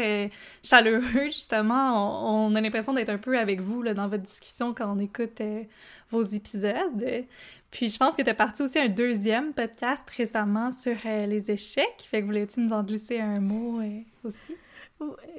chaleureux, 0.64 1.26
justement. 1.26 2.46
On, 2.46 2.56
a 2.56 2.62
l'impression 2.62 2.94
d'être 2.94 3.10
un 3.10 3.18
peu 3.18 3.38
avec 3.38 3.60
vous 3.60 3.82
là, 3.82 3.94
dans 3.94 4.08
votre 4.08 4.24
discussion 4.24 4.74
quand 4.74 4.96
on 4.96 5.00
écoute 5.00 5.42
vos 6.10 6.22
épisodes. 6.22 7.26
Puis 7.72 7.90
je 7.90 7.98
pense 7.98 8.16
que 8.16 8.22
tu 8.22 8.30
as 8.30 8.34
parti 8.34 8.62
aussi 8.62 8.80
un 8.80 8.88
deuxième 8.88 9.54
podcast 9.54 10.10
récemment 10.16 10.72
sur 10.72 10.96
euh, 11.06 11.26
les 11.26 11.52
échecs. 11.52 12.08
Fait 12.10 12.22
que 12.22 12.26
voulais-tu 12.26 12.62
nous 12.62 12.74
en 12.74 12.84
glisser 12.84 13.20
un 13.20 13.40
mot 13.40 13.82
euh, 13.82 14.00
aussi? 14.24 14.56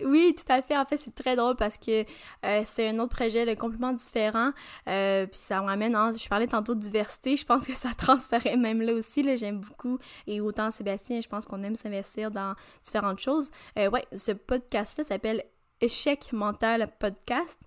Oui, 0.05 0.35
tout 0.37 0.53
à 0.53 0.63
fait. 0.63 0.77
En 0.77 0.85
fait, 0.85 0.97
c'est 0.97 1.15
très 1.15 1.35
drôle 1.35 1.57
parce 1.57 1.79
que 1.79 2.05
euh, 2.45 2.63
c'est 2.65 2.89
un 2.89 2.99
autre 3.01 3.17
projet 3.17 3.57
complètement 3.57 3.93
différent. 3.93 4.53
puis 4.85 5.29
ça 5.33 5.61
m'amène, 5.61 5.97
hein, 5.97 6.11
je 6.17 6.29
parlais 6.29 6.47
tantôt 6.47 6.75
de 6.75 6.81
diversité, 6.81 7.37
je 7.37 7.45
pense 7.45 7.67
que 7.67 7.75
ça 7.75 7.91
transparaît 7.97 8.57
même 8.57 8.81
là 8.83 8.93
aussi. 8.93 9.23
Là, 9.23 9.37
j'aime 9.37 9.61
beaucoup. 9.61 9.99
Et 10.27 10.41
autant 10.41 10.71
Sébastien, 10.71 11.21
je 11.21 11.29
pense 11.29 11.45
qu'on 11.45 11.63
aime 11.63 11.75
s'investir 11.75 12.31
dans 12.31 12.55
différentes 12.85 13.21
choses. 13.21 13.51
ouais, 13.77 14.07
ce 14.15 14.33
podcast-là 14.33 15.05
s'appelle 15.05 15.43
Échec 15.81 16.33
mental 16.33 16.89
podcast. 16.99 17.59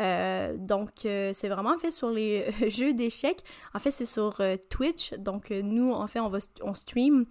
Euh, 0.00 0.56
donc, 0.56 1.04
euh, 1.04 1.32
c'est 1.34 1.48
vraiment 1.48 1.76
fait 1.78 1.90
sur 1.90 2.10
les 2.10 2.46
jeux 2.68 2.92
d'échecs. 2.94 3.42
En 3.74 3.78
fait, 3.78 3.90
c'est 3.90 4.06
sur 4.06 4.40
euh, 4.40 4.56
Twitch. 4.68 5.12
Donc, 5.14 5.50
nous, 5.50 5.92
en 5.92 6.06
fait, 6.06 6.20
on 6.20 6.28
va 6.28 6.38
on 6.62 6.74
stream 6.74 7.26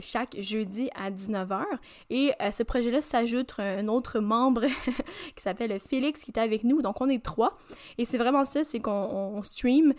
chaque 0.00 0.36
jeudi 0.38 0.88
à 0.94 1.10
19h. 1.10 1.62
Et 2.10 2.32
à 2.38 2.52
ce 2.52 2.62
projet-là 2.62 3.02
s'ajoute 3.02 3.54
un 3.58 3.86
autre 3.88 4.20
membre 4.20 4.62
qui 5.36 5.42
s'appelle 5.42 5.78
Félix 5.80 6.24
qui 6.24 6.30
est 6.30 6.38
avec 6.38 6.64
nous. 6.64 6.82
Donc, 6.82 7.00
on 7.00 7.08
est 7.08 7.22
trois. 7.22 7.58
Et 7.98 8.04
c'est 8.04 8.18
vraiment 8.18 8.44
ça, 8.44 8.64
c'est 8.64 8.78
qu'on 8.78 9.42
stream 9.42 9.92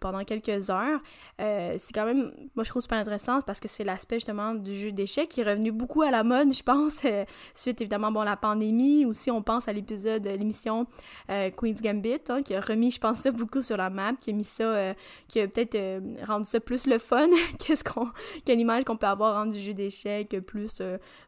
pendant 0.00 0.24
quelques 0.24 0.70
heures. 0.70 1.00
c'est 1.38 1.92
quand 1.92 2.06
même, 2.06 2.32
moi, 2.54 2.64
je 2.64 2.70
trouve 2.70 2.82
super 2.82 2.98
intéressant 2.98 3.42
parce 3.42 3.60
que 3.60 3.68
c'est 3.68 3.84
l'aspect 3.84 4.16
justement 4.16 4.54
du 4.54 4.74
jeu 4.74 4.92
d'échecs 4.92 5.28
qui 5.28 5.42
est 5.42 5.44
revenu 5.44 5.70
beaucoup 5.70 6.02
à 6.02 6.10
la 6.10 6.24
mode, 6.24 6.52
je 6.52 6.62
pense, 6.62 7.02
suite 7.54 7.80
évidemment, 7.80 8.12
bon, 8.12 8.22
la 8.22 8.36
pandémie. 8.36 9.04
Aussi, 9.04 9.30
on 9.30 9.42
pense 9.42 9.68
à 9.68 9.72
l'épisode, 9.72 10.24
l'émission 10.26 10.83
euh, 11.30 11.50
Queen's 11.50 11.80
Gambit, 11.80 12.20
hein, 12.28 12.42
qui 12.42 12.54
a 12.54 12.60
remis, 12.60 12.90
je 12.90 13.00
pense, 13.00 13.18
ça 13.18 13.30
beaucoup 13.30 13.62
sur 13.62 13.76
la 13.76 13.90
map, 13.90 14.12
qui 14.20 14.30
a 14.30 14.32
mis 14.32 14.44
ça, 14.44 14.64
euh, 14.64 14.94
qui 15.28 15.40
a 15.40 15.48
peut-être 15.48 15.74
euh, 15.74 16.00
rendu 16.26 16.46
ça 16.46 16.60
plus 16.60 16.86
le 16.86 16.98
fun 16.98 17.28
qu'est-ce 17.58 17.84
qu'on, 17.84 18.08
qu'une 18.44 18.60
image 18.60 18.84
qu'on 18.84 18.96
peut 18.96 19.06
avoir 19.06 19.36
en 19.36 19.46
du 19.46 19.60
jeu 19.60 19.74
d'échecs, 19.74 20.36
plus 20.46 20.82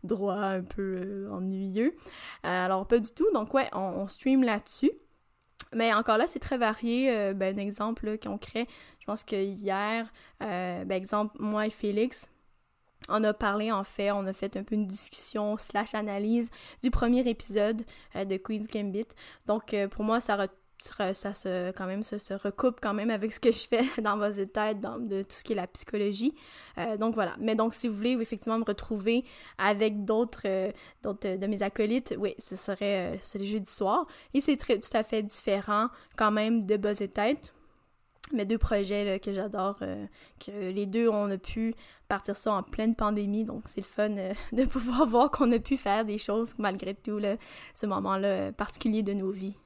droit, 0.04 0.34
un 0.34 0.62
peu 0.62 1.28
ennuyeux. 1.30 1.94
alors, 2.42 2.86
pas 2.86 2.98
du 2.98 3.10
tout. 3.10 3.30
Donc, 3.32 3.54
ouais, 3.54 3.68
on, 3.72 4.06
stream 4.06 4.42
là-dessus. 4.42 4.92
Mais 5.74 5.92
encore 5.92 6.16
là, 6.16 6.26
c'est 6.26 6.38
très 6.38 6.58
varié. 6.58 7.32
ben, 7.34 7.56
un 7.56 7.60
exemple 7.60 8.18
qu'on 8.18 8.38
crée, 8.38 8.66
je 9.00 9.06
pense 9.06 9.24
que 9.24 9.36
hier, 9.36 10.12
ben, 10.40 10.90
exemple, 10.92 11.36
moi 11.38 11.66
et 11.66 11.70
Félix, 11.70 12.28
on 13.08 13.22
a 13.24 13.32
parlé 13.32 13.72
en 13.72 13.84
fait, 13.84 14.10
on 14.10 14.26
a 14.26 14.32
fait 14.32 14.56
un 14.56 14.62
peu 14.62 14.74
une 14.74 14.86
discussion 14.86 15.56
slash 15.58 15.94
analyse 15.94 16.50
du 16.82 16.90
premier 16.90 17.28
épisode 17.28 17.82
euh, 18.14 18.24
de 18.24 18.36
Queen's 18.36 18.68
Gambit. 18.68 19.08
Donc 19.46 19.74
euh, 19.74 19.88
pour 19.88 20.04
moi, 20.04 20.20
ça, 20.20 20.48
se 20.92 22.34
recoupe 22.34 22.78
quand 22.80 22.94
même 22.94 23.10
avec 23.10 23.32
ce 23.32 23.40
que 23.40 23.52
je 23.52 23.66
fais 23.66 23.84
dans 24.02 24.16
vos 24.16 24.44
têtes, 24.44 24.80
de 24.80 25.22
tout 25.22 25.36
ce 25.36 25.44
qui 25.44 25.52
est 25.52 25.56
la 25.56 25.66
psychologie. 25.66 26.34
Euh, 26.78 26.96
donc 26.96 27.14
voilà. 27.14 27.34
Mais 27.38 27.54
donc 27.54 27.74
si 27.74 27.88
vous 27.88 27.96
voulez 27.96 28.12
effectivement 28.12 28.58
me 28.58 28.64
retrouver 28.64 29.24
avec 29.58 30.04
d'autres 30.04 30.72
d'autres 31.02 31.36
de 31.36 31.46
mes 31.46 31.62
acolytes, 31.62 32.14
oui, 32.18 32.34
ce 32.38 32.56
serait 32.56 33.18
le 33.34 33.44
jeudi 33.44 33.70
soir. 33.70 34.06
Et 34.34 34.40
c'est 34.40 34.56
tout 34.56 34.78
à 34.92 35.02
fait 35.02 35.22
différent 35.22 35.88
quand 36.16 36.30
même 36.30 36.64
de 36.64 36.76
Buzz 36.76 37.00
et 37.00 37.08
Tête 37.08 37.52
mes 38.32 38.44
deux 38.44 38.58
projets 38.58 39.20
que 39.20 39.32
j'adore, 39.32 39.76
euh, 39.82 40.06
que 40.44 40.50
les 40.50 40.86
deux, 40.86 41.08
on 41.08 41.30
a 41.30 41.38
pu 41.38 41.74
partir 42.08 42.36
ça 42.36 42.52
en 42.52 42.62
pleine 42.62 42.94
pandémie, 42.94 43.44
donc 43.44 43.62
c'est 43.66 43.80
le 43.80 43.86
fun 43.86 44.16
euh, 44.16 44.32
de 44.52 44.64
pouvoir 44.64 45.06
voir 45.06 45.30
qu'on 45.30 45.50
a 45.52 45.58
pu 45.58 45.76
faire 45.76 46.04
des 46.04 46.18
choses 46.18 46.54
malgré 46.58 46.94
tout, 46.94 47.20
ce 47.74 47.86
moment-là 47.86 48.52
particulier 48.52 49.02
de 49.02 49.12
nos 49.12 49.30
vies. 49.30 49.56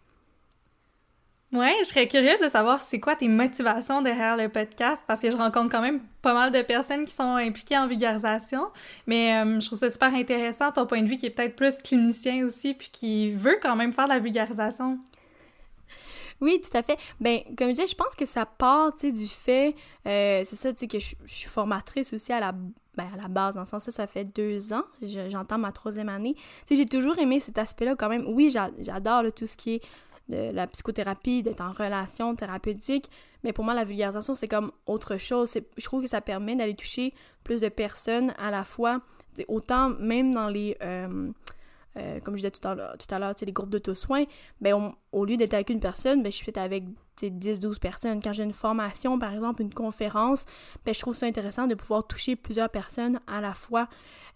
Ouais, 1.52 1.74
je 1.80 1.86
serais 1.86 2.06
curieuse 2.06 2.38
de 2.38 2.48
savoir 2.48 2.80
c'est 2.80 3.00
quoi 3.00 3.16
tes 3.16 3.26
motivations 3.26 4.02
derrière 4.02 4.36
le 4.36 4.48
podcast 4.48 5.02
parce 5.08 5.20
que 5.20 5.32
je 5.32 5.36
rencontre 5.36 5.68
quand 5.68 5.80
même 5.80 6.00
pas 6.22 6.32
mal 6.32 6.52
de 6.52 6.62
personnes 6.62 7.04
qui 7.04 7.12
sont 7.12 7.34
impliquées 7.34 7.76
en 7.76 7.88
vulgarisation, 7.88 8.68
mais 9.08 9.34
euh, 9.34 9.58
je 9.58 9.66
trouve 9.66 9.78
ça 9.78 9.90
super 9.90 10.14
intéressant 10.14 10.70
ton 10.70 10.86
point 10.86 11.02
de 11.02 11.08
vue 11.08 11.16
qui 11.16 11.26
est 11.26 11.30
peut-être 11.30 11.56
plus 11.56 11.78
clinicien 11.78 12.46
aussi 12.46 12.74
puis 12.74 12.90
qui 12.92 13.32
veut 13.32 13.58
quand 13.60 13.74
même 13.74 13.92
faire 13.92 14.04
de 14.04 14.10
la 14.10 14.20
vulgarisation. 14.20 15.00
Oui, 16.40 16.60
tout 16.60 16.76
à 16.76 16.82
fait. 16.82 16.98
Ben, 17.20 17.40
comme 17.56 17.68
je 17.68 17.74
disais, 17.74 17.86
je 17.86 17.94
pense 17.94 18.14
que 18.16 18.24
ça 18.26 18.46
part, 18.46 18.94
tu 18.94 19.00
sais, 19.00 19.12
du 19.12 19.26
fait, 19.26 19.74
euh, 20.06 20.42
c'est 20.46 20.56
ça, 20.56 20.72
tu 20.72 20.80
sais, 20.80 20.86
que 20.86 20.98
je, 20.98 21.14
suis 21.26 21.48
formatrice 21.48 22.12
aussi 22.12 22.32
à 22.32 22.40
la, 22.40 22.52
ben, 22.52 23.06
à 23.12 23.16
la 23.16 23.28
base, 23.28 23.54
dans 23.54 23.62
le 23.62 23.66
sens, 23.66 23.84
ça, 23.84 23.92
ça 23.92 24.06
fait 24.06 24.24
deux 24.24 24.72
ans, 24.72 24.84
j'entends 25.28 25.58
ma 25.58 25.72
troisième 25.72 26.08
année. 26.08 26.34
Tu 26.34 26.42
sais, 26.68 26.76
j'ai 26.76 26.86
toujours 26.86 27.18
aimé 27.18 27.40
cet 27.40 27.58
aspect-là 27.58 27.94
quand 27.94 28.08
même. 28.08 28.24
Oui, 28.26 28.54
j'adore 28.78 29.24
tout 29.34 29.46
ce 29.46 29.56
qui 29.56 29.74
est 29.74 29.82
de 30.28 30.50
la 30.52 30.66
psychothérapie, 30.66 31.42
d'être 31.42 31.60
en 31.60 31.72
relation 31.72 32.34
thérapeutique, 32.36 33.10
mais 33.42 33.52
pour 33.52 33.64
moi, 33.64 33.74
la 33.74 33.84
vulgarisation, 33.84 34.34
c'est 34.34 34.48
comme 34.48 34.70
autre 34.86 35.18
chose. 35.18 35.52
Je 35.76 35.84
trouve 35.84 36.02
que 36.02 36.08
ça 36.08 36.20
permet 36.20 36.56
d'aller 36.56 36.74
toucher 36.74 37.14
plus 37.42 37.60
de 37.60 37.68
personnes 37.68 38.32
à 38.38 38.50
la 38.50 38.64
fois, 38.64 39.00
autant 39.48 39.90
même 39.90 40.32
dans 40.32 40.48
les... 40.48 40.76
Euh, 40.82 41.30
euh, 41.96 42.20
comme 42.20 42.34
je 42.34 42.40
disais 42.40 42.50
tout 42.50 42.66
à 42.66 43.18
l'heure, 43.18 43.34
les 43.40 43.52
groupes 43.52 43.70
d'auto-soins, 43.70 44.24
ben, 44.60 44.94
au 45.12 45.24
lieu 45.24 45.36
d'être 45.36 45.54
avec 45.54 45.70
une 45.70 45.80
personne, 45.80 46.22
ben, 46.22 46.30
je 46.30 46.36
suis 46.36 46.52
avec 46.56 46.84
10-12 47.28 47.78
personnes. 47.78 48.22
Quand 48.22 48.32
j'ai 48.32 48.44
une 48.44 48.52
formation, 48.52 49.18
par 49.18 49.34
exemple, 49.34 49.60
une 49.60 49.74
conférence, 49.74 50.46
ben, 50.84 50.94
je 50.94 51.00
trouve 51.00 51.14
ça 51.14 51.26
intéressant 51.26 51.66
de 51.66 51.74
pouvoir 51.74 52.06
toucher 52.06 52.36
plusieurs 52.36 52.70
personnes 52.70 53.20
à 53.26 53.40
la 53.40 53.52
fois. 53.52 53.88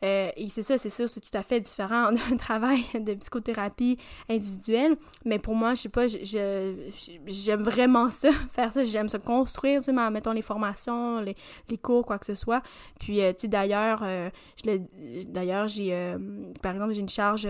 Euh, 0.04 0.30
et 0.36 0.48
c'est 0.48 0.62
ça, 0.62 0.76
c'est 0.76 0.90
ça, 0.90 1.08
c'est 1.08 1.20
tout 1.20 1.36
à 1.36 1.42
fait 1.42 1.60
différent 1.60 2.12
d'un 2.30 2.36
travail 2.36 2.82
de 2.94 3.14
psychothérapie 3.14 3.96
individuelle. 4.28 4.96
Mais 5.24 5.38
pour 5.38 5.54
moi, 5.54 5.74
je 5.74 5.82
sais 5.82 5.88
pas, 5.88 6.06
j'aime 6.06 7.62
vraiment 7.62 8.10
ça, 8.10 8.30
faire 8.50 8.72
ça. 8.72 8.84
J'aime 8.84 9.08
se 9.08 9.16
construire, 9.16 9.80
tu 9.80 9.94
sais, 9.94 10.10
mettons 10.10 10.32
les 10.32 10.42
formations, 10.42 11.20
les, 11.20 11.36
les, 11.70 11.78
cours, 11.78 12.04
quoi 12.04 12.18
que 12.18 12.26
ce 12.26 12.34
soit. 12.34 12.62
Puis, 13.00 13.22
euh, 13.22 13.32
tu 13.32 13.42
sais, 13.42 13.48
d'ailleurs, 13.48 14.00
euh, 14.02 14.28
j'ai, 14.64 16.16
par 16.62 16.72
exemple, 16.72 16.92
j'ai 16.92 17.00
une 17.00 17.08
charge 17.08 17.48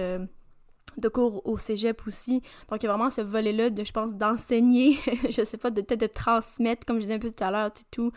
de 0.98 1.08
cours 1.08 1.46
au 1.46 1.58
cégep 1.58 2.06
aussi. 2.06 2.40
Donc, 2.68 2.82
il 2.82 2.86
y 2.86 2.88
a 2.88 2.92
vraiment 2.92 3.10
ce 3.10 3.20
volet-là 3.20 3.70
de, 3.70 3.84
je 3.84 3.92
pense, 3.92 4.14
d'enseigner, 4.14 4.98
je 5.30 5.44
sais 5.44 5.56
pas, 5.56 5.70
de 5.70 5.80
peut-être 5.80 6.00
de 6.00 6.06
transmettre, 6.06 6.86
comme 6.86 6.96
je 6.96 7.02
disais 7.02 7.14
un 7.14 7.18
peu 7.18 7.30
tout 7.30 7.44
à 7.44 7.50
l'heure, 7.50 7.72
tu 7.72 7.84
tout. 7.90 8.12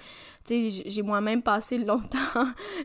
Tu 0.46 0.70
sais, 0.70 0.84
j'ai 0.86 1.02
moi-même 1.02 1.42
passé 1.42 1.78
longtemps, 1.86 2.18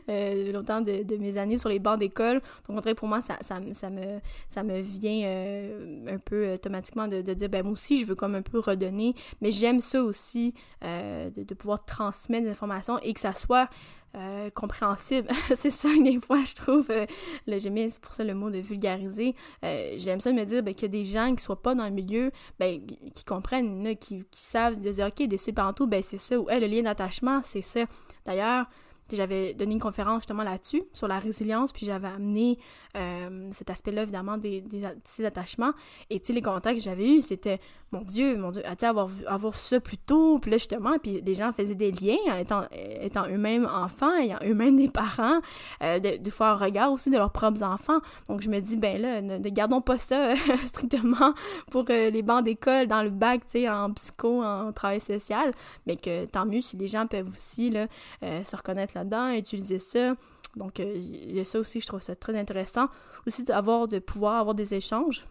euh, 0.09 0.51
longtemps 0.51 0.81
de, 0.81 1.17
mes 1.17 1.37
années 1.37 1.57
sur 1.57 1.69
les 1.69 1.79
bancs 1.79 1.99
d'école. 1.99 2.41
Donc, 2.67 2.93
pour 2.95 3.07
moi, 3.07 3.21
ça, 3.21 3.59
me, 3.59 3.73
ça 3.73 4.63
me 4.63 4.79
vient 4.81 5.21
euh, 5.25 6.15
un 6.15 6.19
peu 6.19 6.53
automatiquement 6.53 7.07
de, 7.07 7.21
de, 7.21 7.33
dire, 7.33 7.49
ben 7.49 7.63
moi 7.63 7.73
aussi, 7.73 7.97
je 7.97 8.05
veux 8.05 8.15
comme 8.15 8.35
un 8.35 8.41
peu 8.41 8.59
redonner. 8.59 9.13
Mais 9.41 9.51
j'aime 9.51 9.81
ça 9.81 10.03
aussi, 10.03 10.53
euh, 10.83 11.29
de 11.35 11.53
pouvoir 11.53 11.85
transmettre 11.85 12.43
des 12.43 12.51
informations 12.51 12.99
et 12.99 13.13
que 13.13 13.19
ça 13.19 13.33
soit 13.33 13.69
euh, 14.15 14.49
compréhensible. 14.51 15.27
c'est 15.55 15.69
ça, 15.69 15.89
des 16.03 16.19
fois, 16.19 16.43
je 16.43 16.55
trouve, 16.55 16.89
euh, 16.91 17.05
bien, 17.47 17.89
c'est 17.89 18.01
pour 18.01 18.13
ça 18.13 18.23
le 18.23 18.33
mot 18.33 18.49
de 18.49 18.59
vulgariser. 18.59 19.35
Euh, 19.63 19.95
j'aime 19.97 20.19
ça 20.19 20.31
de 20.31 20.35
me 20.35 20.45
dire 20.45 20.63
ben, 20.63 20.73
qu'il 20.73 20.83
y 20.83 20.85
a 20.85 20.89
des 20.89 21.05
gens 21.05 21.33
qui 21.35 21.43
soient 21.43 21.61
pas 21.61 21.75
dans 21.75 21.85
le 21.85 21.91
milieu, 21.91 22.31
ben, 22.59 22.79
qui 23.15 23.25
comprennent, 23.25 23.95
qui, 23.97 24.23
savent, 24.31 24.79
de 24.79 24.91
dire, 24.91 25.07
OK, 25.07 25.27
des 25.27 25.37
tout, 25.75 25.87
ben, 25.87 26.03
c'est 26.03 26.17
ça, 26.17 26.39
ou 26.39 26.47
le 26.49 26.67
lien 26.67 26.83
d'attachement, 26.83 27.41
c'est 27.43 27.61
ça. 27.61 27.85
D'ailleurs, 28.25 28.67
j'avais 29.15 29.53
donné 29.53 29.73
une 29.73 29.79
conférence 29.79 30.21
justement 30.21 30.43
là-dessus, 30.43 30.83
sur 30.93 31.07
la 31.07 31.19
résilience, 31.19 31.71
puis 31.71 31.85
j'avais 31.85 32.07
amené 32.07 32.57
euh, 32.95 33.49
cet 33.51 33.69
aspect-là, 33.69 34.03
évidemment, 34.03 34.37
des, 34.37 34.61
des, 34.61 34.85
des 35.17 35.25
attachements. 35.25 35.73
Et 36.09 36.19
tu 36.19 36.27
sais, 36.27 36.33
les 36.33 36.41
contacts 36.41 36.77
que 36.77 36.83
j'avais 36.83 37.09
eus, 37.09 37.21
c'était, 37.21 37.59
mon 37.93 38.01
Dieu, 38.01 38.37
mon 38.37 38.51
Dieu, 38.51 38.61
tu 38.77 38.85
avoir, 38.85 39.09
avoir 39.27 39.55
ça 39.55 39.79
plus 39.79 39.97
tôt, 39.97 40.39
puis 40.39 40.51
là, 40.51 40.57
justement, 40.57 40.97
puis 40.99 41.21
les 41.21 41.33
gens 41.33 41.51
faisaient 41.51 41.75
des 41.75 41.91
liens, 41.91 42.37
étant, 42.37 42.63
étant 43.01 43.27
eux-mêmes 43.27 43.65
enfants, 43.65 44.13
ayant 44.15 44.39
eux-mêmes 44.43 44.75
des 44.75 44.89
parents, 44.89 45.39
euh, 45.81 45.99
de, 45.99 46.29
faire 46.29 46.47
un 46.47 46.55
regard 46.55 46.91
aussi 46.91 47.09
de 47.09 47.17
leurs 47.17 47.31
propres 47.31 47.63
enfants. 47.63 47.99
Donc, 48.27 48.41
je 48.41 48.49
me 48.49 48.59
dis, 48.59 48.75
ben 48.75 49.01
là, 49.01 49.21
ne, 49.21 49.37
gardons 49.49 49.81
pas 49.81 49.97
ça 49.97 50.35
strictement 50.65 51.33
pour 51.71 51.85
euh, 51.89 52.09
les 52.09 52.21
bancs 52.21 52.43
d'école, 52.43 52.87
dans 52.87 53.03
le 53.03 53.11
bac, 53.11 53.45
tu 53.45 53.59
sais, 53.59 53.69
en 53.69 53.91
psycho, 53.93 54.43
en 54.43 54.73
travail 54.73 54.99
social, 54.99 55.51
mais 55.85 55.95
que 55.95 56.25
tant 56.25 56.45
mieux 56.45 56.61
si 56.61 56.75
les 56.75 56.87
gens 56.87 57.07
peuvent 57.07 57.29
aussi, 57.29 57.69
là, 57.69 57.87
se 58.21 58.55
reconnaître 58.55 58.93
là-dedans, 58.95 59.29
utiliser 59.31 59.79
ça. 59.79 60.15
Donc, 60.55 60.79
euh, 60.79 60.93
il 60.95 61.35
y 61.35 61.39
a 61.39 61.45
ça 61.45 61.59
aussi, 61.59 61.79
je 61.79 61.87
trouve 61.87 62.01
ça 62.01 62.15
très 62.15 62.37
intéressant. 62.37 62.87
Aussi, 63.25 63.43
d'avoir, 63.43 63.87
de 63.87 63.99
pouvoir 63.99 64.39
avoir 64.39 64.55
des 64.55 64.73
échanges. 64.73 65.25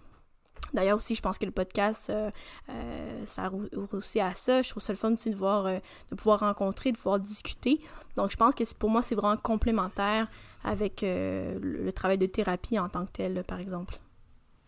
D'ailleurs 0.74 0.96
aussi, 0.96 1.14
je 1.14 1.22
pense 1.22 1.38
que 1.38 1.44
le 1.44 1.52
podcast, 1.52 2.10
euh, 2.10 2.30
euh, 2.70 3.22
ça 3.26 3.50
aussi 3.92 4.20
à 4.20 4.34
ça. 4.34 4.62
Je 4.62 4.70
trouve 4.70 4.82
ça 4.82 4.92
le 4.92 4.98
fun 4.98 5.12
aussi 5.12 5.30
de, 5.30 5.36
de 5.36 6.14
pouvoir 6.16 6.40
rencontrer, 6.40 6.92
de 6.92 6.96
pouvoir 6.96 7.18
discuter. 7.20 7.80
Donc, 8.16 8.30
je 8.30 8.36
pense 8.36 8.54
que 8.54 8.64
pour 8.74 8.90
moi, 8.90 9.02
c'est 9.02 9.14
vraiment 9.14 9.36
complémentaire 9.36 10.28
avec 10.64 11.00
le, 11.02 11.90
travail 11.90 12.18
de 12.18 12.26
thérapie 12.26 12.78
en 12.78 12.88
tant 12.88 13.04
que 13.06 13.12
tel, 13.12 13.44
par 13.46 13.60
exemple. 13.60 13.96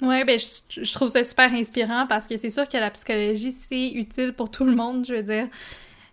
Oui, 0.02 0.24
ben 0.24 0.38
je, 0.38 0.92
trouve 0.92 1.08
ça 1.08 1.22
super 1.22 1.52
inspirant 1.52 2.06
parce 2.08 2.26
que 2.26 2.36
c'est 2.36 2.50
sûr 2.50 2.68
que 2.68 2.76
la 2.76 2.90
psychologie, 2.90 3.52
c'est 3.52 3.92
utile 3.92 4.32
pour 4.32 4.50
tout 4.50 4.64
le 4.64 4.74
monde, 4.74 5.06
je 5.06 5.14
veux 5.14 5.22
dire. 5.22 5.48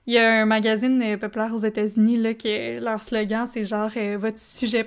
Il 0.07 0.13
y 0.13 0.17
a 0.17 0.41
un 0.41 0.45
magazine 0.45 1.01
euh, 1.01 1.17
populaire 1.17 1.53
aux 1.53 1.59
États-Unis, 1.59 2.17
là, 2.17 2.33
que 2.33 2.79
leur 2.79 3.03
slogan, 3.03 3.47
c'est 3.49 3.63
genre 3.65 3.91
euh, 3.97 4.17
Votre 4.17 4.37
sujet 4.37 4.83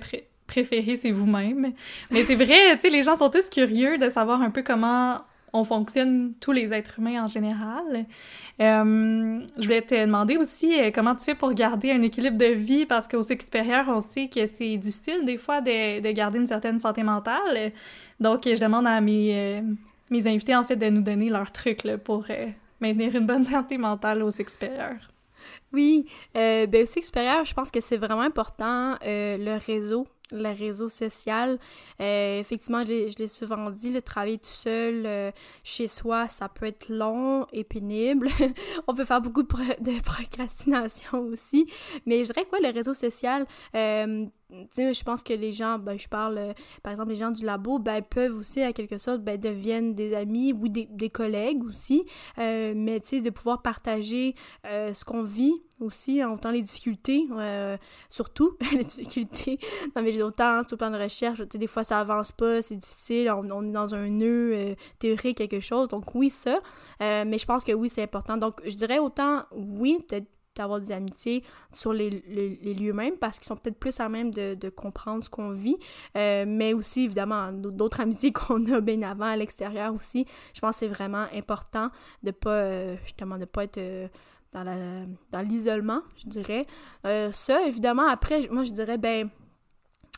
préféré, 0.47 0.97
c'est 0.97 1.11
vous-même. 1.11 1.73
Mais 2.11 2.25
c'est 2.25 2.35
vrai, 2.35 2.79
tu 2.79 2.91
les 2.91 3.03
gens 3.03 3.17
sont 3.17 3.31
tous 3.31 3.49
curieux 3.51 3.99
de 3.99 4.09
savoir 4.09 4.43
un 4.43 4.51
peu 4.51 4.63
comment 4.63 5.21
on 5.53 5.63
fonctionne 5.63 6.35
tous 6.41 6.51
les 6.51 6.73
êtres 6.73 6.99
humains 6.99 7.25
en 7.25 7.29
général. 7.29 8.07
Euh, 8.61 9.41
je 9.57 9.63
voulais 9.63 9.83
te 9.83 10.05
demander 10.05 10.37
aussi 10.37 10.75
comment 10.93 11.15
tu 11.15 11.25
fais 11.25 11.37
pour 11.37 11.53
garder 11.55 11.93
un 11.93 12.03
équilibre 12.03 12.37
de 12.37 12.47
vie? 12.47 12.87
Parce 12.87 13.07
qu'au 13.07 13.23
cycle 13.23 13.45
supérieur, 13.45 13.87
on 13.89 14.01
sait 14.01 14.29
que 14.29 14.47
c'est 14.47 14.77
difficile 14.77 15.25
des 15.25 15.37
fois 15.37 15.61
de, 15.61 16.01
de, 16.01 16.11
garder 16.11 16.41
une 16.41 16.49
certaine 16.49 16.81
santé 16.81 17.05
mentale. 17.05 17.73
Donc, 18.19 18.43
je 18.47 18.61
demande 18.61 18.87
à 18.87 19.01
mes, 19.01 19.63
mes 20.11 20.27
invités 20.27 20.57
en 20.57 20.65
fait 20.65 20.77
de 20.77 20.89
nous 20.89 21.03
donner 21.03 21.31
leurs 21.31 21.53
trucs 21.53 21.87
pour 22.03 22.27
maintenir 22.81 23.15
une 23.15 23.27
bonne 23.27 23.45
santé 23.45 23.79
mentale 23.79 24.23
au 24.23 24.31
cycle 24.31 24.51
supérieur. 24.51 24.97
Oui, 25.73 26.07
euh, 26.37 26.67
ben, 26.67 26.87
supérieur, 26.87 27.45
je 27.45 27.55
pense 27.55 27.71
que 27.71 27.81
c'est 27.81 27.97
vraiment 27.97 28.23
important 28.23 28.95
euh, 29.05 29.37
le 29.37 29.59
réseau 29.65 30.07
le 30.33 30.57
réseau 30.57 30.89
social. 30.89 31.59
Euh, 32.01 32.41
effectivement, 32.41 32.85
je, 32.85 33.19
l'ai 33.19 33.29
souvent 33.29 33.71
dit, 33.71 33.93
le 33.93 34.03
travail 34.03 34.39
tout 34.39 34.49
seul 34.49 35.05
euh, 35.07 35.31
chez 35.63 35.87
soi, 35.87 36.29
ça 36.29 36.49
peut 36.49 36.67
être 36.67 36.89
long 36.89 37.47
et 37.53 37.65
pénible. 37.65 38.29
On 38.89 38.95
peut 38.95 39.05
faire 39.05 39.21
beaucoup 39.21 39.43
de, 39.43 39.49
de, 39.49 40.03
procrastination 40.03 41.19
aussi. 41.33 41.67
Mais 42.07 42.25
je 42.25 42.33
dirais 42.33 42.45
que 42.45 42.63
le 42.63 42.73
réseau 42.73 42.95
social, 42.95 43.47
euh, 43.75 44.27
je 44.77 45.03
pense 45.03 45.23
que 45.23 45.33
les 45.33 45.53
gens, 45.53 45.79
ben, 45.79 45.99
je 45.99 46.09
parle, 46.09 46.39
euh, 46.39 46.53
par 46.83 46.93
exemple, 46.93 47.11
les 47.11 47.17
gens 47.17 47.31
du 47.31 47.45
labo, 47.45 47.79
ben, 47.79 48.03
peuvent 48.03 48.37
aussi, 48.37 48.63
à 48.63 48.73
quelque 48.73 48.99
sorte, 48.99 49.23
ben, 49.23 49.39
deviennent 49.39 49.95
des 49.95 50.15
amis 50.15 50.53
ou 50.53 50.69
des, 50.69 50.87
des 50.91 51.11
collègues 51.11 51.65
aussi. 51.65 52.05
mais, 52.37 53.01
tu 53.01 53.21
de 53.21 53.31
pouvoir 53.31 53.63
partager 53.63 54.35
ce 54.65 55.05
qu'on 55.05 55.23
vit 55.23 55.55
aussi, 55.81 56.23
en 56.25 56.37
temps 56.37 56.51
les 56.51 56.63
difficultés, 56.63 57.27
surtout 58.09 58.57
les 58.73 58.85
difficultés 58.85 59.59
dans 59.95 60.03
mes 60.03 60.23
autant 60.23 60.63
sur 60.63 60.73
le 60.73 60.77
plan 60.77 60.91
de 60.91 60.99
recherche, 60.99 61.43
tu 61.49 61.59
des 61.59 61.67
fois 61.67 61.85
ça 61.85 62.01
avance 62.01 62.33
pas, 62.33 62.63
c'est 62.63 62.77
difficile, 62.77 63.31
on, 63.31 63.69
est 63.69 63.73
dans 63.73 63.95
un 63.95 64.09
nœud 64.09 64.53
euh, 64.55 64.75
théorique, 64.99 65.39
quelque 65.39 65.61
chose. 65.61 65.89
Donc 65.89 66.15
oui, 66.15 66.31
ça. 66.31 66.61
Euh, 67.03 67.25
mais 67.27 67.39
je 67.39 67.47
pense 67.47 67.65
que 67.65 67.73
oui, 67.73 67.89
c'est 67.89 68.03
important. 68.03 68.37
Donc 68.37 68.61
je 68.65 68.77
dirais 68.77 68.99
autant 68.99 69.45
oui, 69.53 69.99
peut-être 70.09 70.27
d'avoir 70.57 70.81
des 70.81 70.93
amitiés 70.93 71.43
sur 71.73 71.93
les, 71.93 72.11
lieux 72.11 72.93
mêmes 72.93 73.17
parce 73.17 73.39
qu'ils 73.39 73.47
sont 73.47 73.57
peut-être 73.57 73.79
plus 73.79 73.99
à 74.01 74.09
même 74.09 74.33
de, 74.33 74.69
comprendre 74.69 75.23
ce 75.23 75.31
qu'on 75.31 75.51
vit, 75.51 75.77
euh, 76.17 76.45
mais 76.47 76.73
aussi 76.73 77.05
évidemment 77.05 77.53
d'autres 77.53 78.01
amitiés 78.01 78.33
qu'on 78.33 78.65
a 78.73 78.81
bien 78.81 79.03
avant 79.03 79.27
à 79.27 79.37
l'extérieur 79.37 79.95
aussi. 79.95 80.27
Je 80.55 80.61
pense 80.61 80.77
que 80.77 80.79
c'est 80.81 80.89
vraiment 80.89 81.27
important 81.35 81.91
de 82.23 82.31
pas 82.31 82.97
justement 83.05 83.39
de 83.39 83.45
pas 83.45 83.65
être 83.65 84.11
dans 84.53 84.65
la 84.65 85.07
dans 85.33 85.43
l'isolement, 85.43 86.03
je 86.17 86.29
dirais. 86.29 86.67
ça 87.33 87.67
évidemment 87.67 88.09
après 88.09 88.49
moi 88.51 88.65
je 88.65 88.73
dirais 88.73 88.99
ben 88.99 89.31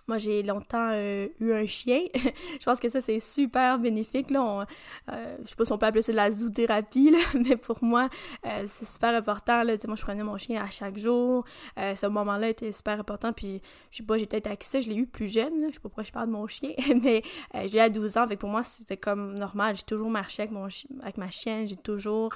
moi, 0.09 0.19
j'ai 0.19 0.43
longtemps 0.45 0.91
euh, 0.93 1.29
eu 1.41 1.53
un 1.53 1.67
chien. 1.67 2.03
je 2.15 2.65
pense 2.65 2.79
que 2.79 2.89
ça, 2.89 3.01
c'est 3.01 3.19
super 3.19 3.79
bénéfique. 3.79 4.31
Là. 4.31 4.65
Euh, 5.11 5.37
je 5.43 5.49
sais 5.49 5.57
pas 5.57 5.65
si 5.65 5.73
on 5.73 5.79
peut 5.79 5.87
appeler 5.87 6.03
ça 6.03 6.13
de 6.13 6.17
la 6.17 6.31
zoothérapie, 6.31 7.11
là, 7.11 7.19
mais 7.35 7.57
pour 7.57 7.83
moi, 7.83 8.09
euh, 8.47 8.65
c'est 8.67 8.85
super 8.85 9.15
important. 9.15 9.65
Là. 9.65 9.75
moi, 9.87 9.97
je 9.97 10.03
prenais 10.03 10.23
mon 10.23 10.39
chien 10.39 10.63
à 10.63 10.71
chaque 10.71 10.97
jour. 10.97 11.45
ce 11.77 12.07
moment-là 12.07 12.51
était 12.51 12.71
super 12.71 13.01
important. 13.01 13.33
Puis, 13.33 13.61
je 13.91 13.99
sais 13.99 14.03
pas, 14.05 14.17
j'ai 14.17 14.27
peut-être 14.27 14.47
accès, 14.47 14.81
je 14.81 14.91
l'ai 14.91 14.97
eu 14.97 15.07
plus 15.07 15.29
jeune. 15.29 15.61
Là. 15.61 15.69
Je 15.69 15.75
sais 15.75 15.81
pas 15.81 15.89
pourquoi 15.89 16.05
je 16.05 16.13
parle 16.13 16.29
de 16.29 16.33
mon 16.33 16.47
chien, 16.47 16.73
mais 17.03 17.23
j'ai 17.65 17.81
à 17.81 17.89
12 17.89 18.17
ans. 18.17 18.29
Fait 18.29 18.37
pour 18.37 18.49
moi, 18.49 18.63
c'était 18.63 18.97
comme 18.97 19.35
normal. 19.35 19.75
J'ai 19.75 19.83
toujours 19.83 20.11
marché 20.11 20.43
avec, 20.43 20.53
mon 20.53 20.69
avec 21.03 21.17
ma 21.19 21.31
chienne. 21.31 21.67
J'ai 21.67 21.77
toujours 21.77 22.35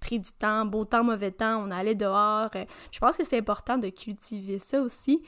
pris 0.00 0.20
du 0.20 0.30
temps, 0.32 0.64
beau 0.66 0.84
temps, 0.84 1.02
mauvais 1.02 1.32
temps. 1.32 1.64
On 1.66 1.70
allait 1.72 1.96
dehors. 1.96 2.50
je 2.92 2.98
pense 3.00 3.16
que 3.16 3.24
c'est 3.24 3.38
important 3.38 3.76
de 3.76 3.88
cultiver 3.88 4.60
ça 4.60 4.80
aussi. 4.80 5.22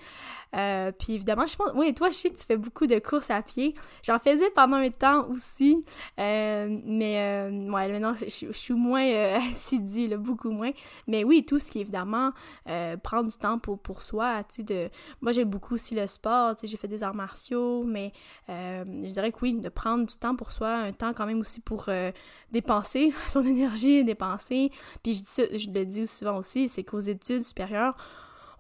puis, 0.53 1.15
évidemment, 1.15 1.47
je 1.49 1.57
pense 1.57 1.73
oui, 1.81 1.95
toi, 1.95 2.11
je 2.11 2.17
sais 2.17 2.29
que 2.29 2.39
tu 2.39 2.45
fais 2.45 2.59
beaucoup 2.59 2.87
de 2.87 2.99
courses 2.99 3.31
à 3.31 3.41
pied. 3.41 3.75
J'en 4.03 4.19
faisais 4.19 4.51
pendant 4.51 4.77
un 4.77 4.91
temps 4.91 5.27
aussi, 5.31 5.83
euh, 6.19 6.79
mais 6.85 7.19
euh, 7.19 7.71
ouais, 7.71 7.89
maintenant, 7.89 8.15
je, 8.15 8.53
suis 8.53 8.75
moins 8.75 9.07
euh, 9.07 9.39
assidue, 9.51 10.07
là, 10.07 10.19
beaucoup 10.19 10.51
moins. 10.51 10.73
Mais 11.07 11.25
oui, 11.25 11.43
tout 11.43 11.59
ce 11.59 11.71
qui 11.71 11.79
est 11.79 11.81
évidemment 11.81 12.33
euh, 12.69 12.99
prendre 12.99 13.31
du 13.31 13.37
temps 13.37 13.59
pour, 13.59 13.79
pour 13.79 14.03
soi, 14.03 14.45
tu 14.45 14.57
sais, 14.57 14.63
de... 14.63 14.91
Moi, 15.23 15.33
j'aime 15.33 15.49
beaucoup 15.49 15.73
aussi 15.73 15.95
le 15.95 16.07
sport, 16.07 16.55
tu 16.55 16.61
sais, 16.61 16.67
j'ai 16.67 16.77
fait 16.77 16.89
des 16.89 17.03
arts 17.03 17.15
martiaux, 17.15 17.83
mais 17.85 18.13
je 18.49 19.13
dirais 19.13 19.33
que 19.33 19.39
oui, 19.41 19.55
de 19.55 19.69
prendre 19.71 20.07
du 20.07 20.17
temps 20.17 20.37
pour 20.37 20.53
soi, 20.53 20.75
un 20.75 20.93
temps 20.93 21.15
quand 21.15 21.25
même 21.25 21.41
aussi 21.41 21.61
pour 21.61 21.89
dépenser 22.53 23.13
son 23.31 23.45
énergie, 23.47 24.05
dépenser. 24.05 24.71
Puis 25.03 25.15
je, 25.15 25.23
dis 25.23 25.59
je 25.59 25.71
le 25.71 25.87
dis 25.87 26.07
souvent 26.07 26.37
aussi, 26.37 26.69
c'est 26.69 26.85
qu'aux 26.85 27.01
études 27.01 27.45
supérieures, 27.45 27.97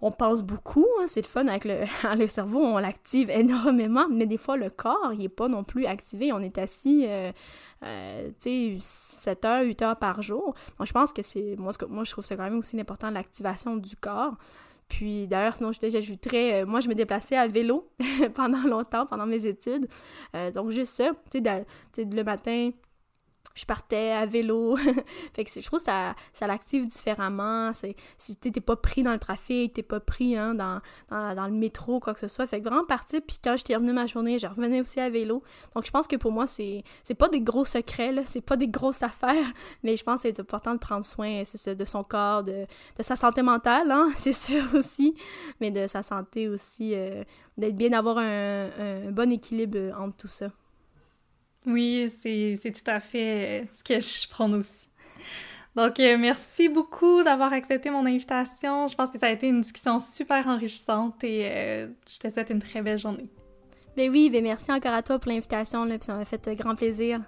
on 0.02 0.10
pense 0.10 0.42
beaucoup, 0.42 0.86
hein, 1.00 1.04
c'est 1.06 1.22
le 1.22 1.26
fun 1.26 1.46
avec 1.46 1.64
le, 1.64 1.80
le 2.18 2.26
cerveau, 2.26 2.60
on 2.60 2.78
l'active 2.78 3.30
énormément, 3.30 4.08
mais 4.10 4.26
des 4.26 4.38
fois 4.38 4.56
le 4.56 4.70
corps, 4.70 5.12
il 5.12 5.22
est 5.22 5.28
pas 5.28 5.48
non 5.48 5.64
plus 5.64 5.86
activé, 5.86 6.32
on 6.32 6.40
est 6.40 6.58
assis, 6.58 7.04
euh, 7.06 7.32
euh, 7.84 8.30
tu 8.40 8.76
sais, 8.76 8.78
7 8.80 9.44
heures, 9.44 9.64
8 9.64 9.82
heures 9.82 9.96
par 9.96 10.22
jour. 10.22 10.54
Donc 10.78 10.86
je 10.86 10.92
pense 10.92 11.12
que 11.12 11.22
c'est, 11.22 11.56
moi, 11.58 11.72
moi 11.88 12.04
je 12.04 12.12
trouve 12.12 12.24
ça 12.24 12.36
quand 12.36 12.44
même 12.44 12.58
aussi 12.58 12.78
important, 12.80 13.10
l'activation 13.10 13.76
du 13.76 13.96
corps. 13.96 14.34
Puis 14.88 15.28
d'ailleurs, 15.28 15.54
sinon, 15.54 15.70
j'ajouterais, 15.72 16.62
euh, 16.62 16.66
moi, 16.66 16.80
je 16.80 16.88
me 16.88 16.94
déplaçais 16.94 17.36
à 17.36 17.46
vélo 17.46 17.88
pendant 18.34 18.62
longtemps, 18.62 19.06
pendant 19.06 19.26
mes 19.26 19.46
études. 19.46 19.86
donc, 20.52 20.70
juste 20.70 20.96
ça, 20.96 21.12
tu 21.30 21.40
sais, 21.40 22.04
le 22.04 22.24
matin, 22.24 22.70
je 23.60 23.66
partais 23.66 24.12
à 24.12 24.24
vélo. 24.24 24.76
fait 25.34 25.44
que 25.44 25.50
je 25.50 25.64
trouve 25.66 25.80
que 25.80 25.84
ça, 25.84 26.14
ça 26.32 26.46
l'active 26.46 26.86
différemment. 26.86 27.72
C'est, 27.74 27.94
si 28.16 28.36
t'es 28.36 28.50
pas 28.60 28.76
pris 28.76 29.02
dans 29.02 29.12
le 29.12 29.18
trafic, 29.18 29.74
t'es 29.74 29.82
pas 29.82 30.00
pris 30.00 30.36
hein, 30.36 30.54
dans, 30.54 30.80
dans, 31.10 31.46
le 31.46 31.52
métro, 31.52 32.00
quoi 32.00 32.14
que 32.14 32.20
ce 32.20 32.28
soit. 32.28 32.46
Fait 32.46 32.60
que 32.60 32.68
vraiment 32.68 32.84
partir. 32.84 33.20
Puis 33.26 33.38
quand 33.42 33.56
je 33.56 33.64
terminais 33.64 33.92
ma 33.92 34.06
journée, 34.06 34.38
je 34.38 34.46
revenais 34.46 34.80
aussi 34.80 34.98
à 34.98 35.10
vélo. 35.10 35.42
Donc 35.74 35.84
je 35.84 35.90
pense 35.90 36.06
que 36.06 36.16
pour 36.16 36.32
moi, 36.32 36.46
c'est, 36.46 36.82
c'est 37.02 37.14
pas 37.14 37.28
des 37.28 37.40
gros 37.40 37.66
secrets, 37.66 38.12
là. 38.12 38.22
C'est 38.24 38.40
pas 38.40 38.56
des 38.56 38.68
grosses 38.68 39.02
affaires. 39.02 39.52
Mais 39.82 39.96
je 39.96 40.04
pense 40.04 40.22
que 40.22 40.28
c'est 40.28 40.40
important 40.40 40.72
de 40.74 40.78
prendre 40.78 41.04
soin 41.04 41.42
de 41.66 41.84
son 41.84 42.02
corps, 42.02 42.42
de, 42.42 42.64
de 42.96 43.02
sa 43.02 43.16
santé 43.16 43.42
mentale, 43.42 43.90
hein, 43.90 44.08
c'est 44.16 44.32
sûr 44.32 44.64
aussi. 44.74 45.14
Mais 45.60 45.70
de 45.70 45.86
sa 45.86 46.02
santé 46.02 46.48
aussi. 46.48 46.94
Euh, 46.94 47.24
d'être 47.58 47.76
bien, 47.76 47.90
d'avoir 47.90 48.16
un, 48.16 48.70
un 48.78 49.10
bon 49.10 49.30
équilibre 49.30 49.94
entre 49.98 50.16
tout 50.16 50.28
ça. 50.28 50.50
Oui, 51.72 52.10
c'est 52.20 52.72
tout 52.72 52.90
à 52.90 53.00
fait 53.00 53.66
ce 53.76 53.82
que 53.84 54.00
je 54.00 54.28
prends 54.28 54.52
aussi. 54.52 54.86
Donc, 55.76 56.00
euh, 56.00 56.16
merci 56.18 56.68
beaucoup 56.68 57.22
d'avoir 57.22 57.52
accepté 57.52 57.90
mon 57.90 58.04
invitation. 58.04 58.88
Je 58.88 58.96
pense 58.96 59.10
que 59.10 59.18
ça 59.18 59.26
a 59.26 59.30
été 59.30 59.48
une 59.48 59.60
discussion 59.60 59.98
super 59.98 60.48
enrichissante 60.48 61.22
et 61.22 61.48
euh, 61.50 61.88
je 62.08 62.18
te 62.18 62.28
souhaite 62.28 62.50
une 62.50 62.60
très 62.60 62.82
belle 62.82 62.98
journée. 62.98 63.28
Ben 63.96 64.10
oui, 64.10 64.30
ben 64.30 64.42
merci 64.42 64.72
encore 64.72 64.94
à 64.94 65.02
toi 65.02 65.18
pour 65.18 65.30
l'invitation, 65.30 65.86
puis 65.86 65.98
ça 66.02 66.14
m'a 66.14 66.24
fait 66.24 66.48
euh, 66.48 66.54
grand 66.54 66.74
plaisir. 66.74 67.20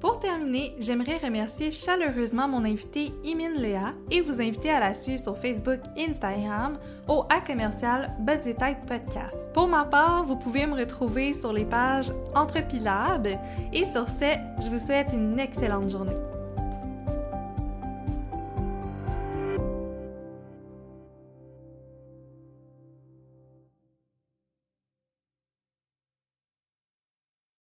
Pour 0.00 0.18
terminer, 0.18 0.74
j'aimerais 0.78 1.18
remercier 1.18 1.70
chaleureusement 1.70 2.48
mon 2.48 2.64
invité 2.64 3.12
Imine 3.22 3.52
Léa 3.58 3.92
et 4.10 4.22
vous 4.22 4.40
inviter 4.40 4.70
à 4.70 4.80
la 4.80 4.94
suivre 4.94 5.20
sur 5.20 5.36
Facebook 5.36 5.80
et 5.94 6.06
Instagram 6.06 6.78
au 7.06 7.24
A 7.28 7.40
commercial 7.40 8.10
Podcast. 8.24 9.50
Pour 9.52 9.68
ma 9.68 9.84
part, 9.84 10.24
vous 10.24 10.36
pouvez 10.36 10.64
me 10.64 10.74
retrouver 10.74 11.34
sur 11.34 11.52
les 11.52 11.66
pages 11.66 12.12
Entrepilab 12.34 13.26
et 13.74 13.84
sur 13.84 14.08
ce, 14.08 14.36
je 14.62 14.70
vous 14.70 14.84
souhaite 14.84 15.12
une 15.12 15.38
excellente 15.38 15.90
journée. 15.90 16.39